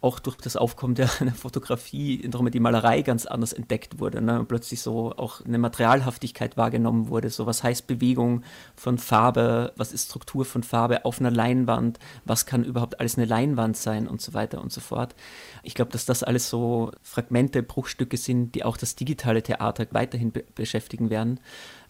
auch 0.00 0.20
durch 0.20 0.36
das 0.36 0.56
Aufkommen 0.56 0.94
der, 0.94 1.10
der 1.20 1.34
Fotografie, 1.34 2.28
darum 2.28 2.50
die 2.50 2.60
Malerei 2.60 3.02
ganz 3.02 3.26
anders 3.26 3.52
entdeckt 3.52 3.98
wurde. 3.98 4.20
Ne? 4.20 4.38
Und 4.40 4.48
plötzlich 4.48 4.80
so 4.80 5.12
auch 5.16 5.44
eine 5.44 5.58
Materialhaftigkeit 5.58 6.56
wahrgenommen 6.56 7.08
wurde. 7.08 7.30
So 7.30 7.46
was 7.46 7.62
heißt 7.62 7.86
Bewegung 7.86 8.42
von 8.76 8.98
Farbe, 8.98 9.72
was 9.76 9.92
ist 9.92 10.06
Struktur 10.06 10.44
von 10.44 10.62
Farbe 10.62 11.04
auf 11.04 11.18
einer 11.20 11.30
Leinwand, 11.30 11.98
was 12.24 12.46
kann 12.46 12.64
überhaupt 12.64 13.00
alles 13.00 13.16
eine 13.16 13.26
Leinwand 13.26 13.76
sein 13.76 14.06
und 14.06 14.20
so 14.20 14.34
weiter 14.34 14.60
und 14.60 14.72
so 14.72 14.80
fort. 14.80 15.14
Ich 15.62 15.74
glaube, 15.74 15.90
dass 15.90 16.06
das 16.06 16.22
alles 16.22 16.48
so 16.48 16.92
Fragmente, 17.02 17.62
Bruchstücke 17.62 18.16
sind, 18.16 18.54
die 18.54 18.64
auch 18.64 18.76
das 18.76 18.94
digitale 18.94 19.42
Theater 19.42 19.86
weiterhin 19.90 20.32
be 20.32 20.44
beschäftigen 20.54 21.10
werden 21.10 21.40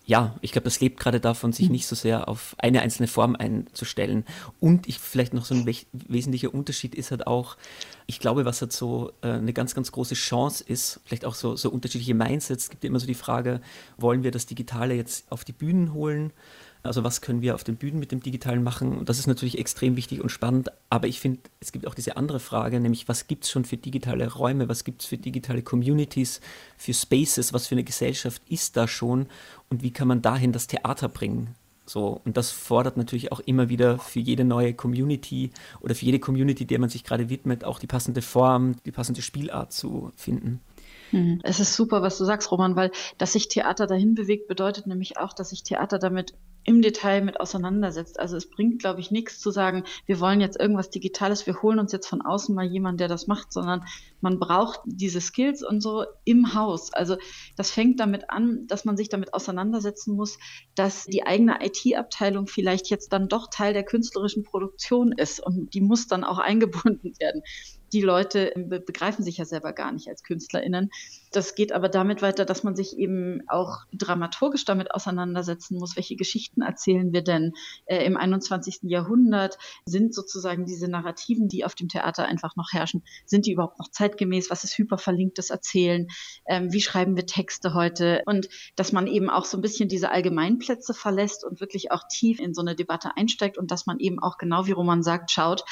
ja, 0.06 0.36
ich 0.40 0.52
glaube, 0.52 0.64
das 0.64 0.80
lebt 0.80 1.00
gerade 1.00 1.18
davon, 1.18 1.52
sich 1.52 1.66
hm. 1.66 1.72
nicht 1.72 1.86
so 1.86 1.96
sehr 1.96 2.28
auf 2.28 2.54
eine 2.58 2.80
einzelne 2.80 3.08
Form 3.08 3.34
einzustellen. 3.34 4.24
Und 4.60 4.86
ich 4.88 5.00
vielleicht 5.00 5.34
noch 5.34 5.44
so 5.44 5.54
ein 5.54 5.66
wesentlicher 5.92 6.54
Unterschied 6.54 6.94
ist 6.94 7.10
halt 7.10 7.26
auch, 7.26 7.56
ich 8.06 8.20
glaube, 8.20 8.44
was 8.44 8.60
halt 8.60 8.72
so 8.72 9.12
äh, 9.22 9.30
eine 9.30 9.52
ganz, 9.52 9.74
ganz 9.74 9.90
große 9.90 10.14
Chance 10.14 10.62
ist, 10.66 11.00
vielleicht 11.04 11.24
auch 11.24 11.34
so, 11.34 11.56
so 11.56 11.70
unterschiedliche 11.70 12.14
Mindsets, 12.14 12.64
es 12.64 12.70
gibt 12.70 12.84
ja 12.84 12.88
immer 12.88 13.00
so 13.00 13.06
die 13.08 13.14
Frage, 13.14 13.60
wollen 13.98 14.22
wir 14.22 14.30
das 14.30 14.46
Digitale 14.46 14.94
jetzt 14.94 15.30
auf 15.30 15.44
die 15.44 15.52
Bühnen 15.52 15.92
holen? 15.92 16.32
Also 16.86 17.04
was 17.04 17.20
können 17.20 17.42
wir 17.42 17.54
auf 17.54 17.64
den 17.64 17.76
Bühnen 17.76 17.98
mit 17.98 18.12
dem 18.12 18.22
Digitalen 18.22 18.62
machen? 18.62 18.96
Und 18.96 19.08
das 19.08 19.18
ist 19.18 19.26
natürlich 19.26 19.58
extrem 19.58 19.96
wichtig 19.96 20.20
und 20.20 20.30
spannend. 20.30 20.70
Aber 20.88 21.08
ich 21.08 21.20
finde, 21.20 21.40
es 21.60 21.72
gibt 21.72 21.86
auch 21.86 21.94
diese 21.94 22.16
andere 22.16 22.40
Frage, 22.40 22.80
nämlich 22.80 23.08
was 23.08 23.26
gibt 23.26 23.44
es 23.44 23.50
schon 23.50 23.64
für 23.64 23.76
digitale 23.76 24.32
Räume, 24.32 24.68
was 24.68 24.84
gibt 24.84 25.02
es 25.02 25.08
für 25.08 25.18
digitale 25.18 25.62
Communities, 25.62 26.40
für 26.76 26.94
Spaces, 26.94 27.52
was 27.52 27.66
für 27.66 27.74
eine 27.74 27.84
Gesellschaft 27.84 28.42
ist 28.48 28.76
da 28.76 28.88
schon 28.88 29.26
und 29.70 29.82
wie 29.82 29.92
kann 29.92 30.08
man 30.08 30.22
dahin 30.22 30.52
das 30.52 30.66
Theater 30.66 31.08
bringen? 31.08 31.54
So, 31.88 32.20
und 32.24 32.36
das 32.36 32.50
fordert 32.50 32.96
natürlich 32.96 33.30
auch 33.30 33.40
immer 33.40 33.68
wieder 33.68 33.98
für 33.98 34.18
jede 34.18 34.44
neue 34.44 34.74
Community 34.74 35.52
oder 35.80 35.94
für 35.94 36.04
jede 36.04 36.18
Community, 36.18 36.66
der 36.66 36.80
man 36.80 36.88
sich 36.88 37.04
gerade 37.04 37.28
widmet, 37.30 37.64
auch 37.64 37.78
die 37.78 37.86
passende 37.86 38.22
Form, 38.22 38.74
die 38.84 38.92
passende 38.92 39.22
Spielart 39.22 39.72
zu 39.72 40.10
finden. 40.16 40.60
Mhm. 41.12 41.40
Es 41.44 41.60
ist 41.60 41.74
super, 41.74 42.02
was 42.02 42.18
du 42.18 42.24
sagst, 42.24 42.50
Roman, 42.50 42.74
weil 42.74 42.90
dass 43.18 43.34
sich 43.34 43.48
Theater 43.48 43.86
dahin 43.86 44.14
bewegt, 44.14 44.48
bedeutet 44.48 44.88
nämlich 44.88 45.18
auch, 45.18 45.32
dass 45.32 45.50
sich 45.50 45.62
Theater 45.62 45.98
damit 46.00 46.34
im 46.64 46.82
Detail 46.82 47.22
mit 47.22 47.38
auseinandersetzt. 47.38 48.18
Also 48.18 48.36
es 48.36 48.50
bringt, 48.50 48.80
glaube 48.80 49.00
ich, 49.00 49.12
nichts 49.12 49.38
zu 49.38 49.52
sagen, 49.52 49.84
wir 50.06 50.18
wollen 50.18 50.40
jetzt 50.40 50.58
irgendwas 50.58 50.90
Digitales, 50.90 51.46
wir 51.46 51.62
holen 51.62 51.78
uns 51.78 51.92
jetzt 51.92 52.08
von 52.08 52.22
außen 52.22 52.54
mal 52.54 52.66
jemanden, 52.66 52.98
der 52.98 53.08
das 53.08 53.28
macht, 53.28 53.52
sondern 53.52 53.84
man 54.20 54.38
braucht 54.38 54.80
diese 54.84 55.20
Skills 55.20 55.62
und 55.62 55.80
so 55.80 56.04
im 56.24 56.54
Haus. 56.54 56.92
Also 56.92 57.16
das 57.56 57.70
fängt 57.70 58.00
damit 58.00 58.30
an, 58.30 58.66
dass 58.66 58.84
man 58.84 58.96
sich 58.96 59.08
damit 59.08 59.34
auseinandersetzen 59.34 60.14
muss, 60.14 60.38
dass 60.74 61.04
die 61.04 61.26
eigene 61.26 61.58
IT-Abteilung 61.64 62.46
vielleicht 62.46 62.88
jetzt 62.88 63.12
dann 63.12 63.28
doch 63.28 63.48
Teil 63.50 63.72
der 63.72 63.84
künstlerischen 63.84 64.44
Produktion 64.44 65.12
ist 65.12 65.40
und 65.40 65.74
die 65.74 65.80
muss 65.80 66.06
dann 66.06 66.24
auch 66.24 66.38
eingebunden 66.46 67.12
werden 67.18 67.42
die 67.92 68.00
Leute 68.00 68.52
begreifen 68.56 69.24
sich 69.24 69.38
ja 69.38 69.44
selber 69.44 69.72
gar 69.72 69.92
nicht 69.92 70.08
als 70.08 70.22
KünstlerInnen. 70.22 70.90
Das 71.32 71.54
geht 71.54 71.72
aber 71.72 71.88
damit 71.88 72.22
weiter, 72.22 72.44
dass 72.44 72.62
man 72.62 72.74
sich 72.74 72.98
eben 72.98 73.42
auch 73.48 73.84
dramaturgisch 73.92 74.64
damit 74.64 74.92
auseinandersetzen 74.94 75.78
muss, 75.78 75.96
welche 75.96 76.16
Geschichten 76.16 76.62
erzählen 76.62 77.12
wir 77.12 77.22
denn 77.22 77.52
äh, 77.86 78.04
im 78.04 78.16
21. 78.16 78.80
Jahrhundert? 78.82 79.58
Sind 79.86 80.14
sozusagen 80.14 80.64
diese 80.66 80.88
Narrativen, 80.88 81.48
die 81.48 81.64
auf 81.64 81.74
dem 81.74 81.88
Theater 81.88 82.26
einfach 82.26 82.56
noch 82.56 82.72
herrschen, 82.72 83.02
sind 83.24 83.46
die 83.46 83.52
überhaupt 83.52 83.78
noch 83.78 83.90
zeitgemäß? 83.90 84.05
Was 84.50 84.64
ist 84.64 84.78
hyperverlinktes 84.78 85.50
Erzählen? 85.50 86.06
Ähm, 86.46 86.72
wie 86.72 86.80
schreiben 86.80 87.16
wir 87.16 87.26
Texte 87.26 87.74
heute? 87.74 88.22
Und 88.26 88.48
dass 88.76 88.92
man 88.92 89.06
eben 89.06 89.30
auch 89.30 89.44
so 89.44 89.58
ein 89.58 89.62
bisschen 89.62 89.88
diese 89.88 90.10
Allgemeinplätze 90.10 90.94
verlässt 90.94 91.44
und 91.44 91.60
wirklich 91.60 91.90
auch 91.90 92.04
tief 92.08 92.40
in 92.40 92.54
so 92.54 92.60
eine 92.60 92.74
Debatte 92.74 93.16
einsteigt 93.16 93.58
und 93.58 93.70
dass 93.70 93.86
man 93.86 93.98
eben 93.98 94.18
auch 94.20 94.38
genau 94.38 94.66
wie 94.66 94.72
Roman 94.72 95.02
sagt, 95.02 95.30
schaut, 95.30 95.64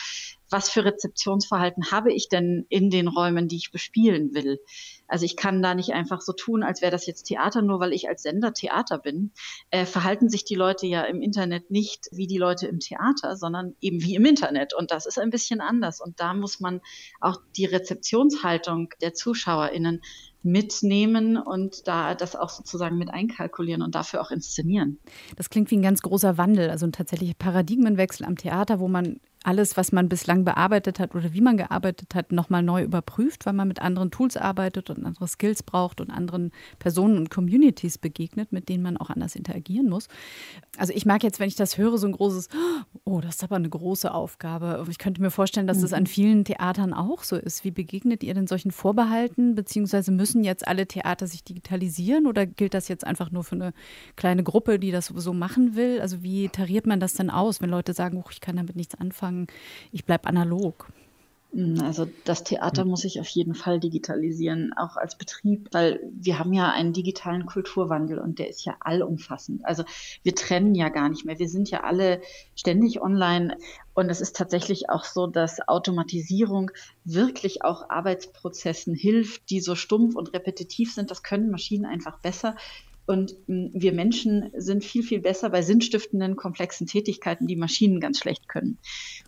was 0.54 0.70
für 0.70 0.84
Rezeptionsverhalten 0.84 1.90
habe 1.90 2.12
ich 2.12 2.28
denn 2.28 2.64
in 2.68 2.88
den 2.88 3.08
Räumen, 3.08 3.48
die 3.48 3.56
ich 3.56 3.72
bespielen 3.72 4.34
will. 4.34 4.60
Also 5.08 5.24
ich 5.24 5.34
kann 5.34 5.60
da 5.62 5.74
nicht 5.74 5.94
einfach 5.94 6.20
so 6.20 6.32
tun, 6.32 6.62
als 6.62 6.80
wäre 6.80 6.92
das 6.92 7.06
jetzt 7.06 7.24
Theater, 7.24 7.60
nur 7.60 7.80
weil 7.80 7.92
ich 7.92 8.08
als 8.08 8.22
Sender 8.22 8.54
Theater 8.54 8.98
bin. 8.98 9.32
Äh, 9.70 9.84
verhalten 9.84 10.28
sich 10.28 10.44
die 10.44 10.54
Leute 10.54 10.86
ja 10.86 11.02
im 11.02 11.20
Internet 11.20 11.72
nicht 11.72 12.06
wie 12.12 12.28
die 12.28 12.38
Leute 12.38 12.68
im 12.68 12.78
Theater, 12.78 13.36
sondern 13.36 13.74
eben 13.80 14.00
wie 14.00 14.14
im 14.14 14.24
Internet. 14.24 14.74
Und 14.74 14.92
das 14.92 15.06
ist 15.06 15.18
ein 15.18 15.30
bisschen 15.30 15.60
anders. 15.60 16.00
Und 16.00 16.20
da 16.20 16.34
muss 16.34 16.60
man 16.60 16.80
auch 17.20 17.40
die 17.56 17.64
Rezeptionshaltung 17.64 18.90
der 19.00 19.12
ZuschauerInnen 19.12 20.02
mitnehmen 20.44 21.36
und 21.36 21.88
da 21.88 22.14
das 22.14 22.36
auch 22.36 22.50
sozusagen 22.50 22.98
mit 22.98 23.10
einkalkulieren 23.10 23.82
und 23.82 23.94
dafür 23.94 24.20
auch 24.20 24.30
inszenieren. 24.30 25.00
Das 25.36 25.50
klingt 25.50 25.70
wie 25.70 25.78
ein 25.78 25.82
ganz 25.82 26.02
großer 26.02 26.38
Wandel, 26.38 26.70
also 26.70 26.86
ein 26.86 26.92
tatsächlicher 26.92 27.34
Paradigmenwechsel 27.36 28.26
am 28.26 28.36
Theater, 28.36 28.78
wo 28.78 28.86
man 28.86 29.20
alles, 29.44 29.76
was 29.76 29.92
man 29.92 30.08
bislang 30.08 30.44
bearbeitet 30.44 30.98
hat 30.98 31.14
oder 31.14 31.34
wie 31.34 31.42
man 31.42 31.58
gearbeitet 31.58 32.14
hat, 32.14 32.32
nochmal 32.32 32.62
neu 32.62 32.82
überprüft, 32.82 33.44
weil 33.44 33.52
man 33.52 33.68
mit 33.68 33.80
anderen 33.80 34.10
Tools 34.10 34.36
arbeitet 34.36 34.88
und 34.88 35.04
andere 35.04 35.28
Skills 35.28 35.62
braucht 35.62 36.00
und 36.00 36.10
anderen 36.10 36.50
Personen 36.78 37.18
und 37.18 37.30
Communities 37.30 37.98
begegnet, 37.98 38.52
mit 38.52 38.70
denen 38.70 38.82
man 38.82 38.96
auch 38.96 39.10
anders 39.10 39.36
interagieren 39.36 39.90
muss. 39.90 40.08
Also 40.78 40.94
ich 40.94 41.04
mag 41.04 41.22
jetzt, 41.22 41.40
wenn 41.40 41.48
ich 41.48 41.56
das 41.56 41.76
höre, 41.76 41.98
so 41.98 42.06
ein 42.06 42.12
großes, 42.12 42.48
oh, 43.04 43.20
das 43.20 43.36
ist 43.36 43.44
aber 43.44 43.56
eine 43.56 43.68
große 43.68 44.12
Aufgabe. 44.12 44.84
Ich 44.88 44.98
könnte 44.98 45.20
mir 45.20 45.30
vorstellen, 45.30 45.66
dass 45.66 45.82
das 45.82 45.92
an 45.92 46.04
mhm. 46.04 46.08
vielen 46.08 46.44
Theatern 46.44 46.94
auch 46.94 47.22
so 47.22 47.36
ist. 47.36 47.64
Wie 47.64 47.70
begegnet 47.70 48.22
ihr 48.22 48.32
denn 48.32 48.46
solchen 48.46 48.70
Vorbehalten, 48.70 49.54
beziehungsweise 49.54 50.10
müssen 50.10 50.42
jetzt 50.42 50.66
alle 50.66 50.86
Theater 50.86 51.26
sich 51.26 51.44
digitalisieren 51.44 52.26
oder 52.26 52.46
gilt 52.46 52.72
das 52.72 52.88
jetzt 52.88 53.06
einfach 53.06 53.30
nur 53.30 53.44
für 53.44 53.56
eine 53.56 53.74
kleine 54.16 54.42
Gruppe, 54.42 54.78
die 54.78 54.90
das 54.90 55.08
so 55.08 55.34
machen 55.34 55.76
will? 55.76 56.00
Also 56.00 56.22
wie 56.22 56.48
tariert 56.48 56.86
man 56.86 56.98
das 56.98 57.12
denn 57.12 57.28
aus, 57.28 57.60
wenn 57.60 57.68
Leute 57.68 57.92
sagen, 57.92 58.22
oh, 58.24 58.30
ich 58.30 58.40
kann 58.40 58.56
damit 58.56 58.74
nichts 58.74 58.94
anfangen? 58.94 59.33
Sagen, 59.34 59.46
ich 59.92 60.04
bleibe 60.04 60.28
analog? 60.28 60.88
Hm, 61.52 61.80
also 61.82 62.06
das 62.24 62.42
Theater 62.42 62.82
hm. 62.82 62.88
muss 62.88 63.02
sich 63.02 63.20
auf 63.20 63.28
jeden 63.28 63.54
Fall 63.54 63.78
digitalisieren, 63.78 64.72
auch 64.76 64.96
als 64.96 65.16
Betrieb, 65.16 65.68
weil 65.72 66.00
wir 66.12 66.38
haben 66.38 66.52
ja 66.52 66.70
einen 66.70 66.92
digitalen 66.92 67.46
Kulturwandel 67.46 68.18
und 68.18 68.38
der 68.38 68.48
ist 68.48 68.64
ja 68.64 68.76
allumfassend. 68.80 69.64
Also 69.64 69.84
wir 70.22 70.34
trennen 70.34 70.74
ja 70.74 70.88
gar 70.88 71.08
nicht 71.08 71.24
mehr. 71.24 71.38
Wir 71.38 71.48
sind 71.48 71.70
ja 71.70 71.84
alle 71.84 72.20
ständig 72.56 73.00
online 73.00 73.56
und 73.94 74.10
es 74.10 74.20
ist 74.20 74.36
tatsächlich 74.36 74.90
auch 74.90 75.04
so, 75.04 75.26
dass 75.26 75.66
Automatisierung 75.68 76.72
wirklich 77.04 77.62
auch 77.62 77.88
Arbeitsprozessen 77.88 78.94
hilft, 78.94 79.50
die 79.50 79.60
so 79.60 79.76
stumpf 79.76 80.16
und 80.16 80.32
repetitiv 80.32 80.92
sind. 80.92 81.10
Das 81.10 81.22
können 81.22 81.50
Maschinen 81.50 81.86
einfach 81.86 82.18
besser. 82.18 82.56
Und 83.06 83.34
hm, 83.46 83.70
wir 83.74 83.92
Menschen 83.92 84.50
sind 84.56 84.84
viel, 84.84 85.02
viel 85.02 85.20
besser 85.20 85.50
bei 85.50 85.62
sinnstiftenden, 85.62 86.36
komplexen 86.36 86.86
Tätigkeiten, 86.86 87.46
die 87.46 87.56
Maschinen 87.56 88.00
ganz 88.00 88.18
schlecht 88.18 88.48
können. 88.48 88.78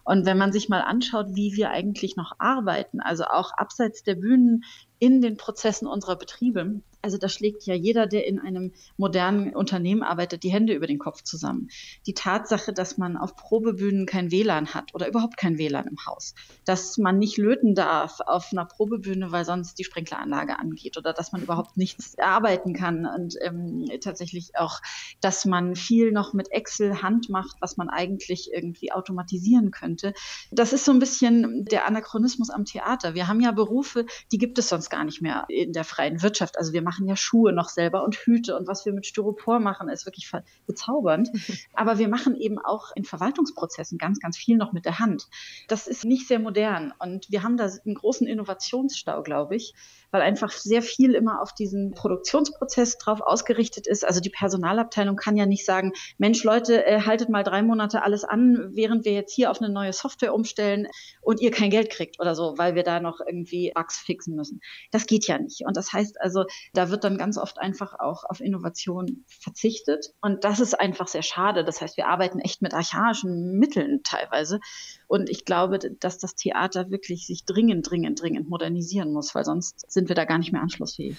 Und 0.05 0.27
wenn 0.27 0.39
man 0.39 0.53
sich 0.53 0.69
mal 0.69 0.81
anschaut, 0.81 1.29
wie 1.35 1.57
wir 1.57 1.71
eigentlich 1.71 2.17
noch 2.17 2.33
arbeiten, 2.39 3.01
also 3.01 3.25
auch 3.25 3.53
abseits 3.57 4.03
der 4.03 4.15
Bühnen 4.15 4.65
in 4.99 5.21
den 5.21 5.37
Prozessen 5.37 5.87
unserer 5.87 6.17
Betriebe, 6.17 6.81
also 7.07 7.19
da 7.19 7.29
schlägt 7.29 7.67
ja 7.67 7.75
jeder, 7.75 8.09
der 8.09 8.27
in 8.27 8.41
einem 8.41 8.73
modernen 8.97 9.55
Unternehmen 9.55 10.03
arbeitet, 10.03 10.43
die 10.43 10.51
Hände 10.51 10.75
über 10.75 10.89
den 10.89 10.99
Kopf 10.99 11.23
zusammen. 11.23 11.69
Die 12.05 12.15
Tatsache, 12.15 12.73
dass 12.73 12.99
man 12.99 13.17
auf 13.17 13.37
Probebühnen 13.37 14.07
kein 14.07 14.33
WLAN 14.33 14.75
hat 14.75 14.93
oder 14.93 15.07
überhaupt 15.07 15.37
kein 15.37 15.57
WLAN 15.57 15.87
im 15.87 16.05
Haus, 16.05 16.35
dass 16.65 16.99
man 16.99 17.21
nicht 17.21 17.37
löten 17.37 17.77
darf 17.77 18.19
auf 18.19 18.49
einer 18.51 18.65
Probebühne, 18.65 19.31
weil 19.31 19.45
sonst 19.45 19.79
die 19.79 19.85
Sprinkleranlage 19.85 20.59
angeht 20.59 20.97
oder 20.97 21.13
dass 21.13 21.31
man 21.31 21.43
überhaupt 21.43 21.77
nichts 21.77 22.19
arbeiten 22.19 22.73
kann 22.73 23.07
und 23.07 23.37
ähm, 23.41 23.89
tatsächlich 24.01 24.57
auch, 24.59 24.81
dass 25.21 25.45
man 25.45 25.77
viel 25.77 26.11
noch 26.11 26.33
mit 26.33 26.51
Excel 26.51 27.03
Hand 27.03 27.29
macht, 27.29 27.55
was 27.61 27.77
man 27.77 27.89
eigentlich 27.89 28.51
irgendwie 28.53 28.91
automatisieren 28.91 29.71
könnte. 29.71 30.13
Das 30.51 30.73
ist 30.73 30.85
so 30.85 30.91
ein 30.91 30.99
bisschen 30.99 31.65
der 31.67 31.87
Anachronismus 31.87 32.51
am 32.51 32.65
Theater. 32.65 33.15
Wir 33.15 33.29
haben 33.29 33.39
ja 33.39 33.53
Berufe, 33.53 34.07
die 34.33 34.39
gibt 34.39 34.59
es 34.59 34.71
sonst 34.71 34.91
gar 34.91 35.05
nicht 35.05 35.23
mehr 35.23 35.45
in 35.49 35.73
der 35.73 35.85
freien 35.85 36.21
Wirtschaft. 36.23 36.59
Also 36.59 36.73
wir 36.73 36.83
machen 36.83 36.96
machen 36.97 37.09
ja 37.09 37.17
Schuhe 37.17 37.53
noch 37.53 37.69
selber 37.69 38.05
und 38.05 38.17
Hüte 38.17 38.57
und 38.57 38.67
was 38.67 38.87
wir 38.87 38.93
mit 38.93 39.07
Styropor 39.07 39.61
machen, 39.61 39.89
ist 39.89 40.07
wirklich 40.07 40.31
bezaubernd. 40.67 41.31
Aber 41.75 41.99
wir 41.99 42.09
machen 42.09 42.35
eben 42.35 42.59
auch 42.59 42.93
in 42.95 43.05
Verwaltungsprozessen 43.05 43.99
ganz, 43.99 44.21
ganz 44.21 44.37
viel 44.37 44.57
noch 44.57 44.73
mit 44.73 44.85
der 44.85 44.99
Hand. 44.99 45.29
Das 45.69 45.87
ist 45.87 46.05
nicht 46.05 46.27
sehr 46.27 46.39
modern 46.39 46.93
und 46.99 47.31
wir 47.31 47.43
haben 47.43 47.57
da 47.57 47.69
einen 47.85 47.95
großen 47.95 48.27
Innovationsstau, 48.27 49.23
glaube 49.23 49.57
ich, 49.57 49.75
weil 50.11 50.23
einfach 50.23 50.53
sehr 50.53 50.83
viel 50.83 51.15
immer 51.15 51.43
auf 51.43 51.53
diesen 51.53 51.93
Produktionsprozess 51.93 52.99
drauf 52.99 53.21
ausgerichtet 53.21 53.87
ist. 53.87 54.05
Also 54.05 54.21
die 54.21 54.31
Personalabteilung 54.31 55.17
kann 55.17 55.37
ja 55.37 55.47
nicht 55.47 55.65
sagen, 55.65 55.93
Mensch, 56.17 56.43
Leute, 56.45 56.87
äh, 56.87 57.03
haltet 57.03 57.29
mal 57.29 57.43
drei 57.43 57.63
Monate 57.63 58.03
alles 58.03 58.25
an, 58.25 58.71
während 58.73 59.05
wir 59.05 59.13
jetzt 59.13 59.35
hier 59.35 59.51
auf 59.51 59.61
eine 59.61 59.73
neue 59.73 59.93
Software 59.93 60.33
umstellen 60.33 60.89
und 61.21 61.41
ihr 61.41 61.51
kein 61.51 61.71
Geld 61.71 61.91
kriegt 61.91 62.21
oder 62.21 62.35
so, 62.35 62.57
weil 62.57 62.75
wir 62.75 62.83
da 62.83 63.01
noch 63.01 63.21
irgendwie 63.21 63.73
Bugs 63.75 63.99
fixen 63.99 64.37
müssen. 64.37 64.61
Das 64.91 65.07
geht 65.07 65.27
ja 65.27 65.39
nicht. 65.39 65.63
Und 65.67 65.77
das 65.77 65.93
heißt 65.93 66.21
also, 66.21 66.45
da 66.73 66.86
wird 66.91 67.05
dann 67.05 67.19
ganz 67.19 67.39
oft 67.39 67.59
einfach 67.59 67.99
auch 67.99 68.25
auf 68.25 68.41
Innovation 68.41 69.25
verzichtet. 69.27 70.13
Und 70.21 70.45
das 70.45 70.61
ist 70.61 70.79
einfach 70.79 71.09
sehr 71.09 71.23
schade. 71.23 71.65
Das 71.65 71.81
heißt, 71.81 71.97
wir 71.97 72.09
arbeiten 72.09 72.39
echt 72.39 72.63
mit 72.63 72.75
archaischen 72.75 73.59
Mitteln 73.59 74.03
teilweise. 74.03 74.61
Und 75.07 75.31
ich 75.31 75.45
glaube, 75.45 75.79
dass 75.79 76.19
das 76.19 76.35
Theater 76.35 76.91
wirklich 76.91 77.27
sich 77.27 77.45
dringend, 77.45 77.91
dringend, 77.91 78.21
dringend 78.21 78.49
modernisieren 78.49 79.13
muss, 79.13 79.35
weil 79.35 79.45
sonst 79.45 79.91
sind 79.91 80.09
wir 80.09 80.17
da 80.17 80.25
gar 80.25 80.39
nicht 80.39 80.53
mehr 80.53 80.63
anschlussfähig. 80.63 81.17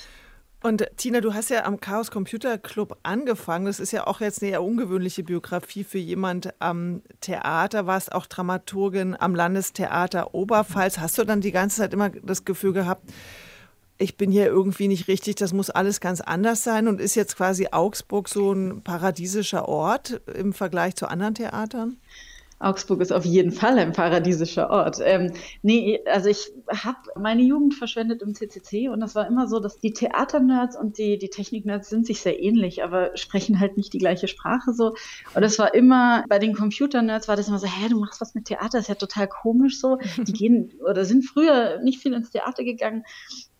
Und 0.64 0.88
Tina, 0.98 1.22
du 1.22 1.36
hast 1.36 1.50
ja 1.50 1.66
am 1.66 1.80
Chaos 1.80 2.10
Computer 2.10 2.58
Club 2.58 2.98
angefangen. 3.04 3.68
Das 3.68 3.80
ist 3.80 3.92
ja 3.92 4.08
auch 4.08 4.22
jetzt 4.22 4.42
eine 4.42 4.52
eher 4.52 4.64
ungewöhnliche 4.64 5.24
Biografie 5.24 5.84
für 5.84 6.00
jemand 6.00 6.50
am 6.60 7.04
Theater. 7.22 7.86
Warst 7.86 8.12
auch 8.12 8.26
Dramaturgin 8.26 9.16
am 9.20 9.36
Landestheater 9.36 10.34
Oberpfalz. 10.34 10.98
Hast 10.98 11.20
du 11.20 11.26
dann 11.26 11.42
die 11.42 11.52
ganze 11.52 11.78
Zeit 11.78 11.94
immer 11.94 12.10
das 12.10 12.44
Gefühl 12.44 12.74
gehabt, 12.74 13.04
ich 13.98 14.18
bin 14.18 14.32
hier 14.32 14.46
irgendwie 14.46 14.88
nicht 14.88 15.08
richtig, 15.08 15.36
das 15.36 15.54
muss 15.54 15.70
alles 15.70 16.00
ganz 16.00 16.22
anders 16.22 16.64
sein 16.64 16.88
und 16.88 17.02
ist 17.02 17.16
jetzt 17.16 17.36
quasi 17.36 17.70
Augsburg 17.72 18.30
so 18.30 18.52
ein 18.52 18.82
paradiesischer 18.84 19.68
Ort 19.68 20.22
im 20.34 20.54
Vergleich 20.54 20.96
zu 20.96 21.08
anderen 21.08 21.36
Theatern? 21.36 21.98
Augsburg 22.60 23.02
ist 23.02 23.12
auf 23.12 23.24
jeden 23.24 23.52
Fall 23.52 23.78
ein 23.78 23.92
paradiesischer 23.92 24.70
Ort. 24.70 25.00
Ähm, 25.04 25.32
nee, 25.62 26.00
also 26.06 26.30
ich 26.30 26.52
habe 26.68 26.98
meine 27.16 27.44
Jugend 27.44 27.76
verschwendet 27.76 28.24
im 28.24 28.34
CCC 28.34 28.90
und 28.90 29.00
das 29.00 29.14
war 29.14 29.28
immer 29.28 29.48
so, 29.48 29.60
dass 29.60 29.80
die 29.80 29.94
Theaternerds 29.94 30.76
und 30.76 30.98
die, 30.98 31.20
die 31.20 31.30
Techniknerds 31.30 31.90
sind 31.90 32.08
sich 32.08 32.22
sehr 32.22 32.42
ähnlich, 32.42 32.84
aber 32.84 33.16
sprechen 33.16 33.60
halt 33.60 33.78
nicht 33.78 33.94
die 33.94 34.00
gleiche 34.00 34.28
Sprache 34.28 34.74
so. 34.74 34.96
Und 35.36 35.44
es 35.44 35.60
war 35.60 35.74
immer, 35.76 36.24
bei 36.28 36.40
den 36.40 36.56
Computernerds 36.56 37.28
war 37.28 37.36
das 37.36 37.48
immer 37.48 37.60
so, 37.60 37.68
hä, 37.68 37.90
du 37.90 38.00
machst 38.00 38.22
was 38.22 38.34
mit 38.34 38.46
Theater, 38.46 38.80
ist 38.80 38.90
ja 38.90 38.96
total 38.96 39.28
komisch 39.28 39.80
so. 39.80 40.00
Die 40.18 40.34
gehen 40.34 40.74
oder 40.88 41.06
sind 41.06 41.26
früher 41.26 41.80
nicht 41.84 42.02
viel 42.02 42.14
ins 42.14 42.32
Theater 42.32 42.64
gegangen 42.64 43.04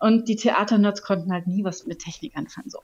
und 0.00 0.28
die 0.28 0.36
Theaternerds 0.36 1.02
konnten 1.02 1.32
halt 1.32 1.46
nie 1.46 1.62
was 1.62 1.86
mit 1.86 2.00
Technik 2.00 2.36
anfangen 2.36 2.68
so. 2.70 2.80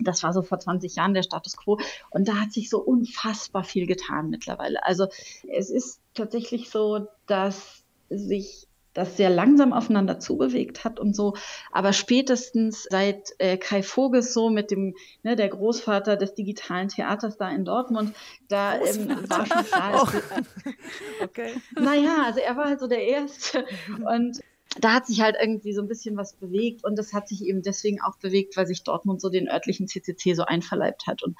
Das 0.00 0.22
war 0.22 0.32
so 0.32 0.42
vor 0.42 0.58
20 0.58 0.96
Jahren 0.96 1.14
der 1.14 1.22
Status 1.22 1.56
quo. 1.56 1.78
Und 2.10 2.28
da 2.28 2.34
hat 2.34 2.52
sich 2.52 2.68
so 2.70 2.78
unfassbar 2.78 3.64
viel 3.64 3.86
getan 3.86 4.30
mittlerweile. 4.30 4.84
Also 4.84 5.08
es 5.48 5.70
ist 5.70 6.00
tatsächlich 6.14 6.70
so, 6.70 7.06
dass 7.26 7.84
sich 8.10 8.66
das 8.96 9.16
sehr 9.16 9.30
langsam 9.30 9.72
aufeinander 9.72 10.18
zubewegt 10.18 10.84
hat 10.84 10.98
und 10.98 11.14
so. 11.14 11.34
Aber 11.70 11.92
spätestens 11.92 12.86
seit 12.90 13.34
äh, 13.38 13.58
Kai 13.58 13.82
Voges 13.82 14.32
so 14.32 14.48
mit 14.48 14.70
dem, 14.70 14.94
ne, 15.22 15.36
der 15.36 15.48
Großvater 15.48 16.16
des 16.16 16.34
digitalen 16.34 16.88
Theaters 16.88 17.36
da 17.36 17.50
in 17.50 17.64
Dortmund, 17.64 18.14
da 18.48 18.80
ähm, 18.80 19.08
war 19.28 19.46
schon 19.46 19.64
klar. 19.64 20.02
Oh. 20.02 21.24
okay. 21.24 21.54
Naja, 21.78 22.24
also 22.24 22.40
er 22.40 22.56
war 22.56 22.66
halt 22.66 22.80
so 22.80 22.86
der 22.86 23.02
Erste. 23.02 23.66
Und 24.10 24.40
da 24.80 24.94
hat 24.94 25.06
sich 25.06 25.20
halt 25.20 25.36
irgendwie 25.40 25.72
so 25.72 25.82
ein 25.82 25.88
bisschen 25.88 26.16
was 26.16 26.34
bewegt 26.34 26.84
und 26.84 26.96
das 26.96 27.12
hat 27.12 27.28
sich 27.28 27.44
eben 27.44 27.62
deswegen 27.62 28.00
auch 28.00 28.16
bewegt, 28.16 28.56
weil 28.56 28.66
sich 28.66 28.82
Dortmund 28.82 29.20
so 29.20 29.28
den 29.28 29.48
örtlichen 29.48 29.88
CCC 29.88 30.34
so 30.34 30.44
einverleibt 30.44 31.06
hat. 31.06 31.22
Und 31.22 31.36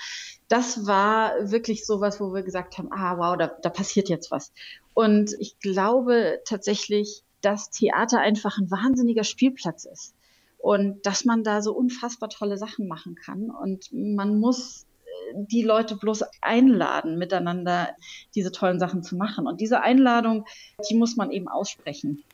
das 0.49 0.87
war 0.87 1.51
wirklich 1.51 1.87
so 1.87 2.01
was, 2.01 2.21
wo 2.21 2.33
wir 2.33 2.43
gesagt 2.43 2.79
haben, 2.79 2.91
ah 2.93 3.19
wow, 3.19 3.37
da, 3.37 3.49
da 3.49 3.71
passiert 3.71 4.09
jetzt 4.09 4.31
was. 4.31 4.53
Und 4.95 5.35
ich 5.39 5.59
glaube 5.61 6.41
tatsächlich, 6.45 7.23
dass 7.43 7.71
Theater 7.71 8.21
einfach 8.21 8.59
ein 8.59 8.71
wahnsinniger 8.71 9.25
Spielplatz 9.25 9.85
ist 9.85 10.15
und 10.59 11.05
dass 11.05 11.25
man 11.25 11.45
da 11.45 11.63
so 11.63 11.73
unfassbar 11.75 12.29
tolle 12.29 12.59
Sachen 12.59 12.89
machen 12.89 13.15
kann 13.15 13.51
und 13.51 13.93
man 13.93 14.41
muss 14.41 14.87
äh, 15.05 15.35
die 15.37 15.63
Leute 15.63 15.97
bloß 15.97 16.25
einladen, 16.41 17.19
miteinander 17.19 17.91
diese 18.35 18.53
tollen 18.53 18.81
Sachen 18.81 19.03
zu 19.03 19.17
machen. 19.17 19.47
Und 19.47 19.61
diese 19.61 19.81
Einladung, 19.81 20.47
die 20.89 20.97
muss 20.97 21.17
man 21.17 21.31
eben 21.31 21.49
aussprechen. 21.49 22.25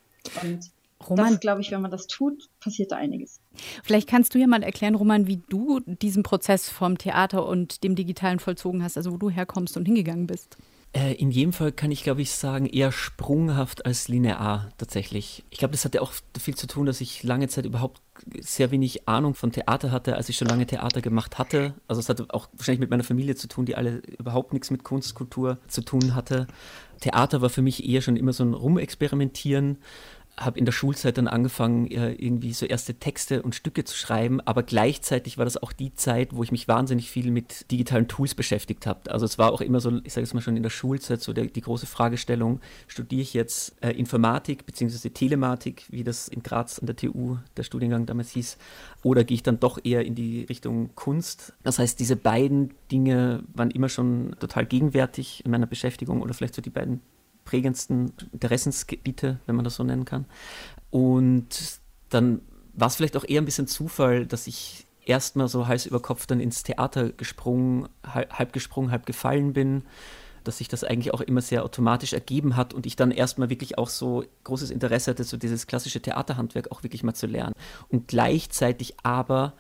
Und 0.43 0.71
Roman, 1.09 1.39
glaube 1.39 1.61
ich, 1.61 1.71
wenn 1.71 1.83
man 1.83 1.91
das 1.91 2.07
tut, 2.07 2.49
passiert 2.61 2.93
da 2.93 2.97
einiges. 2.97 3.41
Vielleicht 3.83 4.09
kannst 4.09 4.35
du 4.35 4.39
ja 4.39 4.47
mal 4.47 4.63
erklären, 4.63 4.95
Roman, 4.95 5.27
wie 5.27 5.43
du 5.49 5.81
diesen 5.87 6.23
Prozess 6.23 6.69
vom 6.69 6.99
Theater 6.99 7.47
und 7.47 7.85
dem 7.85 7.95
Digitalen 7.95 8.39
vollzogen 8.39 8.83
hast, 8.83 8.97
also 8.97 9.13
wo 9.13 9.17
du 9.17 9.31
herkommst 9.31 9.77
und 9.77 9.85
hingegangen 9.87 10.27
bist. 10.27 10.57
Äh, 10.95 11.15
in 11.15 11.31
jedem 11.31 11.55
Fall 11.55 11.73
kann 11.73 11.91
ich, 11.91 12.03
glaube 12.03 12.21
ich, 12.21 12.33
sagen, 12.33 12.67
eher 12.67 12.93
sprunghaft 12.93 13.87
als 13.87 14.09
linear 14.09 14.69
tatsächlich. 14.77 15.43
Ich 15.49 15.59
glaube, 15.59 15.73
das 15.73 15.87
hatte 15.87 16.03
auch 16.03 16.13
viel 16.39 16.55
zu 16.55 16.67
tun, 16.67 16.85
dass 16.85 17.01
ich 17.01 17.23
lange 17.23 17.49
Zeit 17.49 17.65
überhaupt 17.65 18.03
sehr 18.39 18.71
wenig 18.71 19.09
Ahnung 19.09 19.35
von 19.35 19.53
Theater 19.53 19.91
hatte, 19.91 20.17
als 20.17 20.29
ich 20.29 20.37
schon 20.37 20.49
lange 20.49 20.67
Theater 20.67 21.01
gemacht 21.01 21.39
hatte. 21.39 21.75
Also 21.89 22.01
es 22.01 22.11
hatte 22.11 22.27
auch 22.29 22.49
wahrscheinlich 22.53 22.81
mit 22.81 22.91
meiner 22.91 23.05
Familie 23.05 23.37
zu 23.37 23.49
tun, 23.49 23.65
die 23.65 23.75
alle 23.75 24.03
überhaupt 24.19 24.53
nichts 24.53 24.71
mit 24.71 24.85
Kunst, 24.85 25.15
Kultur 25.15 25.59
zu 25.67 25.81
tun 25.81 26.15
hatte. 26.15 26.47
Theater 27.01 27.41
war 27.41 27.49
für 27.49 27.63
mich 27.63 27.89
eher 27.89 28.03
schon 28.03 28.17
immer 28.17 28.35
so 28.35 28.45
ein 28.45 28.53
Rumexperimentieren 28.53 29.79
habe 30.39 30.59
in 30.59 30.65
der 30.65 30.73
Schulzeit 30.73 31.19
dann 31.19 31.29
angefangen, 31.29 31.87
irgendwie 31.87 32.53
so 32.53 32.65
erste 32.65 32.95
Texte 32.95 33.43
und 33.43 33.55
Stücke 33.55 33.85
zu 33.85 33.95
schreiben, 33.95 34.41
aber 34.41 34.63
gleichzeitig 34.63 35.37
war 35.37 35.45
das 35.45 35.63
auch 35.63 35.73
die 35.73 35.95
Zeit, 35.95 36.35
wo 36.35 36.43
ich 36.43 36.51
mich 36.51 36.69
wahnsinnig 36.69 37.11
viel 37.11 37.31
mit 37.31 37.71
digitalen 37.71 38.09
Tools 38.09 38.35
beschäftigt 38.35 38.87
habe. 38.87 39.11
Also 39.11 39.27
es 39.27 39.39
war 39.39 39.53
auch 39.53 39.61
immer 39.61 39.81
so, 39.81 40.01
ich 40.05 40.13
sage 40.13 40.25
es 40.25 40.33
mal 40.33 40.41
schon 40.41 40.57
in 40.57 40.63
der 40.63 40.71
Schulzeit, 40.71 41.21
so 41.21 41.35
der, 41.35 41.45
die 41.47 41.61
große 41.61 41.87
Fragestellung, 41.87 42.61
studiere 42.89 43.21
ich 43.21 43.35
jetzt 43.35 43.75
äh, 43.83 43.91
Informatik 43.91 44.65
bzw. 44.65 45.11
Telematik, 45.11 45.85
wie 45.91 46.03
das 46.03 46.29
in 46.29 46.43
Graz 46.43 46.79
an 46.79 46.87
der 46.87 46.97
TU 46.97 47.37
der 47.59 47.63
Studiengang 47.63 48.07
damals 48.07 48.31
hieß, 48.31 48.57
oder 49.03 49.25
gehe 49.25 49.35
ich 49.35 49.43
dann 49.43 49.61
doch 49.61 49.79
eher 49.85 50.05
in 50.05 50.15
die 50.15 50.45
Richtung 50.45 50.95
Kunst? 50.95 51.53
Das 51.63 51.79
heißt, 51.79 52.01
diese 52.01 52.17
beiden 52.17 52.73
Dinge 52.91 53.45
waren 53.53 53.71
immer 53.71 53.91
schon 53.91 54.35
total 54.41 54.65
gegenwärtig 54.65 55.45
in 55.45 55.51
meiner 55.51 55.67
Beschäftigung 55.67 56.23
oder 56.23 56.33
vielleicht 56.33 56.55
so 56.55 56.63
die 56.63 56.71
beiden 56.71 57.01
prägendsten 57.45 58.13
Interessensgebiete, 58.33 59.41
wenn 59.47 59.57
man 59.57 59.65
das 59.65 59.77
so 59.77 59.85
nennen 59.85 60.05
kann. 60.05 60.27
Und 60.91 61.81
dann 62.11 62.43
war 62.75 62.89
es 62.89 62.97
vielleicht 62.97 63.17
auch 63.17 63.25
eher 63.27 63.41
ein 63.41 63.47
bisschen 63.47 63.67
Zufall, 63.67 64.27
dass 64.27 64.47
ich 64.47 64.87
erstmal 65.05 65.49
so 65.49 65.67
Hals 65.67 65.87
über 65.87 66.01
Kopf 66.01 66.27
dann 66.27 66.41
ins 66.41 66.63
Theater 66.63 67.11
gesprungen, 67.11 67.89
halb 68.05 68.53
gesprungen, 68.53 68.91
halb 68.91 69.07
gefallen 69.07 69.53
bin, 69.53 69.83
dass 70.45 70.59
sich 70.59 70.69
das 70.69 70.85
eigentlich 70.85 71.15
auch 71.15 71.21
immer 71.21 71.41
sehr 71.41 71.65
automatisch 71.65 72.13
ergeben 72.13 72.57
hat 72.57 72.75
und 72.75 72.87
ich 72.87 72.97
dann 72.97 73.11
erstmal 73.11 73.51
wirklich 73.51 73.79
auch 73.79 73.89
so 73.89 74.25
großes 74.45 74.71
Interesse 74.71 75.13
hatte, 75.13 75.25
so 75.25 75.37
dieses 75.37 75.67
klassische 75.67 76.01
Theaterhandwerk 76.01 76.71
auch 76.71 76.83
wirklich 76.83 77.03
mal 77.03 77.15
zu 77.15 77.27
lernen. 77.27 77.55
Und 77.89 78.09
gleichzeitig 78.09 78.95
aber 79.03 79.55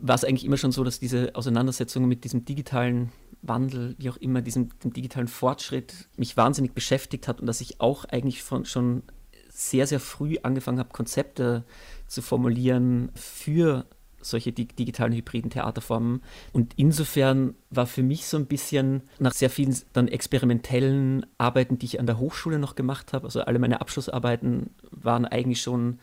war 0.00 0.14
es 0.14 0.24
eigentlich 0.24 0.44
immer 0.44 0.56
schon 0.56 0.72
so, 0.72 0.84
dass 0.84 1.00
diese 1.00 1.34
Auseinandersetzung 1.34 2.06
mit 2.06 2.24
diesem 2.24 2.44
digitalen 2.44 3.10
Wandel, 3.42 3.94
wie 3.98 4.10
auch 4.10 4.16
immer, 4.16 4.42
diesem 4.42 4.70
digitalen 4.82 5.28
Fortschritt 5.28 6.08
mich 6.16 6.36
wahnsinnig 6.36 6.72
beschäftigt 6.72 7.28
hat 7.28 7.40
und 7.40 7.46
dass 7.46 7.60
ich 7.60 7.80
auch 7.80 8.04
eigentlich 8.04 8.42
von, 8.42 8.64
schon 8.64 9.02
sehr, 9.50 9.86
sehr 9.86 10.00
früh 10.00 10.36
angefangen 10.42 10.78
habe, 10.78 10.90
Konzepte 10.90 11.64
zu 12.06 12.22
formulieren 12.22 13.10
für 13.14 13.86
solche 14.20 14.52
digitalen 14.52 15.12
hybriden 15.12 15.50
Theaterformen. 15.50 16.22
Und 16.52 16.74
insofern 16.76 17.54
war 17.70 17.86
für 17.86 18.02
mich 18.02 18.26
so 18.26 18.36
ein 18.36 18.46
bisschen 18.46 19.02
nach 19.18 19.32
sehr 19.32 19.50
vielen 19.50 19.76
dann 19.92 20.08
experimentellen 20.08 21.24
Arbeiten, 21.38 21.78
die 21.78 21.86
ich 21.86 22.00
an 22.00 22.06
der 22.06 22.18
Hochschule 22.18 22.58
noch 22.58 22.74
gemacht 22.74 23.12
habe, 23.12 23.26
also 23.26 23.42
alle 23.42 23.58
meine 23.58 23.80
Abschlussarbeiten 23.80 24.70
waren 24.90 25.24
eigentlich 25.24 25.62
schon 25.62 25.98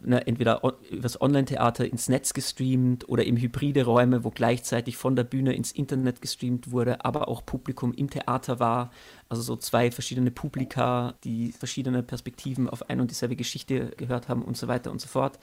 ne, 0.00 0.26
entweder 0.26 0.62
übers 0.90 1.20
Online-Theater 1.20 1.84
ins 1.84 2.08
Netz 2.08 2.32
gestreamt 2.32 3.08
oder 3.08 3.24
eben 3.24 3.36
hybride 3.36 3.84
Räume, 3.84 4.24
wo 4.24 4.30
gleichzeitig 4.30 4.96
von 4.96 5.16
der 5.16 5.24
Bühne 5.24 5.54
ins 5.54 5.72
Internet 5.72 6.20
gestreamt 6.20 6.70
wurde, 6.70 7.04
aber 7.04 7.28
auch 7.28 7.44
Publikum 7.44 7.92
im 7.92 8.08
Theater 8.08 8.60
war. 8.60 8.90
Also 9.28 9.42
so 9.42 9.56
zwei 9.56 9.90
verschiedene 9.90 10.30
Publika, 10.30 11.14
die 11.24 11.52
verschiedene 11.52 12.02
Perspektiven 12.02 12.68
auf 12.68 12.88
ein 12.88 13.00
und 13.00 13.10
dieselbe 13.10 13.36
Geschichte 13.36 13.90
gehört 13.96 14.28
haben 14.28 14.42
und 14.42 14.56
so 14.56 14.68
weiter 14.68 14.90
und 14.90 15.00
so 15.00 15.08
fort. 15.08 15.38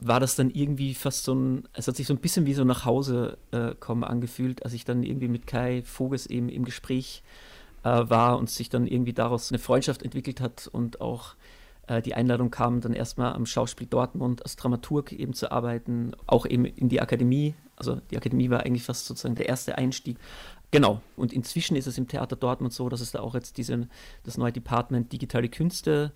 War 0.00 0.18
das 0.18 0.34
dann 0.34 0.50
irgendwie 0.50 0.94
fast 0.94 1.24
so 1.24 1.34
ein, 1.34 1.68
es 1.74 1.86
hat 1.86 1.96
sich 1.96 2.06
so 2.06 2.14
ein 2.14 2.20
bisschen 2.20 2.46
wie 2.46 2.54
so 2.54 2.64
nach 2.64 2.84
Hause 2.84 3.38
äh, 3.52 3.74
kommen 3.78 4.04
angefühlt, 4.04 4.64
als 4.64 4.72
ich 4.72 4.84
dann 4.84 5.02
irgendwie 5.04 5.28
mit 5.28 5.46
Kai 5.46 5.82
Voges 5.84 6.26
eben 6.26 6.48
im 6.48 6.64
Gespräch 6.64 7.22
äh, 7.84 7.88
war 7.88 8.38
und 8.38 8.50
sich 8.50 8.68
dann 8.68 8.86
irgendwie 8.86 9.12
daraus 9.12 9.52
eine 9.52 9.58
Freundschaft 9.58 10.02
entwickelt 10.02 10.40
hat 10.40 10.68
und 10.72 11.00
auch 11.00 11.34
äh, 11.86 12.02
die 12.02 12.14
Einladung 12.14 12.50
kam 12.50 12.80
dann 12.80 12.92
erstmal 12.92 13.32
am 13.32 13.46
Schauspiel 13.46 13.86
Dortmund 13.86 14.42
als 14.42 14.56
Dramaturg 14.56 15.12
eben 15.12 15.34
zu 15.34 15.50
arbeiten, 15.50 16.12
auch 16.26 16.46
eben 16.46 16.64
in 16.64 16.88
die 16.88 17.00
Akademie. 17.00 17.54
Also 17.76 18.00
die 18.10 18.16
Akademie 18.16 18.50
war 18.50 18.60
eigentlich 18.60 18.84
fast 18.84 19.06
sozusagen 19.06 19.34
der 19.34 19.48
erste 19.48 19.78
Einstieg. 19.78 20.18
Genau. 20.70 21.02
Und 21.16 21.32
inzwischen 21.32 21.76
ist 21.76 21.86
es 21.86 21.98
im 21.98 22.08
Theater 22.08 22.36
Dortmund 22.36 22.72
so, 22.72 22.88
dass 22.88 23.00
es 23.00 23.12
da 23.12 23.20
auch 23.20 23.34
jetzt 23.34 23.58
diese, 23.58 23.88
das 24.24 24.38
neue 24.38 24.52
Department 24.52 25.12
Digitale 25.12 25.48
Künste 25.48 26.12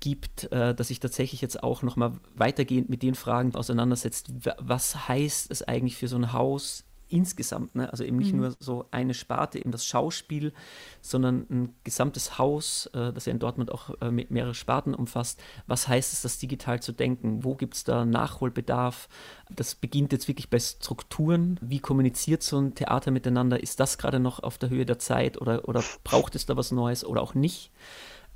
gibt, 0.00 0.50
äh, 0.52 0.74
dass 0.74 0.88
sich 0.88 1.00
tatsächlich 1.00 1.40
jetzt 1.40 1.62
auch 1.62 1.82
nochmal 1.82 2.12
weitergehend 2.34 2.90
mit 2.90 3.02
den 3.02 3.14
Fragen 3.14 3.54
auseinandersetzt, 3.54 4.32
was 4.58 5.08
heißt 5.08 5.50
es 5.50 5.62
eigentlich 5.62 5.96
für 5.96 6.08
so 6.08 6.16
ein 6.16 6.32
Haus 6.32 6.84
insgesamt, 7.12 7.74
ne? 7.74 7.90
also 7.90 8.04
eben 8.04 8.16
nicht 8.16 8.32
mhm. 8.32 8.40
nur 8.40 8.56
so 8.58 8.86
eine 8.90 9.14
Sparte, 9.14 9.58
eben 9.58 9.70
das 9.70 9.84
Schauspiel, 9.84 10.52
sondern 11.00 11.46
ein 11.50 11.74
gesamtes 11.84 12.38
Haus, 12.38 12.86
äh, 12.94 13.12
das 13.12 13.26
ja 13.26 13.32
in 13.32 13.38
Dortmund 13.38 13.70
auch 13.70 13.90
äh, 14.00 14.10
mehrere 14.10 14.54
Sparten 14.54 14.94
umfasst. 14.94 15.40
Was 15.66 15.88
heißt 15.88 16.12
es, 16.12 16.22
das 16.22 16.38
digital 16.38 16.80
zu 16.80 16.92
denken? 16.92 17.44
Wo 17.44 17.54
gibt 17.54 17.74
es 17.74 17.84
da 17.84 18.04
Nachholbedarf? 18.04 19.08
Das 19.50 19.74
beginnt 19.74 20.12
jetzt 20.12 20.28
wirklich 20.28 20.50
bei 20.50 20.58
Strukturen. 20.58 21.58
Wie 21.60 21.80
kommuniziert 21.80 22.42
so 22.42 22.58
ein 22.58 22.74
Theater 22.74 23.10
miteinander? 23.10 23.62
Ist 23.62 23.80
das 23.80 23.98
gerade 23.98 24.18
noch 24.18 24.42
auf 24.42 24.58
der 24.58 24.70
Höhe 24.70 24.86
der 24.86 24.98
Zeit 24.98 25.40
oder, 25.40 25.68
oder 25.68 25.82
braucht 26.04 26.34
es 26.34 26.46
da 26.46 26.56
was 26.56 26.72
Neues 26.72 27.04
oder 27.04 27.22
auch 27.22 27.34
nicht? 27.34 27.70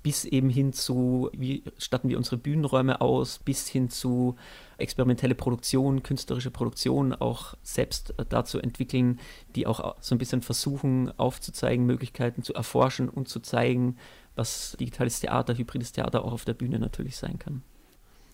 Bis 0.06 0.24
eben 0.24 0.50
hin 0.50 0.72
zu, 0.72 1.30
wie 1.32 1.64
statten 1.78 2.08
wir 2.08 2.16
unsere 2.16 2.36
Bühnenräume 2.36 3.00
aus, 3.00 3.40
bis 3.40 3.66
hin 3.66 3.90
zu 3.90 4.36
experimentelle 4.78 5.34
Produktion, 5.34 6.04
künstlerische 6.04 6.52
Produktion 6.52 7.12
auch 7.12 7.56
selbst 7.64 8.16
äh, 8.16 8.24
dazu 8.24 8.60
entwickeln, 8.60 9.18
die 9.56 9.66
auch 9.66 9.96
so 10.00 10.14
ein 10.14 10.18
bisschen 10.18 10.42
versuchen 10.42 11.10
aufzuzeigen, 11.18 11.86
Möglichkeiten 11.86 12.44
zu 12.44 12.54
erforschen 12.54 13.08
und 13.08 13.28
zu 13.28 13.40
zeigen, 13.40 13.96
was 14.36 14.76
digitales 14.78 15.18
Theater, 15.18 15.58
hybrides 15.58 15.90
Theater 15.90 16.24
auch 16.24 16.32
auf 16.32 16.44
der 16.44 16.54
Bühne 16.54 16.78
natürlich 16.78 17.16
sein 17.16 17.40
kann. 17.40 17.62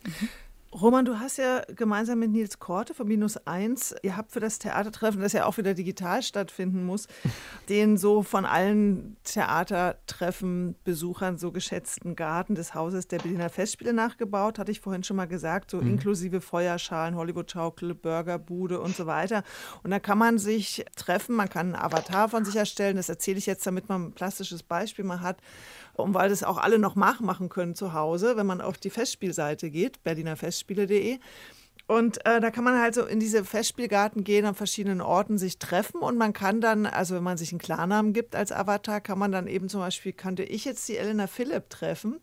Mhm. 0.04 0.28
Roman, 0.74 1.04
du 1.04 1.18
hast 1.18 1.36
ja 1.36 1.60
gemeinsam 1.76 2.20
mit 2.20 2.30
Nils 2.30 2.58
Korte 2.58 2.94
von 2.94 3.06
Minus 3.06 3.36
Eins, 3.46 3.94
ihr 4.02 4.16
habt 4.16 4.32
für 4.32 4.40
das 4.40 4.58
Theatertreffen, 4.58 5.20
das 5.20 5.34
ja 5.34 5.44
auch 5.44 5.58
wieder 5.58 5.74
digital 5.74 6.22
stattfinden 6.22 6.86
muss, 6.86 7.08
den 7.68 7.98
so 7.98 8.22
von 8.22 8.46
allen 8.46 9.18
Theatertreffen-Besuchern 9.24 11.36
so 11.36 11.52
geschätzten 11.52 12.16
Garten 12.16 12.54
des 12.54 12.74
Hauses 12.74 13.06
der 13.06 13.18
Berliner 13.18 13.50
Festspiele 13.50 13.92
nachgebaut, 13.92 14.58
hatte 14.58 14.72
ich 14.72 14.80
vorhin 14.80 15.04
schon 15.04 15.18
mal 15.18 15.28
gesagt, 15.28 15.70
so 15.70 15.76
mhm. 15.76 15.88
inklusive 15.88 16.40
Feuerschalen, 16.40 17.16
Hollywood-Schaukel, 17.16 17.94
Burgerbude 17.94 18.80
und 18.80 18.96
so 18.96 19.04
weiter. 19.04 19.42
Und 19.82 19.90
da 19.90 20.00
kann 20.00 20.16
man 20.16 20.38
sich 20.38 20.86
treffen, 20.96 21.36
man 21.36 21.50
kann 21.50 21.74
einen 21.74 21.84
Avatar 21.84 22.30
von 22.30 22.46
sich 22.46 22.56
erstellen, 22.56 22.96
das 22.96 23.10
erzähle 23.10 23.36
ich 23.36 23.44
jetzt, 23.44 23.66
damit 23.66 23.90
man 23.90 24.06
ein 24.06 24.12
plastisches 24.12 24.62
Beispiel 24.62 25.04
mal 25.04 25.20
hat 25.20 25.36
und 25.94 26.14
weil 26.14 26.28
das 26.28 26.42
auch 26.42 26.58
alle 26.58 26.78
noch 26.78 26.96
nachmachen 26.96 27.48
können 27.48 27.74
zu 27.74 27.92
Hause, 27.92 28.36
wenn 28.36 28.46
man 28.46 28.60
auf 28.60 28.78
die 28.78 28.90
Festspielseite 28.90 29.70
geht, 29.70 30.02
berlinerfestspiele.de. 30.02 31.18
Und 31.88 32.24
äh, 32.24 32.40
da 32.40 32.50
kann 32.50 32.64
man 32.64 32.80
halt 32.80 32.94
so 32.94 33.04
in 33.04 33.20
diese 33.20 33.44
Festspielgarten 33.44 34.24
gehen, 34.24 34.46
an 34.46 34.54
verschiedenen 34.54 35.00
Orten 35.00 35.36
sich 35.36 35.58
treffen 35.58 36.00
und 36.00 36.16
man 36.16 36.32
kann 36.32 36.60
dann, 36.60 36.86
also 36.86 37.16
wenn 37.16 37.22
man 37.22 37.36
sich 37.36 37.52
einen 37.52 37.58
Klarnamen 37.58 38.12
gibt 38.12 38.36
als 38.36 38.52
Avatar, 38.52 39.00
kann 39.00 39.18
man 39.18 39.32
dann 39.32 39.46
eben 39.46 39.68
zum 39.68 39.80
Beispiel, 39.80 40.12
könnte 40.12 40.44
ich 40.44 40.64
jetzt 40.64 40.88
die 40.88 40.96
Elena 40.96 41.26
Philipp 41.26 41.68
treffen 41.70 42.20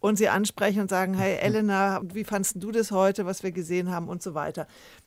und 0.00 0.16
sie 0.16 0.28
ansprechen 0.28 0.80
und 0.80 0.90
sagen, 0.90 1.14
hey 1.14 1.36
Elena, 1.36 2.00
wie 2.04 2.24
fandest 2.24 2.56
du 2.56 2.72
das 2.72 2.90
heute, 2.90 3.26
was 3.26 3.42
wir 3.42 3.52
gesehen 3.52 3.90
haben 3.90 4.08
und 4.08 4.22
so 4.22 4.34
weiter. 4.34 4.66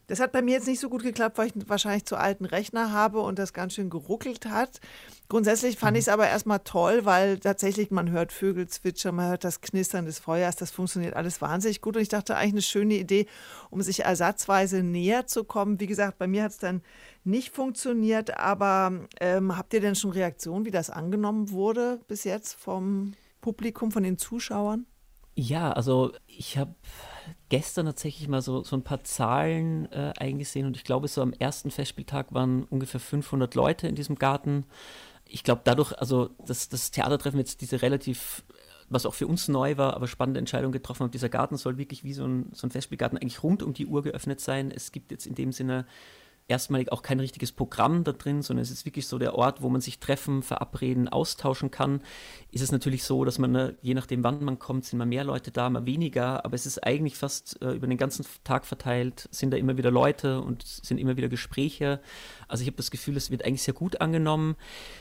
Das 0.09 0.19
hat 0.19 0.31
bei 0.31 0.41
mir 0.41 0.55
jetzt 0.55 0.67
nicht 0.67 0.79
so 0.79 0.89
gut 0.89 1.03
geklappt, 1.03 1.37
weil 1.37 1.47
ich 1.47 1.53
wahrscheinlich 1.69 2.05
zu 2.05 2.17
alten 2.17 2.45
Rechner 2.45 2.91
habe 2.91 3.19
und 3.19 3.37
das 3.37 3.53
ganz 3.53 3.75
schön 3.75 3.91
geruckelt 3.91 4.47
hat. 4.47 4.81
Grundsätzlich 5.27 5.77
fand 5.77 5.97
ich 5.97 6.05
es 6.05 6.09
aber 6.09 6.27
erstmal 6.27 6.61
toll, 6.61 7.05
weil 7.05 7.37
tatsächlich 7.37 7.91
man 7.91 8.09
hört 8.09 8.33
Vögel 8.33 8.67
zwitschern, 8.67 9.13
man 9.13 9.29
hört 9.29 9.43
das 9.43 9.61
Knistern 9.61 10.07
des 10.07 10.17
Feuers, 10.17 10.55
das 10.55 10.71
funktioniert 10.71 11.15
alles 11.15 11.43
wahnsinnig 11.43 11.81
gut 11.81 11.95
und 11.95 12.01
ich 12.01 12.09
dachte 12.09 12.35
eigentlich 12.35 12.53
eine 12.53 12.61
schöne 12.63 12.95
Idee, 12.95 13.27
um 13.69 13.83
sich 13.83 14.03
ersatzweise 14.03 14.81
näher 14.81 15.27
zu 15.27 15.43
kommen. 15.43 15.79
Wie 15.79 15.85
gesagt, 15.85 16.17
bei 16.17 16.25
mir 16.25 16.41
hat 16.41 16.51
es 16.53 16.57
dann 16.57 16.81
nicht 17.23 17.53
funktioniert, 17.53 18.35
aber 18.35 19.05
ähm, 19.19 19.55
habt 19.55 19.75
ihr 19.75 19.81
denn 19.81 19.93
schon 19.93 20.09
Reaktionen, 20.09 20.65
wie 20.65 20.71
das 20.71 20.89
angenommen 20.89 21.51
wurde 21.51 21.99
bis 22.07 22.23
jetzt 22.23 22.55
vom 22.55 23.13
Publikum, 23.41 23.91
von 23.91 24.01
den 24.01 24.17
Zuschauern? 24.17 24.87
Ja, 25.35 25.71
also 25.71 26.11
ich 26.25 26.57
habe 26.57 26.73
gestern 27.49 27.85
tatsächlich 27.85 28.27
mal 28.27 28.41
so, 28.41 28.63
so 28.63 28.75
ein 28.75 28.83
paar 28.83 29.03
Zahlen 29.03 29.91
äh, 29.91 30.13
eingesehen 30.17 30.65
und 30.65 30.75
ich 30.75 30.83
glaube, 30.83 31.07
so 31.07 31.21
am 31.21 31.33
ersten 31.33 31.71
Festspieltag 31.71 32.33
waren 32.33 32.63
ungefähr 32.65 32.99
500 32.99 33.55
Leute 33.55 33.87
in 33.87 33.95
diesem 33.95 34.15
Garten. 34.15 34.65
Ich 35.25 35.43
glaube, 35.43 35.61
dadurch, 35.63 35.93
also 35.93 36.29
das, 36.45 36.69
das 36.69 36.91
Theatertreffen 36.91 37.39
jetzt 37.39 37.61
diese 37.61 37.81
relativ, 37.81 38.43
was 38.89 39.05
auch 39.05 39.13
für 39.13 39.27
uns 39.27 39.47
neu 39.47 39.77
war, 39.77 39.95
aber 39.95 40.07
spannende 40.07 40.39
Entscheidung 40.39 40.71
getroffen 40.71 41.05
hat, 41.05 41.13
dieser 41.13 41.29
Garten 41.29 41.57
soll 41.57 41.77
wirklich 41.77 42.03
wie 42.03 42.13
so 42.13 42.25
ein, 42.25 42.49
so 42.53 42.67
ein 42.67 42.71
Festspielgarten 42.71 43.17
eigentlich 43.17 43.43
rund 43.43 43.63
um 43.63 43.73
die 43.73 43.85
Uhr 43.85 44.03
geöffnet 44.03 44.39
sein. 44.39 44.71
Es 44.71 44.91
gibt 44.91 45.11
jetzt 45.11 45.27
in 45.27 45.35
dem 45.35 45.51
Sinne 45.51 45.85
erstmalig 46.49 46.91
auch 46.91 47.01
kein 47.01 47.19
richtiges 47.19 47.51
Programm 47.51 48.03
da 48.03 48.11
drin, 48.11 48.41
sondern 48.41 48.63
es 48.63 48.71
ist 48.71 48.85
wirklich 48.85 49.07
so 49.07 49.19
der 49.19 49.35
Ort, 49.35 49.61
wo 49.61 49.69
man 49.69 49.81
sich 49.81 49.99
treffen, 49.99 50.41
verabreden, 50.41 51.07
austauschen 51.07 51.71
kann. 51.71 52.01
Ist 52.51 52.63
es 52.63 52.71
natürlich 52.71 53.03
so, 53.03 53.23
dass 53.23 53.37
man, 53.37 53.55
äh, 53.55 53.73
je 53.81 53.93
nachdem 53.93 54.23
wann 54.23 54.43
man 54.43 54.59
kommt, 54.59 54.85
sind 54.85 54.97
mal 54.97 55.05
mehr 55.05 55.23
Leute 55.23 55.51
da, 55.51 55.69
mal 55.69 55.85
weniger, 55.85 56.43
aber 56.43 56.55
es 56.55 56.65
ist 56.65 56.83
eigentlich 56.83 57.15
fast 57.15 57.61
äh, 57.61 57.71
über 57.71 57.87
den 57.87 57.97
ganzen 57.97 58.25
Tag 58.43 58.65
verteilt, 58.65 59.29
sind 59.31 59.51
da 59.51 59.57
immer 59.57 59.77
wieder 59.77 59.91
Leute 59.91 60.41
und 60.41 60.63
sind 60.63 60.97
immer 60.97 61.15
wieder 61.15 61.29
Gespräche. 61.29 62.01
Also 62.47 62.61
ich 62.61 62.67
habe 62.67 62.77
das 62.77 62.91
Gefühl, 62.91 63.15
es 63.15 63.29
wird 63.29 63.45
eigentlich 63.45 63.63
sehr 63.63 63.75
gut 63.75 64.01
angenommen. 64.01 64.55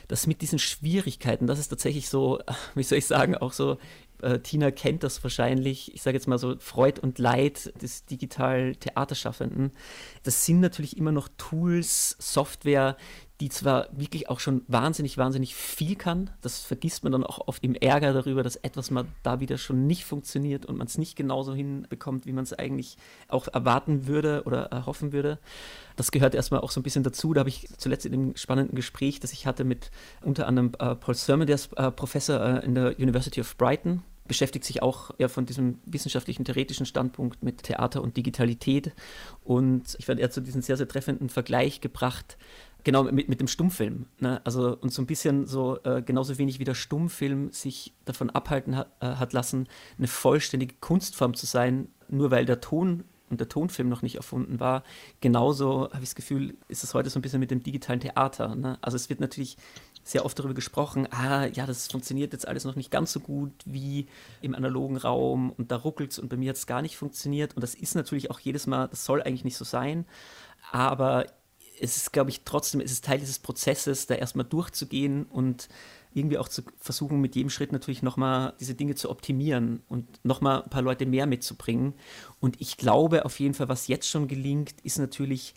Das 0.07 0.27
mit 0.27 0.41
diesen 0.41 0.59
Schwierigkeiten, 0.59 1.47
das 1.47 1.59
ist 1.59 1.69
tatsächlich 1.69 2.09
so, 2.09 2.39
wie 2.75 2.83
soll 2.83 2.99
ich 2.99 3.07
sagen, 3.07 3.35
auch 3.35 3.53
so 3.53 3.77
äh, 4.21 4.39
Tina 4.39 4.71
kennt 4.71 5.03
das 5.03 5.23
wahrscheinlich, 5.23 5.93
ich 5.93 6.01
sage 6.01 6.17
jetzt 6.17 6.27
mal 6.27 6.37
so 6.37 6.57
Freud 6.59 6.99
und 7.01 7.19
Leid 7.19 7.73
des 7.81 8.05
digital 8.05 8.75
Theaterschaffenden. 8.75 9.71
Das 10.23 10.45
sind 10.45 10.59
natürlich 10.59 10.97
immer 10.97 11.11
noch 11.11 11.29
Tools, 11.37 12.15
Software, 12.19 12.97
die 13.39 13.49
zwar 13.49 13.87
wirklich 13.91 14.29
auch 14.29 14.41
schon 14.41 14.63
wahnsinnig, 14.67 15.17
wahnsinnig 15.17 15.55
viel 15.55 15.95
kann. 15.95 16.29
Das 16.41 16.59
vergisst 16.59 17.03
man 17.03 17.13
dann 17.13 17.23
auch 17.23 17.47
oft 17.47 17.63
im 17.63 17.73
Ärger 17.73 18.11
darüber, 18.11 18.43
dass 18.43 18.57
etwas 18.57 18.91
mal 18.91 19.05
da 19.23 19.39
wieder 19.39 19.57
schon 19.57 19.87
nicht 19.87 20.03
funktioniert 20.03 20.65
und 20.65 20.77
man 20.77 20.87
es 20.87 20.97
nicht 20.97 21.15
genauso 21.15 21.53
hinbekommt, 21.53 22.25
wie 22.25 22.33
man 22.33 22.43
es 22.43 22.51
eigentlich 22.51 22.97
auch 23.29 23.47
erwarten 23.47 24.07
würde 24.07 24.43
oder 24.45 24.63
erhoffen 24.65 25.13
würde. 25.13 25.39
Das 25.95 26.11
gehört 26.11 26.35
erstmal 26.35 26.59
auch 26.59 26.71
so 26.71 26.81
ein 26.81 26.83
bisschen 26.83 27.03
dazu. 27.03 27.33
Da 27.33 27.39
habe 27.39 27.49
ich 27.49 27.67
zuletzt 27.77 28.05
in 28.05 28.11
dem 28.11 28.35
spannenden 28.35 28.75
Gespräch, 28.75 29.21
das 29.21 29.31
ich 29.31 29.47
hatte 29.47 29.63
mit 29.63 29.89
unter 30.21 30.45
anderem 30.45 30.73
äh, 30.79 30.95
Paul 30.95 31.15
Sermon, 31.15 31.47
der 31.47 31.55
ist 31.55 31.71
äh, 31.77 31.91
Professor 31.91 32.41
äh, 32.41 32.65
in 32.65 32.75
der 32.75 32.99
University 32.99 33.39
of 33.39 33.55
Brighton, 33.55 34.03
beschäftigt 34.27 34.63
sich 34.63 34.81
auch 34.81 35.11
eher 35.17 35.27
von 35.27 35.45
diesem 35.45 35.79
wissenschaftlichen, 35.85 36.45
theoretischen 36.45 36.85
Standpunkt 36.85 37.43
mit 37.43 37.63
Theater 37.63 38.01
und 38.01 38.15
Digitalität. 38.15 38.93
Und 39.43 39.95
ich 39.97 40.05
fand, 40.05 40.19
er 40.19 40.31
so 40.31 40.39
diesen 40.39 40.61
sehr, 40.61 40.77
sehr 40.77 40.87
treffenden 40.87 41.29
Vergleich 41.29 41.81
gebracht, 41.81 42.37
genau 42.83 43.03
mit, 43.03 43.29
mit 43.29 43.39
dem 43.39 43.47
Stummfilm. 43.47 44.05
Ne? 44.19 44.41
Also 44.43 44.77
und 44.77 44.93
so 44.93 45.01
ein 45.01 45.05
bisschen 45.05 45.45
so 45.45 45.79
äh, 45.83 46.01
genauso 46.01 46.37
wenig 46.37 46.59
wie 46.59 46.63
der 46.63 46.75
Stummfilm 46.75 47.51
sich 47.51 47.93
davon 48.05 48.29
abhalten 48.29 48.75
hat, 48.75 48.91
äh, 48.99 49.07
hat 49.07 49.33
lassen, 49.33 49.67
eine 49.97 50.07
vollständige 50.07 50.75
Kunstform 50.79 51.33
zu 51.33 51.45
sein, 51.45 51.89
nur 52.07 52.31
weil 52.31 52.45
der 52.45 52.61
Ton 52.61 53.03
und 53.29 53.39
der 53.39 53.49
Tonfilm 53.49 53.89
noch 53.89 54.01
nicht 54.01 54.15
erfunden 54.15 54.59
war. 54.59 54.83
Genauso 55.21 55.83
habe 55.91 56.01
ich 56.01 56.09
das 56.09 56.15
Gefühl, 56.15 56.57
ist 56.67 56.83
es 56.83 56.93
heute 56.93 57.09
so 57.09 57.19
ein 57.19 57.21
bisschen 57.21 57.39
mit 57.39 57.51
dem 57.51 57.61
digitalen 57.61 57.99
Theater. 57.99 58.55
Ne? 58.55 58.77
Also 58.81 58.95
es 58.95 59.09
wird 59.09 59.19
natürlich 59.19 59.57
sehr 60.03 60.25
oft 60.25 60.39
darüber 60.39 60.55
gesprochen, 60.55 61.07
ah 61.11 61.45
ja, 61.45 61.67
das 61.67 61.87
funktioniert 61.87 62.33
jetzt 62.33 62.47
alles 62.47 62.65
noch 62.65 62.75
nicht 62.75 62.89
ganz 62.89 63.11
so 63.11 63.19
gut 63.19 63.51
wie 63.65 64.07
im 64.41 64.55
analogen 64.55 64.97
Raum 64.97 65.51
und 65.51 65.71
da 65.71 65.75
ruckelt 65.75 66.11
es 66.11 66.19
und 66.19 66.29
bei 66.29 66.37
mir 66.37 66.49
hat 66.49 66.55
es 66.55 66.65
gar 66.65 66.81
nicht 66.81 66.97
funktioniert. 66.97 67.55
Und 67.55 67.61
das 67.61 67.75
ist 67.75 67.95
natürlich 67.95 68.31
auch 68.31 68.39
jedes 68.39 68.65
Mal, 68.65 68.87
das 68.87 69.05
soll 69.05 69.21
eigentlich 69.21 69.43
nicht 69.43 69.57
so 69.57 69.65
sein. 69.65 70.05
Aber 70.71 71.25
es 71.81 71.97
ist, 71.97 72.13
glaube 72.13 72.29
ich, 72.29 72.41
trotzdem, 72.45 72.81
es 72.81 72.91
ist 72.91 73.05
Teil 73.05 73.19
dieses 73.19 73.39
Prozesses, 73.39 74.07
da 74.07 74.15
erstmal 74.15 74.45
durchzugehen 74.45 75.25
und 75.25 75.69
irgendwie 76.13 76.37
auch 76.37 76.47
zu 76.47 76.63
versuchen, 76.79 77.21
mit 77.21 77.35
jedem 77.35 77.49
Schritt 77.49 77.71
natürlich 77.71 78.01
nochmal 78.01 78.53
diese 78.59 78.73
Dinge 78.73 78.95
zu 78.95 79.09
optimieren 79.09 79.83
und 79.87 80.05
nochmal 80.23 80.63
ein 80.63 80.69
paar 80.69 80.81
Leute 80.81 81.05
mehr 81.05 81.27
mitzubringen. 81.27 81.93
Und 82.39 82.59
ich 82.59 82.77
glaube 82.77 83.25
auf 83.25 83.39
jeden 83.39 83.53
Fall, 83.53 83.69
was 83.69 83.87
jetzt 83.87 84.09
schon 84.09 84.27
gelingt, 84.27 84.75
ist 84.83 84.97
natürlich 84.97 85.53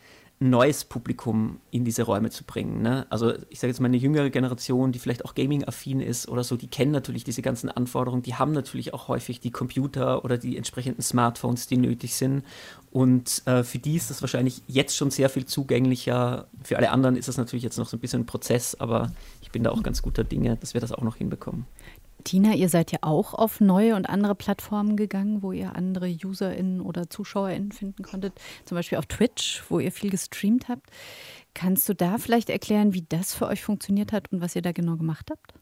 neues 0.50 0.84
Publikum 0.84 1.60
in 1.70 1.84
diese 1.84 2.02
Räume 2.02 2.30
zu 2.30 2.44
bringen. 2.44 2.82
Ne? 2.82 3.06
Also 3.10 3.32
ich 3.48 3.60
sage 3.60 3.70
jetzt 3.70 3.80
mal 3.80 3.88
eine 3.88 3.96
jüngere 3.96 4.30
Generation, 4.30 4.92
die 4.92 4.98
vielleicht 4.98 5.24
auch 5.24 5.34
Gaming-affin 5.34 6.00
ist 6.00 6.28
oder 6.28 6.44
so, 6.44 6.56
die 6.56 6.68
kennen 6.68 6.92
natürlich 6.92 7.24
diese 7.24 7.42
ganzen 7.42 7.68
Anforderungen, 7.68 8.22
die 8.22 8.34
haben 8.34 8.52
natürlich 8.52 8.94
auch 8.94 9.08
häufig 9.08 9.40
die 9.40 9.50
Computer 9.50 10.24
oder 10.24 10.38
die 10.38 10.56
entsprechenden 10.56 11.02
Smartphones, 11.02 11.66
die 11.66 11.76
nötig 11.76 12.14
sind. 12.14 12.44
Und 12.90 13.42
äh, 13.46 13.64
für 13.64 13.78
die 13.78 13.96
ist 13.96 14.10
das 14.10 14.20
wahrscheinlich 14.20 14.62
jetzt 14.66 14.96
schon 14.96 15.10
sehr 15.10 15.28
viel 15.28 15.46
zugänglicher. 15.46 16.48
Für 16.62 16.76
alle 16.76 16.90
anderen 16.90 17.16
ist 17.16 17.28
das 17.28 17.38
natürlich 17.38 17.62
jetzt 17.64 17.78
noch 17.78 17.88
so 17.88 17.96
ein 17.96 18.00
bisschen 18.00 18.22
ein 18.22 18.26
Prozess, 18.26 18.74
aber 18.74 19.12
ich 19.40 19.50
bin 19.50 19.62
da 19.62 19.70
auch 19.70 19.82
ganz 19.82 20.02
guter 20.02 20.24
Dinge, 20.24 20.56
dass 20.56 20.74
wir 20.74 20.80
das 20.80 20.92
auch 20.92 21.02
noch 21.02 21.16
hinbekommen. 21.16 21.66
Tina, 22.24 22.54
ihr 22.54 22.68
seid 22.68 22.92
ja 22.92 22.98
auch 23.02 23.34
auf 23.34 23.60
neue 23.60 23.94
und 23.96 24.08
andere 24.08 24.34
Plattformen 24.34 24.96
gegangen, 24.96 25.42
wo 25.42 25.52
ihr 25.52 25.76
andere 25.76 26.08
UserInnen 26.08 26.80
oder 26.80 27.10
ZuschauerInnen 27.10 27.72
finden 27.72 28.02
konntet. 28.02 28.34
Zum 28.64 28.76
Beispiel 28.76 28.98
auf 28.98 29.06
Twitch, 29.06 29.62
wo 29.68 29.78
ihr 29.78 29.92
viel 29.92 30.10
gestreamt 30.10 30.68
habt. 30.68 30.90
Kannst 31.54 31.88
du 31.88 31.94
da 31.94 32.18
vielleicht 32.18 32.50
erklären, 32.50 32.94
wie 32.94 33.04
das 33.08 33.34
für 33.34 33.46
euch 33.46 33.62
funktioniert 33.62 34.12
hat 34.12 34.32
und 34.32 34.40
was 34.40 34.56
ihr 34.56 34.62
da 34.62 34.72
genau 34.72 34.96
gemacht 34.96 35.28
habt? 35.30 35.54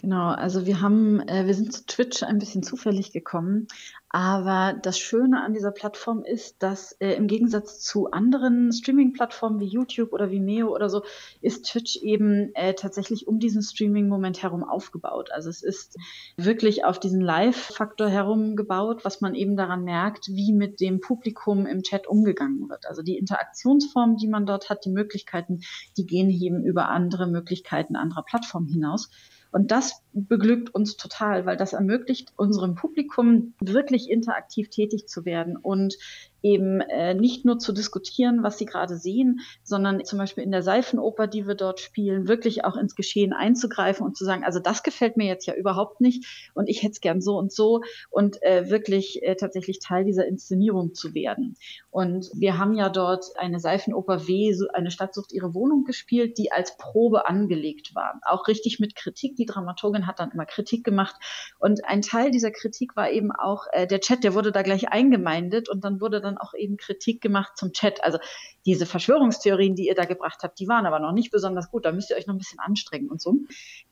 Genau, 0.00 0.28
also 0.30 0.64
wir 0.64 0.80
haben, 0.80 1.20
äh, 1.28 1.46
wir 1.46 1.52
sind 1.52 1.74
zu 1.74 1.84
Twitch 1.84 2.22
ein 2.22 2.38
bisschen 2.38 2.62
zufällig 2.62 3.12
gekommen, 3.12 3.68
aber 4.08 4.72
das 4.72 4.98
Schöne 4.98 5.44
an 5.44 5.52
dieser 5.52 5.72
Plattform 5.72 6.24
ist, 6.24 6.62
dass 6.62 6.92
äh, 7.00 7.12
im 7.16 7.26
Gegensatz 7.26 7.80
zu 7.80 8.10
anderen 8.10 8.72
Streaming-Plattformen 8.72 9.60
wie 9.60 9.66
YouTube 9.66 10.14
oder 10.14 10.30
Vimeo 10.30 10.74
oder 10.74 10.88
so, 10.88 11.02
ist 11.42 11.66
Twitch 11.66 11.96
eben 11.96 12.54
äh, 12.54 12.72
tatsächlich 12.72 13.28
um 13.28 13.40
diesen 13.40 13.60
Streaming-Moment 13.60 14.42
herum 14.42 14.64
aufgebaut. 14.64 15.28
Also 15.32 15.50
es 15.50 15.62
ist 15.62 15.98
wirklich 16.38 16.86
auf 16.86 16.98
diesen 16.98 17.20
Live-Faktor 17.20 18.08
herum 18.08 18.56
gebaut, 18.56 19.04
was 19.04 19.20
man 19.20 19.34
eben 19.34 19.54
daran 19.54 19.84
merkt, 19.84 20.28
wie 20.28 20.54
mit 20.54 20.80
dem 20.80 21.00
Publikum 21.00 21.66
im 21.66 21.82
Chat 21.82 22.06
umgegangen 22.06 22.70
wird. 22.70 22.86
Also 22.86 23.02
die 23.02 23.18
Interaktionsformen, 23.18 24.16
die 24.16 24.28
man 24.28 24.46
dort 24.46 24.70
hat, 24.70 24.86
die 24.86 24.90
Möglichkeiten, 24.90 25.60
die 25.98 26.06
gehen 26.06 26.30
eben 26.30 26.64
über 26.64 26.88
andere 26.88 27.26
Möglichkeiten 27.26 27.96
anderer 27.96 28.22
Plattformen 28.22 28.68
hinaus. 28.68 29.10
Und 29.52 29.70
das 29.70 30.02
beglückt 30.12 30.74
uns 30.74 30.96
total, 30.96 31.46
weil 31.46 31.56
das 31.56 31.72
ermöglicht 31.72 32.32
unserem 32.36 32.74
Publikum 32.74 33.54
wirklich 33.60 34.08
interaktiv 34.10 34.70
tätig 34.70 35.08
zu 35.08 35.24
werden 35.24 35.56
und 35.56 35.96
eben 36.42 36.80
äh, 36.80 37.14
nicht 37.14 37.44
nur 37.44 37.58
zu 37.58 37.72
diskutieren, 37.72 38.42
was 38.42 38.58
sie 38.58 38.66
gerade 38.66 38.96
sehen, 38.96 39.40
sondern 39.62 40.04
zum 40.04 40.18
Beispiel 40.18 40.44
in 40.44 40.50
der 40.50 40.62
Seifenoper, 40.62 41.26
die 41.26 41.46
wir 41.46 41.54
dort 41.54 41.80
spielen, 41.80 42.28
wirklich 42.28 42.64
auch 42.64 42.76
ins 42.76 42.94
Geschehen 42.94 43.32
einzugreifen 43.32 44.06
und 44.06 44.16
zu 44.16 44.24
sagen, 44.24 44.44
also 44.44 44.60
das 44.60 44.82
gefällt 44.82 45.16
mir 45.16 45.26
jetzt 45.26 45.46
ja 45.46 45.54
überhaupt 45.54 46.00
nicht 46.00 46.50
und 46.54 46.68
ich 46.68 46.82
hätte 46.82 46.92
es 46.92 47.00
gern 47.00 47.20
so 47.20 47.38
und 47.38 47.52
so 47.52 47.82
und 48.10 48.42
äh, 48.42 48.70
wirklich 48.70 49.22
äh, 49.22 49.36
tatsächlich 49.36 49.78
Teil 49.80 50.04
dieser 50.04 50.26
Inszenierung 50.26 50.94
zu 50.94 51.14
werden. 51.14 51.56
Und 51.90 52.30
wir 52.34 52.58
haben 52.58 52.74
ja 52.74 52.88
dort 52.88 53.24
eine 53.36 53.58
Seifenoper 53.60 54.26
W, 54.28 54.54
eine 54.72 54.90
Stadt 54.90 55.14
sucht 55.14 55.32
ihre 55.32 55.54
Wohnung 55.54 55.84
gespielt, 55.84 56.38
die 56.38 56.52
als 56.52 56.76
Probe 56.76 57.28
angelegt 57.28 57.94
war. 57.94 58.20
Auch 58.26 58.48
richtig 58.48 58.80
mit 58.80 58.94
Kritik. 58.94 59.36
Die 59.36 59.46
Dramaturgin 59.46 60.06
hat 60.06 60.20
dann 60.20 60.30
immer 60.30 60.46
Kritik 60.46 60.84
gemacht. 60.84 61.16
Und 61.58 61.84
ein 61.84 62.02
Teil 62.02 62.30
dieser 62.30 62.50
Kritik 62.50 62.96
war 62.96 63.10
eben 63.10 63.32
auch 63.32 63.64
äh, 63.72 63.86
der 63.86 64.00
Chat, 64.00 64.24
der 64.24 64.34
wurde 64.34 64.52
da 64.52 64.62
gleich 64.62 64.88
eingemeindet 64.88 65.68
und 65.68 65.84
dann 65.84 66.00
wurde 66.00 66.20
dann 66.20 66.29
auch 66.38 66.54
eben 66.54 66.76
Kritik 66.76 67.20
gemacht 67.20 67.52
zum 67.56 67.72
Chat. 67.72 68.02
Also 68.04 68.18
diese 68.66 68.86
Verschwörungstheorien, 68.86 69.74
die 69.74 69.86
ihr 69.86 69.94
da 69.94 70.04
gebracht 70.04 70.40
habt, 70.42 70.58
die 70.58 70.68
waren 70.68 70.86
aber 70.86 71.00
noch 71.00 71.12
nicht 71.12 71.30
besonders 71.30 71.70
gut. 71.70 71.84
Da 71.84 71.92
müsst 71.92 72.10
ihr 72.10 72.16
euch 72.16 72.26
noch 72.26 72.34
ein 72.34 72.38
bisschen 72.38 72.60
anstrengen 72.60 73.08
und 73.08 73.20
so. 73.20 73.36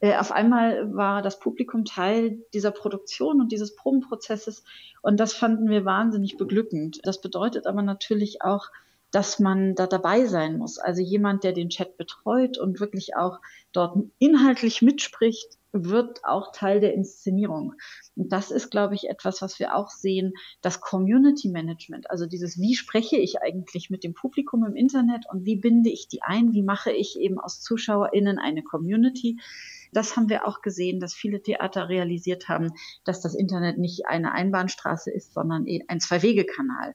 Äh, 0.01 0.17
auf 0.17 0.33
einmal 0.33 0.95
war 0.95 1.23
das 1.23 1.39
Publikum 1.39 1.85
Teil 1.85 2.39
dieser 2.55 2.71
Produktion 2.71 3.41
und 3.41 3.53
dieses 3.53 3.75
Probenprozesses 3.77 4.65
und 5.03 5.19
das 5.19 5.33
fanden 5.33 5.69
wir 5.69 5.85
wahnsinnig 5.85 6.37
beglückend. 6.37 7.01
Das 7.03 7.21
bedeutet 7.21 7.67
aber 7.67 7.83
natürlich 7.83 8.43
auch, 8.43 8.69
dass 9.11 9.39
man 9.39 9.75
da 9.75 9.87
dabei 9.87 10.27
sein 10.27 10.59
muss. 10.59 10.79
Also 10.79 11.01
jemand, 11.01 11.45
der 11.45 11.53
den 11.53 11.71
Chat 11.71 11.97
betreut 11.97 12.59
und 12.59 12.81
wirklich 12.81 13.17
auch 13.17 13.41
dort 13.73 13.97
inhaltlich 14.19 14.83
mitspricht, 14.83 15.58
wird 15.73 16.25
auch 16.25 16.53
Teil 16.53 16.81
der 16.81 16.95
Inszenierung. 16.95 17.75
Und 18.17 18.33
das 18.33 18.51
ist, 18.51 18.71
glaube 18.71 18.95
ich, 18.95 19.09
etwas, 19.09 19.43
was 19.43 19.59
wir 19.59 19.75
auch 19.75 19.91
sehen, 19.91 20.33
das 20.63 20.81
Community 20.81 21.49
Management, 21.49 22.11
also 22.11 22.27
dieses, 22.27 22.59
wie 22.59 22.75
spreche 22.75 23.17
ich 23.17 23.43
eigentlich 23.43 23.91
mit 23.91 24.05
dem 24.05 24.15
Publikum 24.15 24.65
im 24.65 24.77
Internet 24.77 25.27
und 25.31 25.45
wie 25.45 25.57
binde 25.57 25.91
ich 25.91 26.09
die 26.09 26.23
ein, 26.23 26.53
wie 26.53 26.63
mache 26.63 26.91
ich 26.91 27.19
eben 27.19 27.39
aus 27.39 27.61
ZuschauerInnen 27.61 28.39
eine 28.39 28.63
Community. 28.63 29.39
Das 29.93 30.17
haben 30.17 30.29
wir 30.29 30.47
auch 30.47 30.61
gesehen, 30.63 31.01
dass 31.01 31.15
viele 31.15 31.43
Theater 31.43 31.89
realisiert 31.89 32.49
haben, 32.49 32.73
dass 33.05 33.21
das 33.21 33.35
Internet 33.35 33.79
nicht 33.79 34.07
eine 34.07 34.33
Einbahnstraße 34.33 35.11
ist, 35.11 35.33
sondern 35.35 35.67
e, 35.67 35.85
ein 35.89 36.01
Zwei-Wege-Kanal 36.01 36.95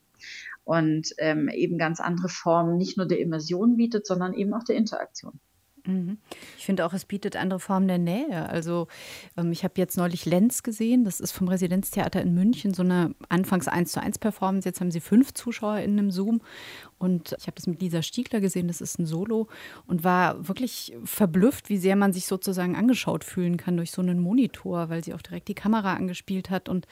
und 0.64 1.14
ähm, 1.18 1.50
eben 1.50 1.78
ganz 1.78 2.00
andere 2.00 2.30
Formen 2.30 2.78
nicht 2.78 2.98
nur 2.98 3.08
der 3.08 3.20
Immersion 3.20 3.78
bietet, 3.78 4.06
sondern 4.06 4.34
eben 4.34 4.54
auch 4.54 4.64
der 4.64 4.76
Interaktion. 4.76 5.40
Mhm. 5.86 6.18
Ich 6.58 6.66
finde 6.66 6.86
auch, 6.86 6.94
es 6.94 7.06
bietet 7.06 7.36
andere 7.36 7.60
Formen 7.60 7.88
der 7.88 7.98
Nähe. 7.98 8.48
Also 8.50 8.88
ähm, 9.38 9.52
ich 9.52 9.64
habe 9.64 9.74
jetzt 9.78 9.98
neulich 9.98 10.26
Lenz 10.26 10.64
gesehen, 10.64 11.04
das 11.04 11.20
ist 11.20 11.32
vom 11.34 11.48
Residenztheater 11.48 12.22
in 12.22 12.34
München, 12.34 12.74
so 12.74 12.84
eine 12.84 13.14
anfangs 13.30 13.68
1 13.68 13.92
zu 13.92 14.02
1 14.02 14.20
Performance. 14.20 14.68
Jetzt 14.68 14.80
haben 14.80 14.92
sie 14.92 15.02
fünf 15.02 15.34
Zuschauer 15.34 15.80
in 15.80 16.00
einem 16.00 16.12
Zoom 16.12 16.42
und 16.98 17.36
ich 17.40 17.48
habe 17.48 17.56
das 17.56 17.68
mit 17.68 17.82
Lisa 17.82 18.02
Stiegler 18.02 18.40
gesehen, 18.40 18.68
das 18.68 18.82
ist 18.82 19.00
ein 19.00 19.06
Solo 19.06 19.48
und 19.88 20.04
war 20.04 20.48
wirklich 20.48 20.96
verblüfft, 21.04 21.70
wie 21.70 21.78
sehr 21.78 21.96
man 21.96 22.14
sich 22.14 22.26
sozusagen 22.26 22.76
angeschaut 22.76 23.24
fühlen 23.24 23.58
kann 23.58 23.78
durch 23.78 23.92
so 23.92 24.02
einen 24.02 24.20
Monitor, 24.20 24.90
weil 24.90 25.04
sie 25.04 25.14
auch 25.14 25.22
direkt 25.22 25.48
die 25.48 25.54
Kamera 25.54 25.94
angespielt 25.94 26.50
hat 26.50 26.70
und 26.70 26.88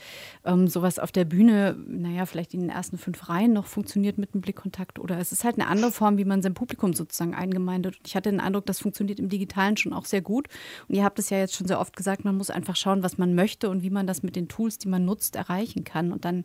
ähm, 0.46 0.68
sowas 0.68 1.00
auf 1.00 1.12
der 1.12 1.26
Bühne, 1.26 1.76
naja, 1.88 2.26
vielleicht 2.26 2.54
in 2.54 2.62
den 2.62 2.70
ersten 2.70 2.98
fünf 2.98 3.30
Reihen 3.30 3.54
noch 3.54 3.66
funktioniert 3.66 4.18
mit 4.18 4.34
einem 4.34 4.42
Blickkontakt 4.42 5.00
oder 5.00 5.18
es 5.18 5.32
ist 5.32 5.44
halt 5.44 5.56
eine 5.56 5.68
andere 5.68 5.92
Form, 5.92 6.18
wie 6.18 6.26
man 6.26 6.42
sein 6.42 6.54
Publikum 6.54 6.94
sozusagen 6.94 7.34
eingemeindet. 7.34 7.98
Ich 8.06 8.16
hatte 8.16 8.30
den 8.30 8.40
Eindruck, 8.40 8.66
das 8.66 8.80
funktioniert 8.80 9.20
im 9.20 9.30
Digitalen 9.30 9.78
schon 9.78 9.94
auch 9.94 10.06
sehr 10.06 10.22
gut. 10.22 10.48
Und 10.88 10.96
ihr 10.96 11.04
habt 11.04 11.20
es 11.20 11.30
ja 11.30 11.38
jetzt 11.38 11.56
schon 11.56 11.68
sehr 11.68 11.80
oft 11.80 11.96
gesagt, 11.96 12.26
man 12.26 12.36
muss 12.36 12.50
einfach 12.50 12.76
schauen, 12.76 13.04
was 13.04 13.18
man 13.18 13.36
möchte 13.36 13.70
und 13.70 13.84
wie 13.84 13.90
man 13.90 14.08
das 14.08 14.24
mit 14.24 14.36
den 14.36 14.48
Tools, 14.48 14.78
die 14.78 14.88
man 14.88 15.06
nutzt, 15.06 15.36
erreichen 15.36 15.84
kann. 15.84 16.12
Und 16.12 16.26
dann 16.26 16.44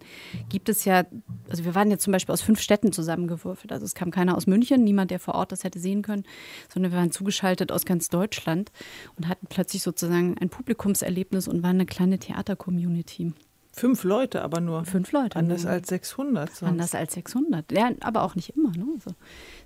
gibt 0.49 0.69
es 0.69 0.85
ja, 0.85 1.05
also 1.49 1.65
wir 1.65 1.75
waren 1.75 1.91
jetzt 1.91 2.05
zum 2.05 2.13
Beispiel 2.13 2.33
aus 2.33 2.43
fünf 2.43 2.61
Städten 2.61 2.93
zusammengewürfelt. 2.93 3.56
Also 3.73 3.85
es 3.85 3.95
kam 3.95 4.11
keiner 4.11 4.37
aus 4.37 4.47
München, 4.47 4.85
niemand, 4.85 5.11
der 5.11 5.21
vor 5.21 5.35
Ort 5.35 5.53
das 5.53 5.65
hätte 5.65 5.79
sehen 5.79 6.03
können, 6.03 6.25
sondern 6.73 6.93
wir 6.93 6.99
waren 6.99 7.11
zugeschaltet 7.11 7.73
aus 7.73 7.85
ganz 7.85 8.09
Deutschland 8.09 8.71
und 9.17 9.29
hatten 9.29 9.47
plötzlich 9.49 9.83
sozusagen 9.83 10.37
ein 10.39 10.49
Publikumserlebnis 10.49 11.49
und 11.49 11.63
waren 11.63 11.77
eine 11.77 11.87
kleine 11.87 12.19
Theater-Community. 12.19 13.33
Fünf 13.79 14.05
Leute 14.05 14.41
aber 14.43 14.61
nur. 14.61 14.87
Fünf 14.87 15.13
Leute. 15.13 15.37
Anders 15.37 15.65
nur. 15.65 15.73
als 15.73 15.89
600. 15.89 16.49
Sonst. 16.49 16.71
Anders 16.71 16.95
als 16.95 17.13
600. 17.13 17.73
Ja, 17.73 17.91
aber 18.01 18.23
auch 18.23 18.35
nicht 18.35 18.57
immer. 18.57 18.71
Ne? 18.71 18.87
Also, 18.95 19.11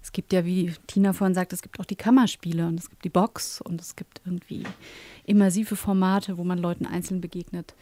es 0.03 0.11
gibt 0.11 0.33
ja, 0.33 0.45
wie 0.45 0.73
Tina 0.89 1.13
vorhin 1.13 1.35
sagt, 1.35 1.53
es 1.53 1.63
gibt 1.63 1.79
auch 1.79 1.85
die 1.85 1.95
Kammerspiele 1.95 2.67
und 2.67 2.81
es 2.81 2.91
gibt 2.91 3.05
die 3.05 3.09
Box 3.09 3.61
und 3.61 3.81
es 3.81 3.95
gibt 3.95 4.21
irgendwie 4.25 4.65
immersive 5.27 5.77
Formate, 5.77 6.39
wo 6.39 6.45
man 6.45 6.59
Leuten 6.59 6.87
einzeln 6.87 7.21
begegnet. 7.21 7.75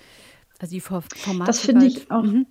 Also 0.59 0.73
die 0.73 0.81
Formate. 0.81 1.47
Das 1.47 1.61
finde 1.61 1.87
ich 1.87 2.11
auch. 2.11 2.25
Mhm. 2.25 2.47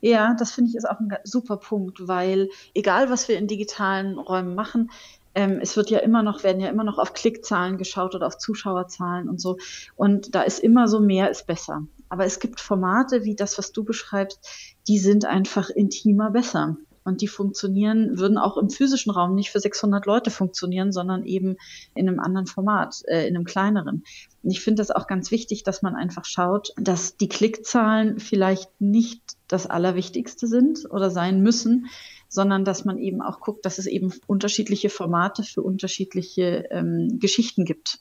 Ja, 0.00 0.34
das 0.38 0.52
finde 0.52 0.70
ich 0.70 0.76
ist 0.76 0.88
auch 0.88 0.98
ein 0.98 1.14
super 1.24 1.58
Punkt, 1.58 2.08
weil 2.08 2.48
egal 2.74 3.10
was 3.10 3.28
wir 3.28 3.36
in 3.36 3.46
digitalen 3.46 4.18
Räumen 4.18 4.54
machen, 4.54 4.90
ähm, 5.34 5.60
es 5.62 5.76
wird 5.76 5.90
ja 5.90 6.00
immer 6.00 6.22
noch, 6.22 6.42
werden 6.42 6.60
ja 6.60 6.68
immer 6.68 6.84
noch 6.84 6.98
auf 6.98 7.12
Klickzahlen 7.12 7.78
geschaut 7.78 8.14
oder 8.14 8.26
auf 8.26 8.38
Zuschauerzahlen 8.38 9.28
und 9.28 9.40
so. 9.40 9.58
Und 9.96 10.34
da 10.34 10.42
ist 10.42 10.58
immer 10.58 10.88
so 10.88 11.00
mehr 11.00 11.30
ist 11.30 11.46
besser. 11.46 11.84
Aber 12.08 12.24
es 12.24 12.40
gibt 12.40 12.60
Formate 12.60 13.24
wie 13.24 13.36
das, 13.36 13.56
was 13.56 13.72
du 13.72 13.84
beschreibst, 13.84 14.48
die 14.88 14.98
sind 14.98 15.24
einfach 15.24 15.70
intimer 15.70 16.30
besser. 16.30 16.76
Und 17.04 17.22
die 17.22 17.28
funktionieren, 17.28 18.18
würden 18.18 18.36
auch 18.36 18.56
im 18.56 18.68
physischen 18.68 19.10
Raum 19.10 19.34
nicht 19.34 19.50
für 19.50 19.60
600 19.60 20.04
Leute 20.06 20.30
funktionieren, 20.30 20.92
sondern 20.92 21.24
eben 21.24 21.56
in 21.94 22.08
einem 22.08 22.20
anderen 22.20 22.46
Format, 22.46 23.02
äh, 23.06 23.26
in 23.26 23.36
einem 23.36 23.44
kleineren. 23.44 24.04
Und 24.42 24.50
ich 24.50 24.60
finde 24.60 24.80
das 24.80 24.90
auch 24.90 25.06
ganz 25.06 25.30
wichtig, 25.30 25.62
dass 25.62 25.82
man 25.82 25.94
einfach 25.94 26.24
schaut, 26.24 26.72
dass 26.76 27.16
die 27.16 27.28
Klickzahlen 27.28 28.18
vielleicht 28.18 28.80
nicht 28.80 29.22
das 29.48 29.66
Allerwichtigste 29.66 30.46
sind 30.46 30.90
oder 30.90 31.10
sein 31.10 31.42
müssen, 31.42 31.86
sondern 32.28 32.64
dass 32.64 32.84
man 32.84 32.98
eben 32.98 33.22
auch 33.22 33.40
guckt, 33.40 33.66
dass 33.66 33.78
es 33.78 33.86
eben 33.86 34.12
unterschiedliche 34.26 34.88
Formate 34.88 35.42
für 35.42 35.62
unterschiedliche 35.62 36.66
ähm, 36.70 37.18
Geschichten 37.18 37.64
gibt. 37.64 37.98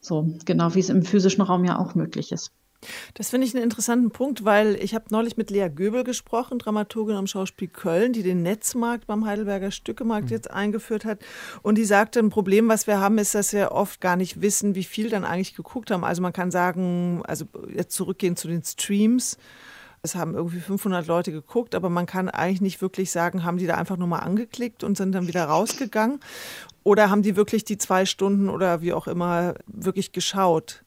So, 0.00 0.30
genau 0.44 0.74
wie 0.74 0.80
es 0.80 0.88
im 0.88 1.02
physischen 1.02 1.42
Raum 1.42 1.64
ja 1.64 1.78
auch 1.78 1.94
möglich 1.94 2.32
ist. 2.32 2.50
Das 3.14 3.30
finde 3.30 3.46
ich 3.46 3.54
einen 3.54 3.64
interessanten 3.64 4.10
Punkt, 4.10 4.44
weil 4.44 4.76
ich 4.76 4.94
habe 4.94 5.06
neulich 5.10 5.36
mit 5.36 5.50
Lea 5.50 5.68
Göbel 5.68 6.04
gesprochen, 6.04 6.58
Dramaturgin 6.58 7.16
am 7.16 7.26
Schauspiel 7.26 7.68
Köln, 7.68 8.12
die 8.12 8.22
den 8.22 8.42
Netzmarkt 8.42 9.06
beim 9.06 9.24
Heidelberger 9.26 9.70
Stückemarkt 9.70 10.26
mhm. 10.26 10.32
jetzt 10.32 10.50
eingeführt 10.50 11.04
hat. 11.04 11.20
Und 11.62 11.76
die 11.76 11.84
sagte, 11.84 12.20
ein 12.20 12.30
Problem, 12.30 12.68
was 12.68 12.86
wir 12.86 13.00
haben, 13.00 13.18
ist, 13.18 13.34
dass 13.34 13.52
wir 13.52 13.72
oft 13.72 14.00
gar 14.00 14.16
nicht 14.16 14.40
wissen, 14.40 14.74
wie 14.74 14.84
viel 14.84 15.10
dann 15.10 15.24
eigentlich 15.24 15.56
geguckt 15.56 15.90
haben. 15.90 16.04
Also 16.04 16.22
man 16.22 16.32
kann 16.32 16.50
sagen, 16.50 17.22
also 17.26 17.46
jetzt 17.74 17.94
zurückgehen 17.94 18.36
zu 18.36 18.48
den 18.48 18.62
Streams. 18.62 19.38
Es 20.02 20.14
haben 20.14 20.34
irgendwie 20.34 20.60
500 20.60 21.06
Leute 21.06 21.32
geguckt, 21.32 21.74
aber 21.74 21.88
man 21.90 22.06
kann 22.06 22.28
eigentlich 22.28 22.60
nicht 22.60 22.80
wirklich 22.80 23.10
sagen, 23.10 23.44
haben 23.44 23.58
die 23.58 23.66
da 23.66 23.74
einfach 23.74 23.96
nur 23.96 24.08
mal 24.08 24.20
angeklickt 24.20 24.84
und 24.84 24.96
sind 24.96 25.12
dann 25.12 25.26
wieder 25.26 25.44
rausgegangen. 25.44 26.20
Oder 26.88 27.10
haben 27.10 27.20
die 27.20 27.36
wirklich 27.36 27.64
die 27.64 27.76
zwei 27.76 28.06
Stunden 28.06 28.48
oder 28.48 28.80
wie 28.80 28.94
auch 28.94 29.08
immer 29.08 29.54
wirklich 29.66 30.12
geschaut? 30.12 30.84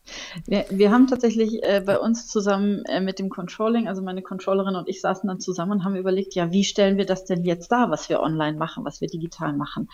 Wir, 0.48 0.66
wir 0.72 0.90
haben 0.90 1.06
tatsächlich 1.06 1.62
äh, 1.62 1.84
bei 1.86 2.00
uns 2.00 2.28
zusammen 2.28 2.84
äh, 2.86 3.02
mit 3.02 3.20
dem 3.20 3.30
Controlling, 3.30 3.88
also 3.88 4.02
meine 4.02 4.24
Controllerin 4.24 4.76
und 4.76 4.90
ich 4.90 5.00
saßen 5.00 5.28
dann 5.28 5.40
zusammen 5.40 5.74
und 5.74 5.84
haben 5.84 5.96
überlegt, 5.96 6.34
ja, 6.34 6.52
wie 6.52 6.64
stellen 6.64 6.98
wir 6.98 7.06
das 7.06 7.26
denn 7.26 7.44
jetzt 7.44 7.72
dar, 7.72 7.92
was 7.92 8.10
wir 8.10 8.22
online 8.22 8.58
machen, 8.58 8.84
was 8.84 9.00
wir 9.00 9.10
digital 9.10 9.54
machen. 9.54 9.90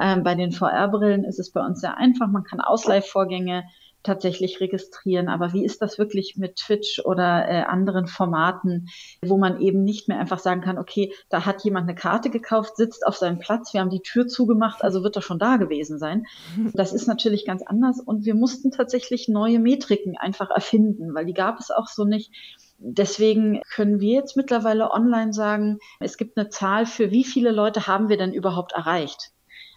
Ähm, 0.00 0.24
bei 0.24 0.34
den 0.34 0.50
VR-Brillen 0.50 1.22
ist 1.22 1.38
es 1.38 1.50
bei 1.50 1.64
uns 1.64 1.80
sehr 1.80 1.96
einfach. 1.96 2.26
Man 2.26 2.42
kann 2.42 2.60
Ausleihvorgänge 2.60 3.62
tatsächlich 4.02 4.60
registrieren. 4.60 5.28
Aber 5.28 5.52
wie 5.52 5.64
ist 5.64 5.82
das 5.82 5.98
wirklich 5.98 6.36
mit 6.36 6.56
Twitch 6.56 7.00
oder 7.04 7.48
äh, 7.48 7.62
anderen 7.62 8.06
Formaten, 8.06 8.88
wo 9.22 9.38
man 9.38 9.60
eben 9.60 9.84
nicht 9.84 10.08
mehr 10.08 10.18
einfach 10.18 10.38
sagen 10.38 10.60
kann, 10.60 10.78
okay, 10.78 11.12
da 11.28 11.44
hat 11.46 11.64
jemand 11.64 11.88
eine 11.88 11.94
Karte 11.94 12.30
gekauft, 12.30 12.76
sitzt 12.76 13.06
auf 13.06 13.16
seinem 13.16 13.38
Platz, 13.38 13.72
wir 13.72 13.80
haben 13.80 13.90
die 13.90 14.02
Tür 14.02 14.26
zugemacht, 14.26 14.82
also 14.82 15.02
wird 15.02 15.16
er 15.16 15.22
schon 15.22 15.38
da 15.38 15.56
gewesen 15.56 15.98
sein. 15.98 16.24
Das 16.74 16.92
ist 16.92 17.06
natürlich 17.06 17.44
ganz 17.44 17.62
anders 17.62 18.00
und 18.00 18.24
wir 18.24 18.34
mussten 18.34 18.70
tatsächlich 18.70 19.28
neue 19.28 19.58
Metriken 19.58 20.16
einfach 20.16 20.50
erfinden, 20.50 21.14
weil 21.14 21.26
die 21.26 21.34
gab 21.34 21.60
es 21.60 21.70
auch 21.70 21.86
so 21.86 22.04
nicht. 22.04 22.32
Deswegen 22.78 23.60
können 23.72 24.00
wir 24.00 24.14
jetzt 24.14 24.36
mittlerweile 24.36 24.90
online 24.90 25.32
sagen, 25.32 25.78
es 26.00 26.16
gibt 26.16 26.36
eine 26.36 26.48
Zahl 26.48 26.86
für 26.86 27.10
wie 27.12 27.24
viele 27.24 27.52
Leute 27.52 27.86
haben 27.86 28.08
wir 28.08 28.16
denn 28.16 28.32
überhaupt 28.32 28.72
erreicht. 28.72 29.32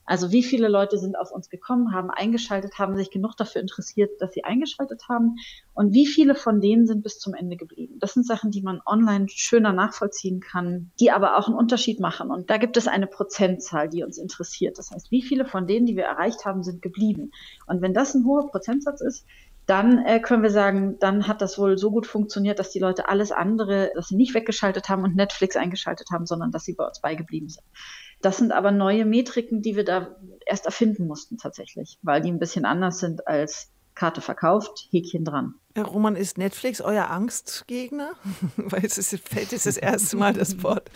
Also 0.06 0.32
wie 0.32 0.44
viele 0.44 0.68
Leute 0.68 0.98
sind 0.98 1.18
auf 1.18 1.32
uns 1.32 1.50
gekommen, 1.50 1.94
haben 1.94 2.12
eingeschaltet, 2.12 2.78
haben 2.78 2.96
sich 2.96 3.10
genug 3.10 3.36
dafür 3.36 3.62
interessiert, 3.62 4.22
dass 4.22 4.34
sie 4.34 4.44
eingeschaltet 4.44 5.04
haben 5.10 5.36
und 5.74 5.94
wie 5.94 6.06
viele 6.06 6.36
von 6.36 6.62
denen 6.62 6.86
sind 6.86 7.04
bis 7.04 7.20
zum 7.20 7.34
Ende 7.34 7.58
geblieben. 7.58 7.98
Das 8.00 8.14
sind 8.14 8.26
Sachen, 8.26 8.52
die 8.52 8.62
man 8.62 8.82
online 8.86 9.28
schöner 9.30 9.74
nachvollziehen 9.74 10.40
kann, 10.42 10.92
die 11.00 11.12
aber 11.12 11.38
auch 11.38 11.48
einen 11.48 11.58
Unterschied 11.58 12.00
machen. 12.00 12.30
Und 12.30 12.50
da 12.50 12.58
gibt 12.58 12.78
es 12.78 12.88
eine 12.88 13.08
Prozentzahl, 13.08 13.90
die 13.90 14.04
uns 14.04 14.18
interessiert. 14.18 14.78
Das 14.78 14.92
heißt, 14.92 15.12
wie 15.12 15.24
viele 15.24 15.46
von 15.46 15.66
denen, 15.66 15.86
die 15.86 15.96
wir 15.96 16.06
erreicht 16.06 16.46
haben, 16.46 16.64
sind 16.64 16.82
geblieben. 16.82 17.32
Und 17.66 17.82
wenn 17.82 17.94
das 17.94 18.14
ein 18.14 18.26
hoher 18.26 18.48
Prozentsatz 18.48 19.02
ist, 19.02 19.26
dann 19.66 20.06
äh, 20.06 20.20
können 20.20 20.44
wir 20.44 20.52
sagen, 20.52 20.98
dann 21.00 21.28
hat 21.28 21.42
das 21.42 21.58
wohl 21.58 21.78
so 21.78 21.90
gut 21.90 22.06
funktioniert, 22.06 22.60
dass 22.60 22.70
die 22.70 22.80
Leute 22.80 23.10
alles 23.10 23.32
andere, 23.32 23.92
dass 23.96 24.10
sie 24.10 24.16
nicht 24.16 24.34
weggeschaltet 24.36 24.90
haben 24.90 25.04
und 25.04 25.16
Netflix 25.16 25.56
eingeschaltet 25.56 26.10
haben, 26.12 26.26
sondern 26.26 26.52
dass 26.52 26.66
sie 26.66 26.74
bei 26.74 26.86
uns 26.86 27.02
beigeblieben 27.02 27.50
sind. 27.50 27.66
Das 28.26 28.38
sind 28.38 28.52
aber 28.52 28.72
neue 28.72 29.06
Metriken, 29.06 29.62
die 29.62 29.76
wir 29.76 29.86
da 29.86 30.16
erst 30.48 30.66
erfinden 30.66 31.06
mussten 31.06 31.38
tatsächlich, 31.38 32.00
weil 32.02 32.22
die 32.22 32.32
ein 32.32 32.40
bisschen 32.40 32.66
anders 32.66 32.98
sind 32.98 33.28
als 33.28 33.72
Karte 33.94 34.20
verkauft, 34.20 34.88
Häkchen 34.90 35.24
dran. 35.24 35.54
Herr 35.76 35.86
Roman, 35.86 36.16
ist 36.16 36.40
Netflix 36.40 36.82
euer 36.82 37.12
Angstgegner? 37.12 38.14
weil 38.58 38.84
es 38.84 38.98
ist, 38.98 39.16
fällt 39.30 39.52
jetzt 39.52 39.68
das 39.68 39.78
erste 39.78 40.18
Mal 40.18 40.34
das 40.34 40.64
Wort. 40.64 40.90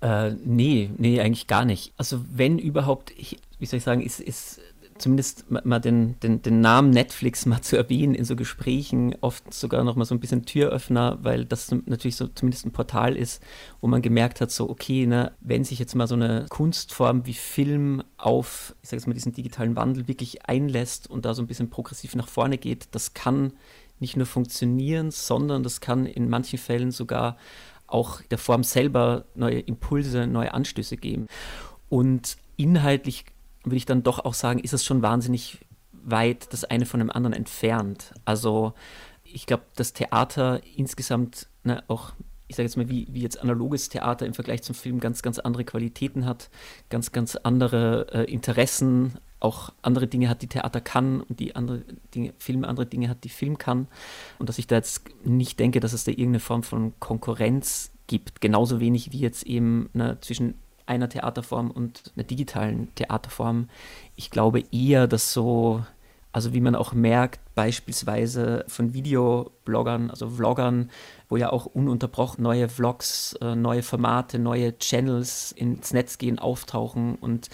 Äh, 0.00 0.30
nee, 0.44 0.92
nee, 0.96 1.20
eigentlich 1.20 1.48
gar 1.48 1.64
nicht. 1.64 1.92
Also 1.96 2.24
wenn 2.30 2.60
überhaupt, 2.60 3.10
ich, 3.18 3.40
wie 3.58 3.66
soll 3.66 3.78
ich 3.78 3.84
sagen, 3.84 4.00
ist, 4.00 4.20
ist 4.20 4.60
zumindest 5.00 5.50
mal 5.50 5.80
den, 5.80 6.18
den, 6.20 6.42
den 6.42 6.60
Namen 6.60 6.90
Netflix 6.90 7.46
mal 7.46 7.60
zu 7.62 7.76
erwähnen 7.76 8.14
in 8.14 8.24
so 8.24 8.36
Gesprächen, 8.36 9.16
oft 9.20 9.52
sogar 9.52 9.84
noch 9.84 9.96
mal 9.96 10.04
so 10.04 10.14
ein 10.14 10.20
bisschen 10.20 10.44
Türöffner, 10.44 11.18
weil 11.22 11.44
das 11.44 11.70
natürlich 11.70 12.16
so 12.16 12.28
zumindest 12.28 12.66
ein 12.66 12.72
Portal 12.72 13.16
ist, 13.16 13.42
wo 13.80 13.88
man 13.88 14.02
gemerkt 14.02 14.40
hat, 14.40 14.50
so 14.50 14.68
okay, 14.68 15.06
ne, 15.06 15.32
wenn 15.40 15.64
sich 15.64 15.78
jetzt 15.78 15.94
mal 15.94 16.06
so 16.06 16.14
eine 16.14 16.46
Kunstform 16.48 17.26
wie 17.26 17.34
Film 17.34 18.02
auf, 18.16 18.74
ich 18.82 18.88
sage 18.88 18.98
jetzt 18.98 19.06
mal, 19.06 19.14
diesen 19.14 19.32
digitalen 19.32 19.76
Wandel 19.76 20.08
wirklich 20.08 20.46
einlässt 20.48 21.08
und 21.10 21.24
da 21.24 21.34
so 21.34 21.42
ein 21.42 21.46
bisschen 21.46 21.70
progressiv 21.70 22.14
nach 22.14 22.28
vorne 22.28 22.58
geht, 22.58 22.88
das 22.92 23.14
kann 23.14 23.52
nicht 23.98 24.16
nur 24.16 24.26
funktionieren, 24.26 25.10
sondern 25.10 25.62
das 25.62 25.80
kann 25.80 26.06
in 26.06 26.28
manchen 26.28 26.58
Fällen 26.58 26.90
sogar 26.90 27.36
auch 27.86 28.22
der 28.22 28.38
Form 28.38 28.62
selber 28.62 29.24
neue 29.34 29.60
Impulse, 29.60 30.26
neue 30.26 30.54
Anstöße 30.54 30.96
geben. 30.96 31.26
Und 31.88 32.36
inhaltlich 32.56 33.24
würde 33.64 33.76
ich 33.76 33.86
dann 33.86 34.02
doch 34.02 34.18
auch 34.20 34.34
sagen, 34.34 34.60
ist 34.60 34.72
es 34.72 34.84
schon 34.84 35.02
wahnsinnig 35.02 35.58
weit 35.92 36.52
das 36.52 36.64
eine 36.64 36.86
von 36.86 37.00
dem 37.00 37.10
anderen 37.10 37.34
entfernt. 37.34 38.14
Also 38.24 38.74
ich 39.24 39.46
glaube, 39.46 39.64
das 39.76 39.92
Theater 39.92 40.60
insgesamt 40.76 41.48
ne, 41.62 41.84
auch, 41.88 42.12
ich 42.48 42.56
sage 42.56 42.66
jetzt 42.66 42.76
mal, 42.76 42.88
wie, 42.88 43.06
wie 43.10 43.22
jetzt 43.22 43.40
analoges 43.40 43.88
Theater 43.88 44.26
im 44.26 44.34
Vergleich 44.34 44.62
zum 44.62 44.74
Film 44.74 45.00
ganz, 45.00 45.22
ganz 45.22 45.38
andere 45.38 45.64
Qualitäten 45.64 46.26
hat, 46.26 46.50
ganz, 46.88 47.12
ganz 47.12 47.36
andere 47.36 48.06
äh, 48.12 48.32
Interessen, 48.32 49.18
auch 49.40 49.72
andere 49.82 50.06
Dinge 50.06 50.28
hat, 50.28 50.42
die 50.42 50.48
Theater 50.48 50.80
kann 50.80 51.22
und 51.22 51.40
die 51.40 51.56
andere 51.56 51.82
Dinge, 52.14 52.34
Film 52.38 52.64
andere 52.64 52.86
Dinge 52.86 53.08
hat, 53.08 53.24
die 53.24 53.30
Film 53.30 53.56
kann. 53.56 53.88
Und 54.38 54.48
dass 54.48 54.58
ich 54.58 54.66
da 54.66 54.76
jetzt 54.76 55.02
nicht 55.24 55.58
denke, 55.58 55.80
dass 55.80 55.92
es 55.92 56.04
da 56.04 56.10
irgendeine 56.10 56.40
Form 56.40 56.62
von 56.62 56.92
Konkurrenz 57.00 57.92
gibt. 58.06 58.40
Genauso 58.40 58.80
wenig 58.80 59.12
wie 59.12 59.20
jetzt 59.20 59.44
eben 59.44 59.88
ne, 59.92 60.18
zwischen 60.20 60.54
einer 60.90 61.08
Theaterform 61.08 61.70
und 61.70 62.12
einer 62.16 62.24
digitalen 62.24 62.92
Theaterform. 62.96 63.68
Ich 64.16 64.30
glaube 64.30 64.64
eher, 64.72 65.06
dass 65.06 65.32
so, 65.32 65.84
also 66.32 66.52
wie 66.52 66.60
man 66.60 66.74
auch 66.74 66.92
merkt, 66.92 67.40
beispielsweise 67.54 68.64
von 68.66 68.92
Videobloggern, 68.92 70.10
also 70.10 70.28
Vloggern, 70.28 70.90
wo 71.28 71.36
ja 71.36 71.50
auch 71.52 71.66
ununterbrochen 71.66 72.42
neue 72.42 72.68
Vlogs, 72.68 73.34
äh, 73.40 73.54
neue 73.54 73.84
Formate, 73.84 74.40
neue 74.40 74.76
Channels 74.78 75.52
ins 75.52 75.92
Netz 75.92 76.18
gehen, 76.18 76.40
auftauchen 76.40 77.14
und 77.14 77.48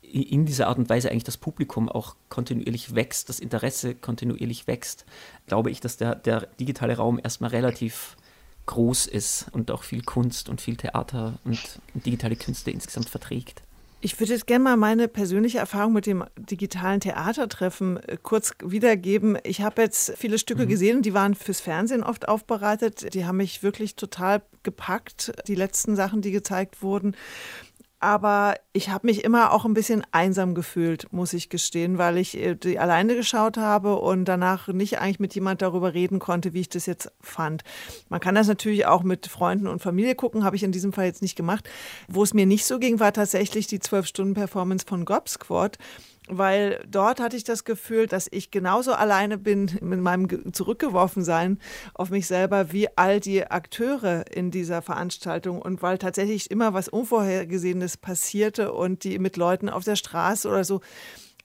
in 0.00 0.46
dieser 0.46 0.68
Art 0.68 0.78
und 0.78 0.88
Weise 0.88 1.10
eigentlich 1.10 1.24
das 1.24 1.36
Publikum 1.36 1.90
auch 1.90 2.16
kontinuierlich 2.30 2.94
wächst, 2.94 3.28
das 3.28 3.40
Interesse 3.40 3.94
kontinuierlich 3.94 4.66
wächst, 4.66 5.04
glaube 5.46 5.70
ich, 5.70 5.80
dass 5.80 5.98
der, 5.98 6.14
der 6.14 6.46
digitale 6.58 6.96
Raum 6.96 7.20
erstmal 7.22 7.50
relativ 7.50 8.16
groß 8.68 9.06
ist 9.06 9.46
und 9.52 9.70
auch 9.72 9.82
viel 9.82 10.02
Kunst 10.02 10.48
und 10.48 10.60
viel 10.60 10.76
Theater 10.76 11.38
und 11.44 11.80
digitale 11.94 12.36
Künste 12.36 12.70
insgesamt 12.70 13.08
verträgt. 13.08 13.62
Ich 14.00 14.20
würde 14.20 14.32
jetzt 14.32 14.46
gerne 14.46 14.62
mal 14.62 14.76
meine 14.76 15.08
persönliche 15.08 15.58
Erfahrung 15.58 15.92
mit 15.92 16.06
dem 16.06 16.24
digitalen 16.36 17.00
Theatertreffen 17.00 17.96
äh, 17.96 18.16
kurz 18.22 18.52
wiedergeben. 18.64 19.36
Ich 19.42 19.60
habe 19.60 19.82
jetzt 19.82 20.12
viele 20.16 20.38
Stücke 20.38 20.66
mhm. 20.66 20.68
gesehen, 20.68 21.02
die 21.02 21.14
waren 21.14 21.34
fürs 21.34 21.60
Fernsehen 21.60 22.04
oft 22.04 22.28
aufbereitet. 22.28 23.12
Die 23.14 23.26
haben 23.26 23.38
mich 23.38 23.64
wirklich 23.64 23.96
total 23.96 24.42
gepackt, 24.62 25.32
die 25.48 25.56
letzten 25.56 25.96
Sachen, 25.96 26.22
die 26.22 26.30
gezeigt 26.30 26.80
wurden. 26.80 27.16
Aber 28.00 28.54
ich 28.72 28.90
habe 28.90 29.08
mich 29.08 29.24
immer 29.24 29.52
auch 29.52 29.64
ein 29.64 29.74
bisschen 29.74 30.04
einsam 30.12 30.54
gefühlt, 30.54 31.12
muss 31.12 31.32
ich 31.32 31.48
gestehen, 31.48 31.98
weil 31.98 32.16
ich 32.16 32.36
äh, 32.36 32.54
die 32.54 32.78
alleine 32.78 33.16
geschaut 33.16 33.56
habe 33.56 33.96
und 33.96 34.26
danach 34.26 34.68
nicht 34.68 35.00
eigentlich 35.00 35.18
mit 35.18 35.34
jemand 35.34 35.62
darüber 35.62 35.94
reden 35.94 36.20
konnte, 36.20 36.52
wie 36.52 36.60
ich 36.60 36.68
das 36.68 36.86
jetzt 36.86 37.10
fand. 37.20 37.64
Man 38.08 38.20
kann 38.20 38.36
das 38.36 38.46
natürlich 38.46 38.86
auch 38.86 39.02
mit 39.02 39.26
Freunden 39.26 39.66
und 39.66 39.82
Familie 39.82 40.14
gucken, 40.14 40.44
habe 40.44 40.54
ich 40.54 40.62
in 40.62 40.70
diesem 40.70 40.92
Fall 40.92 41.06
jetzt 41.06 41.22
nicht 41.22 41.34
gemacht. 41.34 41.68
Wo 42.06 42.22
es 42.22 42.34
mir 42.34 42.46
nicht 42.46 42.66
so 42.66 42.78
ging, 42.78 43.00
war 43.00 43.12
tatsächlich 43.12 43.66
die 43.66 43.80
12-Stunden-Performance 43.80 44.86
von 44.86 45.04
Gob 45.04 45.28
Squad 45.28 45.76
weil 46.28 46.84
dort 46.88 47.20
hatte 47.20 47.36
ich 47.36 47.44
das 47.44 47.64
Gefühl, 47.64 48.06
dass 48.06 48.28
ich 48.30 48.50
genauso 48.50 48.92
alleine 48.92 49.38
bin 49.38 49.78
mit 49.80 50.00
meinem 50.00 50.52
Zurückgeworfensein 50.52 51.58
auf 51.94 52.10
mich 52.10 52.26
selber 52.26 52.72
wie 52.72 52.88
all 52.96 53.20
die 53.20 53.46
Akteure 53.46 54.24
in 54.30 54.50
dieser 54.50 54.82
Veranstaltung 54.82 55.60
und 55.60 55.82
weil 55.82 55.98
tatsächlich 55.98 56.50
immer 56.50 56.74
was 56.74 56.88
Unvorhergesehenes 56.88 57.96
passierte 57.96 58.72
und 58.72 59.04
die 59.04 59.18
mit 59.18 59.36
Leuten 59.36 59.68
auf 59.68 59.84
der 59.84 59.96
Straße 59.96 60.48
oder 60.48 60.64
so 60.64 60.80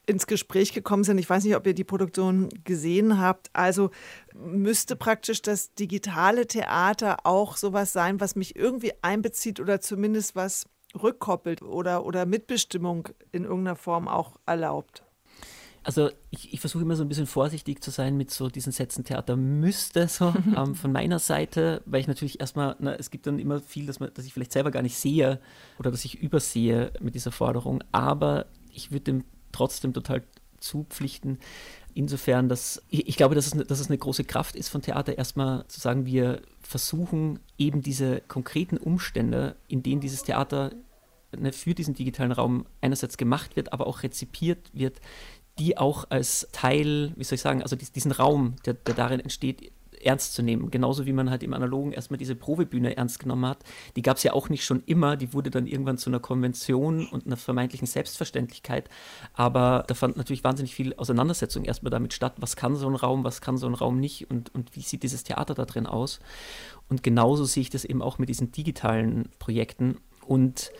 ins 0.05 0.27
Gespräch 0.27 0.73
gekommen 0.73 1.03
sind. 1.03 1.17
Ich 1.17 1.29
weiß 1.29 1.43
nicht, 1.43 1.55
ob 1.55 1.65
ihr 1.65 1.73
die 1.73 1.85
Produktion 1.85 2.49
gesehen 2.65 3.19
habt. 3.19 3.49
Also 3.53 3.91
müsste 4.33 4.95
praktisch 4.95 5.41
das 5.41 5.73
digitale 5.75 6.45
Theater 6.45 7.25
auch 7.25 7.55
sowas 7.55 7.93
sein, 7.93 8.19
was 8.19 8.35
mich 8.35 8.55
irgendwie 8.55 8.91
einbezieht 9.01 9.59
oder 9.59 9.79
zumindest 9.79 10.35
was 10.35 10.65
rückkoppelt 11.01 11.61
oder, 11.61 12.05
oder 12.05 12.25
Mitbestimmung 12.25 13.09
in 13.31 13.43
irgendeiner 13.43 13.75
Form 13.75 14.07
auch 14.07 14.37
erlaubt? 14.45 15.03
Also 15.83 16.09
ich, 16.29 16.53
ich 16.53 16.59
versuche 16.61 16.83
immer 16.83 16.95
so 16.95 17.03
ein 17.03 17.09
bisschen 17.09 17.27
vorsichtig 17.27 17.83
zu 17.83 17.91
sein 17.91 18.15
mit 18.15 18.31
so 18.31 18.47
diesen 18.49 18.71
Sätzen 18.71 19.03
Theater 19.03 19.35
müsste 19.35 20.07
so 20.07 20.33
ähm, 20.57 20.75
von 20.75 20.91
meiner 20.93 21.19
Seite, 21.19 21.81
weil 21.85 21.99
ich 21.99 22.07
natürlich 22.07 22.39
erstmal, 22.39 22.75
na, 22.79 22.95
es 22.95 23.11
gibt 23.11 23.27
dann 23.27 23.37
immer 23.37 23.59
viel, 23.59 23.85
dass, 23.85 23.99
man, 23.99 24.13
dass 24.13 24.25
ich 24.25 24.33
vielleicht 24.33 24.53
selber 24.53 24.71
gar 24.71 24.81
nicht 24.81 24.97
sehe 24.97 25.41
oder 25.79 25.91
dass 25.91 26.05
ich 26.05 26.21
übersehe 26.21 26.91
mit 27.01 27.15
dieser 27.15 27.31
Forderung, 27.31 27.83
aber 27.91 28.45
ich 28.71 28.91
würde 28.91 29.03
dem 29.03 29.23
trotzdem 29.51 29.93
total 29.93 30.23
zupflichten, 30.63 31.37
insofern, 31.93 32.49
dass 32.49 32.81
ich, 32.89 33.07
ich 33.07 33.17
glaube, 33.17 33.35
dass 33.35 33.47
es, 33.47 33.67
dass 33.67 33.79
es 33.79 33.87
eine 33.87 33.97
große 33.97 34.23
Kraft 34.23 34.55
ist 34.55 34.69
von 34.69 34.81
Theater, 34.81 35.17
erstmal 35.17 35.67
zu 35.67 35.79
sagen, 35.79 36.05
wir 36.05 36.41
versuchen 36.61 37.39
eben 37.57 37.81
diese 37.81 38.21
konkreten 38.21 38.77
Umstände, 38.77 39.55
in 39.67 39.83
denen 39.83 40.01
dieses 40.01 40.23
Theater 40.23 40.71
ne, 41.37 41.53
für 41.53 41.73
diesen 41.73 41.93
digitalen 41.93 42.31
Raum 42.31 42.65
einerseits 42.81 43.17
gemacht 43.17 43.55
wird, 43.55 43.73
aber 43.73 43.87
auch 43.87 44.03
rezipiert 44.03 44.71
wird, 44.73 44.99
die 45.59 45.77
auch 45.77 46.05
als 46.09 46.47
Teil, 46.51 47.11
wie 47.15 47.23
soll 47.23 47.35
ich 47.35 47.41
sagen, 47.41 47.61
also 47.61 47.75
diesen 47.75 48.11
Raum, 48.11 48.55
der, 48.65 48.73
der 48.73 48.95
darin 48.95 49.19
entsteht, 49.19 49.71
ernst 50.05 50.33
zu 50.33 50.41
nehmen. 50.41 50.71
Genauso 50.71 51.05
wie 51.05 51.13
man 51.13 51.29
halt 51.29 51.43
im 51.43 51.53
Analogen 51.53 51.91
erstmal 51.91 52.17
diese 52.17 52.35
Probebühne 52.35 52.95
ernst 52.97 53.19
genommen 53.19 53.45
hat. 53.45 53.59
Die 53.95 54.01
gab 54.01 54.17
es 54.17 54.23
ja 54.23 54.33
auch 54.33 54.49
nicht 54.49 54.65
schon 54.65 54.83
immer. 54.85 55.17
Die 55.17 55.33
wurde 55.33 55.49
dann 55.49 55.67
irgendwann 55.67 55.97
zu 55.97 56.09
einer 56.09 56.19
Konvention 56.19 57.07
und 57.07 57.25
einer 57.25 57.37
vermeintlichen 57.37 57.87
Selbstverständlichkeit. 57.87 58.89
Aber 59.33 59.83
da 59.87 59.93
fand 59.93 60.17
natürlich 60.17 60.43
wahnsinnig 60.43 60.75
viel 60.75 60.93
Auseinandersetzung 60.95 61.65
erstmal 61.65 61.91
damit 61.91 62.13
statt. 62.13 62.33
Was 62.37 62.55
kann 62.55 62.75
so 62.75 62.87
ein 62.87 62.95
Raum, 62.95 63.23
was 63.23 63.41
kann 63.41 63.57
so 63.57 63.67
ein 63.67 63.73
Raum 63.73 63.99
nicht 63.99 64.29
und, 64.29 64.53
und 64.53 64.75
wie 64.75 64.81
sieht 64.81 65.03
dieses 65.03 65.23
Theater 65.23 65.53
da 65.53 65.65
drin 65.65 65.87
aus? 65.87 66.19
Und 66.89 67.03
genauso 67.03 67.45
sehe 67.45 67.61
ich 67.61 67.69
das 67.69 67.85
eben 67.85 68.01
auch 68.01 68.19
mit 68.19 68.29
diesen 68.29 68.51
digitalen 68.51 69.29
Projekten. 69.39 69.97
Und 70.25 70.71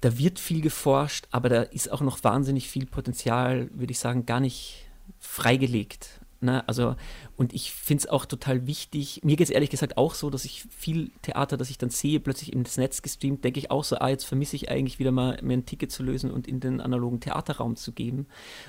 da 0.00 0.18
wird 0.18 0.40
viel 0.40 0.60
geforscht, 0.60 1.26
aber 1.30 1.48
da 1.48 1.62
ist 1.62 1.90
auch 1.90 2.00
noch 2.00 2.24
wahnsinnig 2.24 2.68
viel 2.68 2.86
Potenzial, 2.86 3.70
würde 3.72 3.92
ich 3.92 3.98
sagen, 3.98 4.26
gar 4.26 4.40
nicht 4.40 4.86
freigelegt. 5.20 6.20
Ne? 6.42 6.66
Also, 6.68 6.96
und 7.36 7.52
ich 7.52 7.72
finde 7.72 8.02
es 8.02 8.08
auch 8.08 8.26
total 8.26 8.66
wichtig. 8.66 9.20
Mir 9.22 9.36
geht 9.36 9.46
es 9.46 9.50
ehrlich 9.50 9.70
gesagt 9.70 9.96
auch 9.96 10.14
so, 10.14 10.28
dass 10.28 10.44
ich 10.44 10.64
viel 10.70 11.10
Theater, 11.22 11.56
das 11.56 11.70
ich 11.70 11.78
dann 11.78 11.90
sehe, 11.90 12.20
plötzlich 12.20 12.52
ins 12.52 12.76
Netz 12.76 13.02
gestreamt, 13.02 13.44
denke 13.44 13.60
ich 13.60 13.70
auch 13.70 13.84
so, 13.84 13.96
ah, 13.96 14.08
jetzt 14.08 14.24
vermisse 14.24 14.56
ich 14.56 14.70
eigentlich 14.70 14.98
wieder 14.98 15.12
mal, 15.12 15.38
mir 15.42 15.54
ein 15.54 15.66
Ticket 15.66 15.92
zu 15.92 16.02
lösen 16.02 16.30
und 16.30 16.48
in 16.48 16.60
den 16.60 16.80
analogen 16.80 17.20
Theaterraum 17.20 17.76
zu 17.76 17.92
geben. 17.92 18.26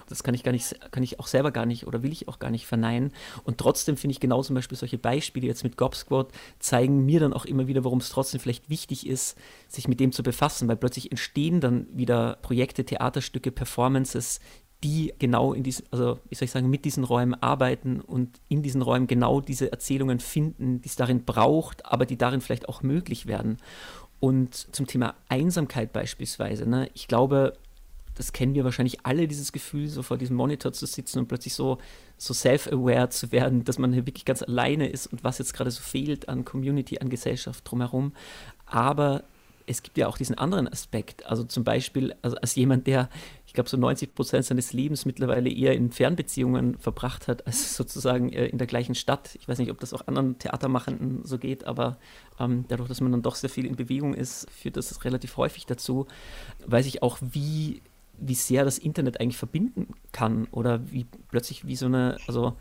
Das 0.07 0.23
kann 0.23 0.35
ich 0.35 0.43
gar 0.43 0.51
nicht, 0.51 0.91
kann 0.91 1.03
ich 1.03 1.19
auch 1.19 1.27
selber 1.27 1.51
gar 1.51 1.65
nicht 1.65 1.87
oder 1.87 2.03
will 2.03 2.11
ich 2.11 2.27
auch 2.27 2.39
gar 2.39 2.51
nicht 2.51 2.67
verneinen. 2.67 3.11
Und 3.43 3.57
trotzdem 3.57 3.97
finde 3.97 4.13
ich 4.13 4.19
genau 4.19 4.43
zum 4.43 4.55
Beispiel 4.55 4.77
solche 4.77 4.97
Beispiele 4.97 5.47
jetzt 5.47 5.63
mit 5.63 5.77
Gob 5.77 5.95
Squad 5.95 6.31
zeigen 6.59 7.05
mir 7.05 7.19
dann 7.19 7.33
auch 7.33 7.45
immer 7.45 7.67
wieder, 7.67 7.83
warum 7.83 7.99
es 7.99 8.09
trotzdem 8.09 8.39
vielleicht 8.39 8.69
wichtig 8.69 9.07
ist, 9.07 9.37
sich 9.67 9.87
mit 9.87 9.99
dem 9.99 10.11
zu 10.11 10.21
befassen, 10.21 10.67
weil 10.67 10.77
plötzlich 10.77 11.11
entstehen 11.11 11.59
dann 11.59 11.87
wieder 11.91 12.37
Projekte, 12.41 12.85
Theaterstücke, 12.85 13.51
Performances, 13.51 14.39
die 14.83 15.13
genau 15.17 15.53
in 15.53 15.63
diesen, 15.63 15.85
also 15.91 16.19
wie 16.29 16.35
soll 16.35 16.45
ich 16.45 16.51
sagen, 16.51 16.69
mit 16.69 16.85
diesen 16.85 17.03
Räumen 17.03 17.33
arbeiten 17.35 18.01
und 18.01 18.39
in 18.49 18.61
diesen 18.61 18.81
Räumen 18.81 19.07
genau 19.07 19.39
diese 19.39 19.71
Erzählungen 19.71 20.19
finden, 20.19 20.81
die 20.81 20.89
es 20.89 20.95
darin 20.95 21.23
braucht, 21.23 21.85
aber 21.85 22.05
die 22.05 22.17
darin 22.17 22.41
vielleicht 22.41 22.67
auch 22.67 22.83
möglich 22.83 23.25
werden. 23.25 23.57
Und 24.19 24.53
zum 24.53 24.87
Thema 24.87 25.15
Einsamkeit 25.29 25.93
beispielsweise, 25.93 26.69
ne, 26.69 26.89
ich 26.93 27.07
glaube, 27.07 27.53
das 28.15 28.31
kennen 28.31 28.53
wir 28.53 28.63
wahrscheinlich 28.63 29.05
alle, 29.05 29.27
dieses 29.27 29.51
Gefühl, 29.51 29.87
so 29.87 30.03
vor 30.03 30.17
diesem 30.17 30.35
Monitor 30.35 30.71
zu 30.71 30.85
sitzen 30.85 31.19
und 31.19 31.27
plötzlich 31.27 31.53
so, 31.53 31.79
so 32.17 32.33
self-aware 32.33 33.09
zu 33.09 33.31
werden, 33.31 33.63
dass 33.63 33.79
man 33.79 33.91
hier 33.91 34.05
wirklich 34.05 34.25
ganz 34.25 34.43
alleine 34.43 34.87
ist 34.87 35.07
und 35.07 35.23
was 35.23 35.39
jetzt 35.39 35.53
gerade 35.53 35.71
so 35.71 35.81
fehlt 35.81 36.29
an 36.29 36.45
Community, 36.45 36.99
an 36.99 37.09
Gesellschaft 37.09 37.69
drumherum. 37.69 38.13
Aber 38.65 39.23
es 39.65 39.83
gibt 39.83 39.97
ja 39.97 40.07
auch 40.07 40.17
diesen 40.17 40.37
anderen 40.37 40.67
Aspekt. 40.67 41.25
Also 41.25 41.43
zum 41.43 41.63
Beispiel, 41.63 42.15
also 42.21 42.37
als 42.37 42.55
jemand, 42.55 42.87
der 42.87 43.09
ich 43.53 43.55
glaube, 43.55 43.69
so 43.69 43.77
90 43.77 44.15
Prozent 44.15 44.45
seines 44.45 44.73
Lebens 44.73 45.05
mittlerweile 45.05 45.47
eher 45.47 45.73
in 45.75 45.91
Fernbeziehungen 45.91 46.79
verbracht 46.79 47.27
hat, 47.27 47.45
als 47.45 47.75
sozusagen 47.77 48.33
äh, 48.33 48.47
in 48.47 48.57
der 48.57 48.65
gleichen 48.65 48.95
Stadt. 48.95 49.35
Ich 49.39 49.47
weiß 49.47 49.59
nicht, 49.59 49.69
ob 49.69 49.79
das 49.79 49.93
auch 49.93 50.07
anderen 50.07 50.39
Theatermachenden 50.39 51.23
so 51.23 51.37
geht, 51.37 51.65
aber 51.65 51.97
ähm, 52.39 52.65
dadurch, 52.67 52.89
dass 52.89 52.99
man 52.99 53.11
dann 53.11 53.21
doch 53.21 53.35
sehr 53.35 53.51
viel 53.51 53.67
in 53.67 53.75
Bewegung 53.75 54.15
ist, 54.15 54.49
führt 54.49 54.75
das 54.75 55.05
relativ 55.05 55.37
häufig 55.37 55.67
dazu. 55.67 56.07
Weiß 56.65 56.87
ich 56.87 57.03
auch, 57.03 57.19
wie, 57.21 57.83
wie 58.17 58.33
sehr 58.33 58.65
das 58.65 58.79
Internet 58.79 59.21
eigentlich 59.21 59.37
verbinden 59.37 59.89
kann 60.11 60.47
oder 60.49 60.91
wie 60.91 61.05
plötzlich 61.29 61.67
wie 61.67 61.75
so 61.75 61.85
eine, 61.85 62.17
also 62.25 62.55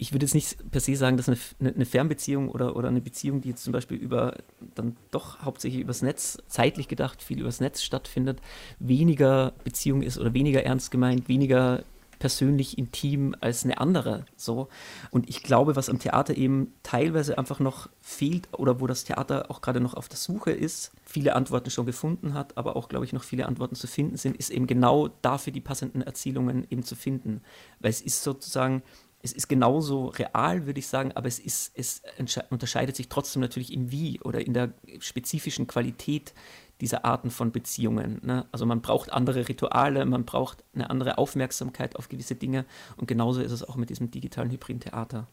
ich 0.00 0.12
würde 0.12 0.24
jetzt 0.24 0.34
nicht 0.34 0.70
per 0.70 0.80
se 0.80 0.96
sagen, 0.96 1.18
dass 1.18 1.28
eine, 1.28 1.38
eine, 1.60 1.84
Fernbeziehung 1.84 2.48
oder, 2.48 2.74
oder 2.74 2.88
eine 2.88 3.02
Beziehung, 3.02 3.42
die 3.42 3.50
jetzt 3.50 3.62
zum 3.62 3.74
Beispiel 3.74 3.98
über 3.98 4.34
dann 4.74 4.96
doch 5.10 5.42
hauptsächlich 5.42 5.82
übers 5.82 6.00
Netz, 6.00 6.38
zeitlich 6.48 6.88
gedacht, 6.88 7.22
viel 7.22 7.38
übers 7.38 7.60
Netz 7.60 7.82
stattfindet, 7.82 8.40
weniger 8.78 9.52
Beziehung 9.62 10.00
ist 10.00 10.18
oder 10.18 10.32
weniger 10.32 10.64
ernst 10.64 10.90
gemeint, 10.90 11.28
weniger 11.28 11.84
persönlich 12.18 12.78
intim 12.78 13.34
als 13.40 13.64
eine 13.64 13.78
andere. 13.78 14.24
So. 14.36 14.68
Und 15.10 15.28
ich 15.28 15.42
glaube, 15.42 15.76
was 15.76 15.90
am 15.90 15.98
Theater 15.98 16.34
eben 16.34 16.72
teilweise 16.82 17.36
einfach 17.36 17.60
noch 17.60 17.90
fehlt 18.00 18.48
oder 18.52 18.80
wo 18.80 18.86
das 18.86 19.04
Theater 19.04 19.50
auch 19.50 19.60
gerade 19.60 19.80
noch 19.80 19.94
auf 19.94 20.08
der 20.08 20.18
Suche 20.18 20.50
ist, 20.50 20.92
viele 21.04 21.34
Antworten 21.34 21.70
schon 21.70 21.86
gefunden 21.86 22.32
hat, 22.32 22.56
aber 22.56 22.76
auch, 22.76 22.88
glaube 22.88 23.04
ich, 23.04 23.12
noch 23.12 23.24
viele 23.24 23.46
Antworten 23.46 23.74
zu 23.74 23.86
finden 23.86 24.16
sind, 24.16 24.36
ist 24.36 24.50
eben 24.50 24.66
genau 24.66 25.08
dafür 25.20 25.52
die 25.52 25.60
passenden 25.60 26.02
Erzählungen 26.02 26.66
eben 26.70 26.84
zu 26.84 26.94
finden. 26.94 27.42
Weil 27.80 27.90
es 27.90 28.00
ist 28.00 28.22
sozusagen 28.22 28.82
es 29.22 29.32
ist 29.32 29.48
genauso 29.48 30.06
real, 30.06 30.66
würde 30.66 30.78
ich 30.78 30.86
sagen, 30.86 31.12
aber 31.12 31.28
es, 31.28 31.38
ist, 31.38 31.72
es 31.74 32.02
unterscheidet 32.48 32.96
sich 32.96 33.08
trotzdem 33.08 33.42
natürlich 33.42 33.72
im 33.72 33.90
Wie 33.90 34.20
oder 34.20 34.44
in 34.44 34.54
der 34.54 34.72
spezifischen 34.98 35.66
Qualität 35.66 36.32
dieser 36.80 37.04
Arten 37.04 37.30
von 37.30 37.52
Beziehungen. 37.52 38.20
Ne? 38.24 38.46
Also 38.52 38.64
man 38.64 38.80
braucht 38.80 39.12
andere 39.12 39.48
Rituale, 39.48 40.06
man 40.06 40.24
braucht 40.24 40.64
eine 40.74 40.88
andere 40.88 41.18
Aufmerksamkeit 41.18 41.96
auf 41.96 42.08
gewisse 42.08 42.34
Dinge 42.34 42.64
und 42.96 43.08
genauso 43.08 43.42
ist 43.42 43.52
es 43.52 43.62
auch 43.62 43.76
mit 43.76 43.90
diesem 43.90 44.10
digitalen 44.10 44.50
hybriden 44.50 44.80
Theater. 44.80 45.28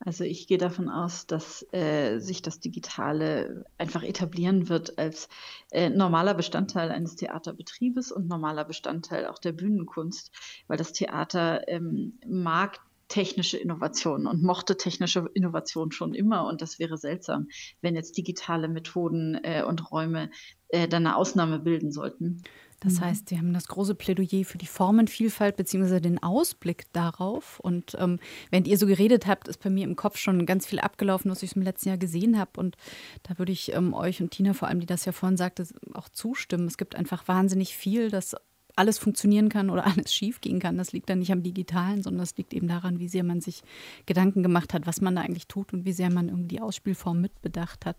Also 0.00 0.24
ich 0.24 0.46
gehe 0.46 0.58
davon 0.58 0.88
aus, 0.88 1.26
dass 1.26 1.66
äh, 1.72 2.18
sich 2.18 2.42
das 2.42 2.60
Digitale 2.60 3.64
einfach 3.78 4.02
etablieren 4.02 4.68
wird 4.68 4.98
als 4.98 5.28
äh, 5.70 5.88
normaler 5.88 6.34
Bestandteil 6.34 6.90
eines 6.90 7.16
Theaterbetriebes 7.16 8.12
und 8.12 8.28
normaler 8.28 8.64
Bestandteil 8.64 9.26
auch 9.26 9.38
der 9.38 9.52
Bühnenkunst, 9.52 10.30
weil 10.66 10.76
das 10.76 10.92
Theater 10.92 11.66
ähm, 11.68 12.18
mag 12.26 12.80
technische 13.08 13.58
Innovationen 13.58 14.26
und 14.26 14.42
mochte 14.42 14.76
technische 14.76 15.28
Innovation 15.34 15.92
schon 15.92 16.14
immer. 16.14 16.46
Und 16.46 16.62
das 16.62 16.78
wäre 16.78 16.98
seltsam, 16.98 17.48
wenn 17.80 17.94
jetzt 17.94 18.16
digitale 18.16 18.68
Methoden 18.68 19.38
äh, 19.42 19.62
und 19.62 19.90
Räume 19.90 20.30
äh, 20.68 20.88
dann 20.88 21.06
eine 21.06 21.16
Ausnahme 21.16 21.58
bilden 21.58 21.92
sollten. 21.92 22.42
Das 22.84 22.94
mhm. 22.94 23.00
heißt, 23.00 23.28
Sie 23.28 23.38
haben 23.38 23.52
das 23.52 23.66
große 23.68 23.94
Plädoyer 23.94 24.44
für 24.44 24.58
die 24.58 24.66
Formenvielfalt 24.66 25.56
bzw. 25.56 26.00
den 26.00 26.22
Ausblick 26.22 26.92
darauf. 26.92 27.58
Und 27.60 27.96
ähm, 27.98 28.20
während 28.50 28.68
ihr 28.68 28.78
so 28.78 28.86
geredet 28.86 29.26
habt, 29.26 29.48
ist 29.48 29.62
bei 29.62 29.70
mir 29.70 29.84
im 29.84 29.96
Kopf 29.96 30.18
schon 30.18 30.46
ganz 30.46 30.66
viel 30.66 30.78
abgelaufen, 30.78 31.30
was 31.30 31.42
ich 31.42 31.56
im 31.56 31.62
letzten 31.62 31.88
Jahr 31.88 31.98
gesehen 31.98 32.38
habe. 32.38 32.60
Und 32.60 32.76
da 33.22 33.38
würde 33.38 33.52
ich 33.52 33.72
ähm, 33.72 33.94
euch 33.94 34.20
und 34.20 34.30
Tina 34.30 34.52
vor 34.52 34.68
allem, 34.68 34.80
die 34.80 34.86
das 34.86 35.06
ja 35.06 35.12
vorhin 35.12 35.36
sagte, 35.36 35.66
auch 35.94 36.08
zustimmen. 36.10 36.66
Es 36.66 36.76
gibt 36.76 36.94
einfach 36.94 37.26
wahnsinnig 37.26 37.76
viel, 37.76 38.10
das 38.10 38.36
alles 38.76 38.98
funktionieren 38.98 39.48
kann 39.48 39.70
oder 39.70 39.86
alles 39.86 40.12
schief 40.12 40.40
gehen 40.40 40.58
kann. 40.58 40.78
Das 40.78 40.92
liegt 40.92 41.08
dann 41.10 41.18
nicht 41.20 41.32
am 41.32 41.42
Digitalen, 41.42 42.02
sondern 42.02 42.20
das 42.20 42.36
liegt 42.36 42.54
eben 42.54 42.68
daran, 42.68 42.98
wie 42.98 43.08
sehr 43.08 43.24
man 43.24 43.40
sich 43.40 43.62
Gedanken 44.06 44.42
gemacht 44.42 44.74
hat, 44.74 44.86
was 44.86 45.00
man 45.00 45.16
da 45.16 45.22
eigentlich 45.22 45.46
tut 45.46 45.72
und 45.72 45.84
wie 45.84 45.92
sehr 45.92 46.10
man 46.10 46.28
irgendwie 46.28 46.48
die 46.48 46.60
Ausspielform 46.60 47.20
mitbedacht 47.20 47.86
hat. 47.86 47.96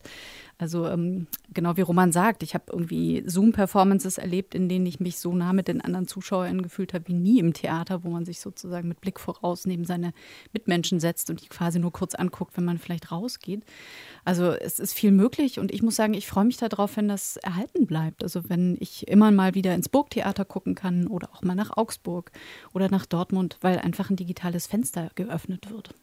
Also 0.57 0.87
ähm, 0.87 1.27
genau 1.53 1.77
wie 1.77 1.81
Roman 1.81 2.11
sagt, 2.11 2.43
ich 2.43 2.53
habe 2.53 2.65
irgendwie 2.71 3.23
Zoom-Performances 3.25 4.17
erlebt, 4.17 4.55
in 4.55 4.69
denen 4.69 4.85
ich 4.85 4.99
mich 4.99 5.17
so 5.19 5.35
nah 5.35 5.53
mit 5.53 5.67
den 5.67 5.81
anderen 5.81 6.07
Zuschauern 6.07 6.61
gefühlt 6.61 6.93
habe 6.93 7.07
wie 7.07 7.13
nie 7.13 7.39
im 7.39 7.53
Theater, 7.53 8.03
wo 8.03 8.09
man 8.09 8.25
sich 8.25 8.39
sozusagen 8.39 8.87
mit 8.87 9.01
Blick 9.01 9.19
voraus 9.19 9.65
neben 9.65 9.85
seine 9.85 10.13
Mitmenschen 10.53 10.99
setzt 10.99 11.29
und 11.29 11.41
die 11.41 11.47
quasi 11.47 11.79
nur 11.79 11.91
kurz 11.91 12.15
anguckt, 12.15 12.57
wenn 12.57 12.65
man 12.65 12.77
vielleicht 12.77 13.11
rausgeht. 13.11 13.63
Also 14.23 14.51
es 14.51 14.79
ist 14.79 14.93
viel 14.93 15.11
möglich 15.11 15.59
und 15.59 15.73
ich 15.73 15.83
muss 15.83 15.95
sagen, 15.95 16.13
ich 16.13 16.27
freue 16.27 16.45
mich 16.45 16.57
darauf, 16.57 16.97
wenn 16.97 17.07
das 17.07 17.37
erhalten 17.37 17.85
bleibt. 17.85 18.23
Also 18.23 18.49
wenn 18.49 18.77
ich 18.79 19.07
immer 19.07 19.31
mal 19.31 19.55
wieder 19.55 19.75
ins 19.75 19.89
Burgtheater 19.89 20.45
gucke, 20.45 20.64
gucken 20.65 20.75
kann 20.75 21.07
oder 21.07 21.29
auch 21.33 21.43
mal 21.43 21.55
nach 21.55 21.77
Augsburg 21.77 22.31
oder 22.73 22.89
nach 22.89 23.05
Dortmund, 23.05 23.57
weil 23.61 23.77
einfach 23.77 24.09
ein 24.09 24.15
digitales 24.15 24.65
Fenster 24.65 25.09
geöffnet 25.13 25.69
wird. 25.69 25.93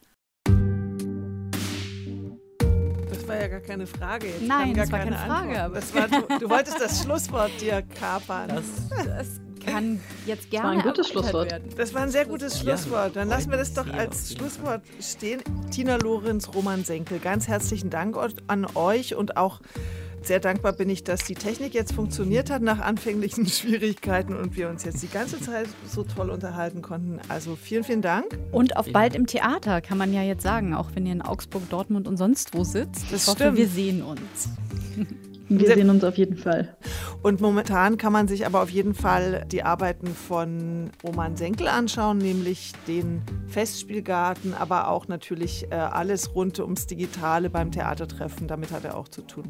Das 3.09 3.27
war 3.27 3.35
ja 3.39 3.47
gar 3.47 3.59
keine 3.59 3.85
Frage. 3.85 4.27
Jetzt 4.27 4.47
Nein, 4.47 4.73
das 4.73 4.91
war 4.91 4.99
keine, 4.99 5.15
keine 5.15 5.27
Frage. 5.27 5.61
Aber 5.61 5.75
war, 5.75 6.07
du, 6.07 6.39
du, 6.39 6.49
wolltest 6.49 6.79
das 6.79 7.03
Schlusswort 7.03 7.51
dir 7.59 7.81
kapern. 7.81 8.49
Das, 8.49 9.05
das 9.05 9.41
kann 9.65 9.99
jetzt 10.25 10.49
gerne 10.49 10.63
das 10.63 10.63
war 10.63 10.71
ein 10.71 10.81
gutes 10.81 11.09
Schlusswort. 11.09 11.51
Werden. 11.51 11.69
Das 11.77 11.93
war 11.93 12.01
ein 12.01 12.09
sehr 12.09 12.25
gutes 12.25 12.59
Schlusswort. 12.59 13.15
Dann 13.15 13.27
lassen 13.27 13.51
wir 13.51 13.57
das 13.57 13.73
doch 13.73 13.87
als 13.91 14.33
Schlusswort 14.33 14.81
stehen. 14.99 15.41
Tina 15.71 15.97
Lorenz, 15.97 16.53
Roman 16.53 16.83
Senkel, 16.83 17.19
ganz 17.19 17.47
herzlichen 17.47 17.89
Dank 17.89 18.17
an 18.47 18.65
euch 18.75 19.15
und 19.15 19.37
auch 19.37 19.61
sehr 20.27 20.39
dankbar 20.39 20.73
bin 20.73 20.89
ich, 20.89 21.03
dass 21.03 21.23
die 21.23 21.35
Technik 21.35 21.73
jetzt 21.73 21.93
funktioniert 21.93 22.49
hat 22.49 22.61
nach 22.61 22.79
anfänglichen 22.79 23.45
Schwierigkeiten 23.47 24.35
und 24.35 24.55
wir 24.55 24.69
uns 24.69 24.83
jetzt 24.83 25.01
die 25.03 25.09
ganze 25.09 25.39
Zeit 25.39 25.67
so 25.87 26.03
toll 26.03 26.29
unterhalten 26.29 26.81
konnten. 26.81 27.19
Also 27.29 27.55
vielen, 27.55 27.83
vielen 27.83 28.01
Dank. 28.01 28.37
Und 28.51 28.77
auf 28.77 28.91
bald 28.91 29.15
im 29.15 29.27
Theater, 29.27 29.81
kann 29.81 29.97
man 29.97 30.13
ja 30.13 30.21
jetzt 30.21 30.43
sagen, 30.43 30.73
auch 30.73 30.91
wenn 30.93 31.05
ihr 31.05 31.13
in 31.13 31.21
Augsburg, 31.21 31.69
Dortmund 31.69 32.07
und 32.07 32.17
sonst 32.17 32.53
wo 32.53 32.63
sitzt. 32.63 33.11
Das 33.11 33.23
ich 33.23 33.27
hoffe, 33.27 33.43
stimmt. 33.43 33.57
wir 33.57 33.67
sehen 33.67 34.01
uns. 34.01 34.49
Wir 35.59 35.75
sehen 35.75 35.89
uns 35.89 36.03
auf 36.03 36.17
jeden 36.17 36.37
Fall. 36.37 36.75
Und 37.21 37.41
momentan 37.41 37.97
kann 37.97 38.13
man 38.13 38.27
sich 38.27 38.45
aber 38.45 38.61
auf 38.61 38.69
jeden 38.69 38.93
Fall 38.93 39.45
die 39.51 39.63
Arbeiten 39.63 40.07
von 40.07 40.91
Roman 41.03 41.35
Senkel 41.35 41.67
anschauen, 41.67 42.17
nämlich 42.17 42.73
den 42.87 43.21
Festspielgarten, 43.47 44.53
aber 44.53 44.89
auch 44.89 45.07
natürlich 45.07 45.67
äh, 45.71 45.75
alles 45.75 46.35
rund 46.35 46.59
ums 46.59 46.87
Digitale 46.87 47.49
beim 47.49 47.71
Theatertreffen. 47.71 48.47
Damit 48.47 48.71
hat 48.71 48.83
er 48.85 48.97
auch 48.97 49.07
zu 49.07 49.21
tun. 49.21 49.45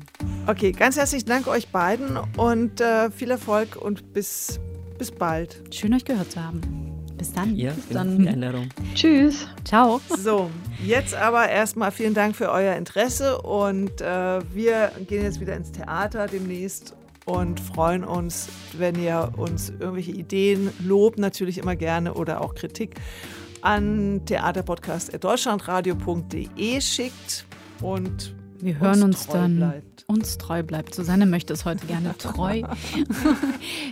Okay, 0.47 0.71
ganz 0.71 0.97
herzlichen 0.97 1.27
Dank 1.27 1.47
euch 1.47 1.69
beiden 1.69 2.17
und 2.37 2.81
äh, 2.81 3.09
viel 3.11 3.31
Erfolg 3.31 3.75
und 3.75 4.13
bis, 4.13 4.59
bis 4.97 5.11
bald. 5.11 5.61
Schön 5.71 5.93
euch 5.93 6.05
gehört 6.05 6.31
zu 6.31 6.43
haben. 6.43 6.82
Bis 7.23 7.31
dann. 7.31 7.55
Ja, 7.55 7.71
Bis 7.71 7.87
dann. 7.89 8.19
Die 8.19 8.27
Einladung. 8.27 8.67
Tschüss. 8.95 9.47
Ciao. 9.63 10.01
So, 10.09 10.51
jetzt 10.85 11.15
aber 11.15 11.47
erstmal 11.47 11.91
vielen 11.91 12.13
Dank 12.13 12.35
für 12.35 12.51
euer 12.51 12.75
Interesse 12.75 13.41
und 13.41 14.01
äh, 14.01 14.41
wir 14.53 14.91
gehen 15.07 15.23
jetzt 15.23 15.39
wieder 15.39 15.55
ins 15.55 15.71
Theater 15.71 16.27
demnächst 16.27 16.97
und 17.23 17.61
freuen 17.61 18.03
uns, 18.03 18.49
wenn 18.77 19.01
ihr 19.01 19.31
uns 19.37 19.69
irgendwelche 19.69 20.11
Ideen, 20.11 20.69
Lob 20.85 21.17
natürlich 21.17 21.59
immer 21.59 21.77
gerne 21.77 22.13
oder 22.13 22.41
auch 22.41 22.55
Kritik 22.55 22.95
an 23.61 24.23
theaterpodcast.deutschlandradio.de 24.25 26.81
schickt 26.81 27.45
und 27.81 28.35
wir 28.63 28.79
hören 28.79 29.03
uns, 29.03 29.03
uns 29.03 29.27
dann 29.27 29.57
bleibt. 29.57 30.05
uns 30.07 30.37
treu 30.37 30.63
bleibt. 30.63 30.95
Susanne 30.95 31.25
möchte 31.25 31.53
es 31.53 31.65
heute 31.65 31.85
gerne 31.85 32.13
treu. 32.17 32.61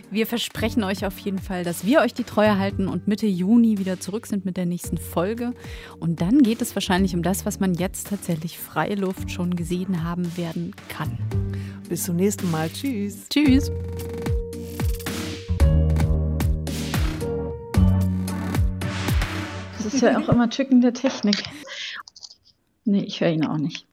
wir 0.10 0.28
versprechen 0.28 0.84
euch 0.84 1.06
auf 1.06 1.18
jeden 1.20 1.40
Fall, 1.40 1.64
dass 1.64 1.86
wir 1.86 2.00
euch 2.02 2.14
die 2.14 2.24
Treue 2.24 2.58
halten 2.58 2.88
und 2.88 3.08
Mitte 3.08 3.28
Juni 3.28 3.78
wieder 3.78 4.00
zurück 4.00 4.28
sind 4.28 4.46
mit 4.46 4.58
der 4.58 4.66
nächsten 4.66 4.98
Folge. 4.98 5.54
Und 6.00 6.22
dann 6.22 6.42
geht 6.44 6.62
es 6.62 6.76
wahrscheinlich 6.76 7.16
um 7.16 7.24
das, 7.24 7.46
was 7.46 7.60
man 7.60 7.74
jetzt 7.74 8.08
tatsächlich 8.08 8.60
freie 8.60 8.96
Luft 8.96 9.32
schon 9.32 9.56
gesehen 9.56 10.04
haben 10.04 10.38
werden 10.38 10.74
kann. 10.88 11.18
Bis 11.90 12.04
zum 12.04 12.16
nächsten 12.16 12.50
Mal. 12.52 12.70
Tschüss. 12.70 13.28
Tschüss. 13.30 13.72
Das 19.78 19.94
ist 19.94 20.02
ja 20.02 20.18
auch 20.18 20.30
immer 20.30 20.50
Tücken 20.50 20.80
der 20.80 20.94
Technik. 20.94 21.44
Nee, 22.86 23.04
ich 23.04 23.20
höre 23.20 23.30
ihn 23.30 23.46
auch 23.46 23.58
nicht. 23.58 23.86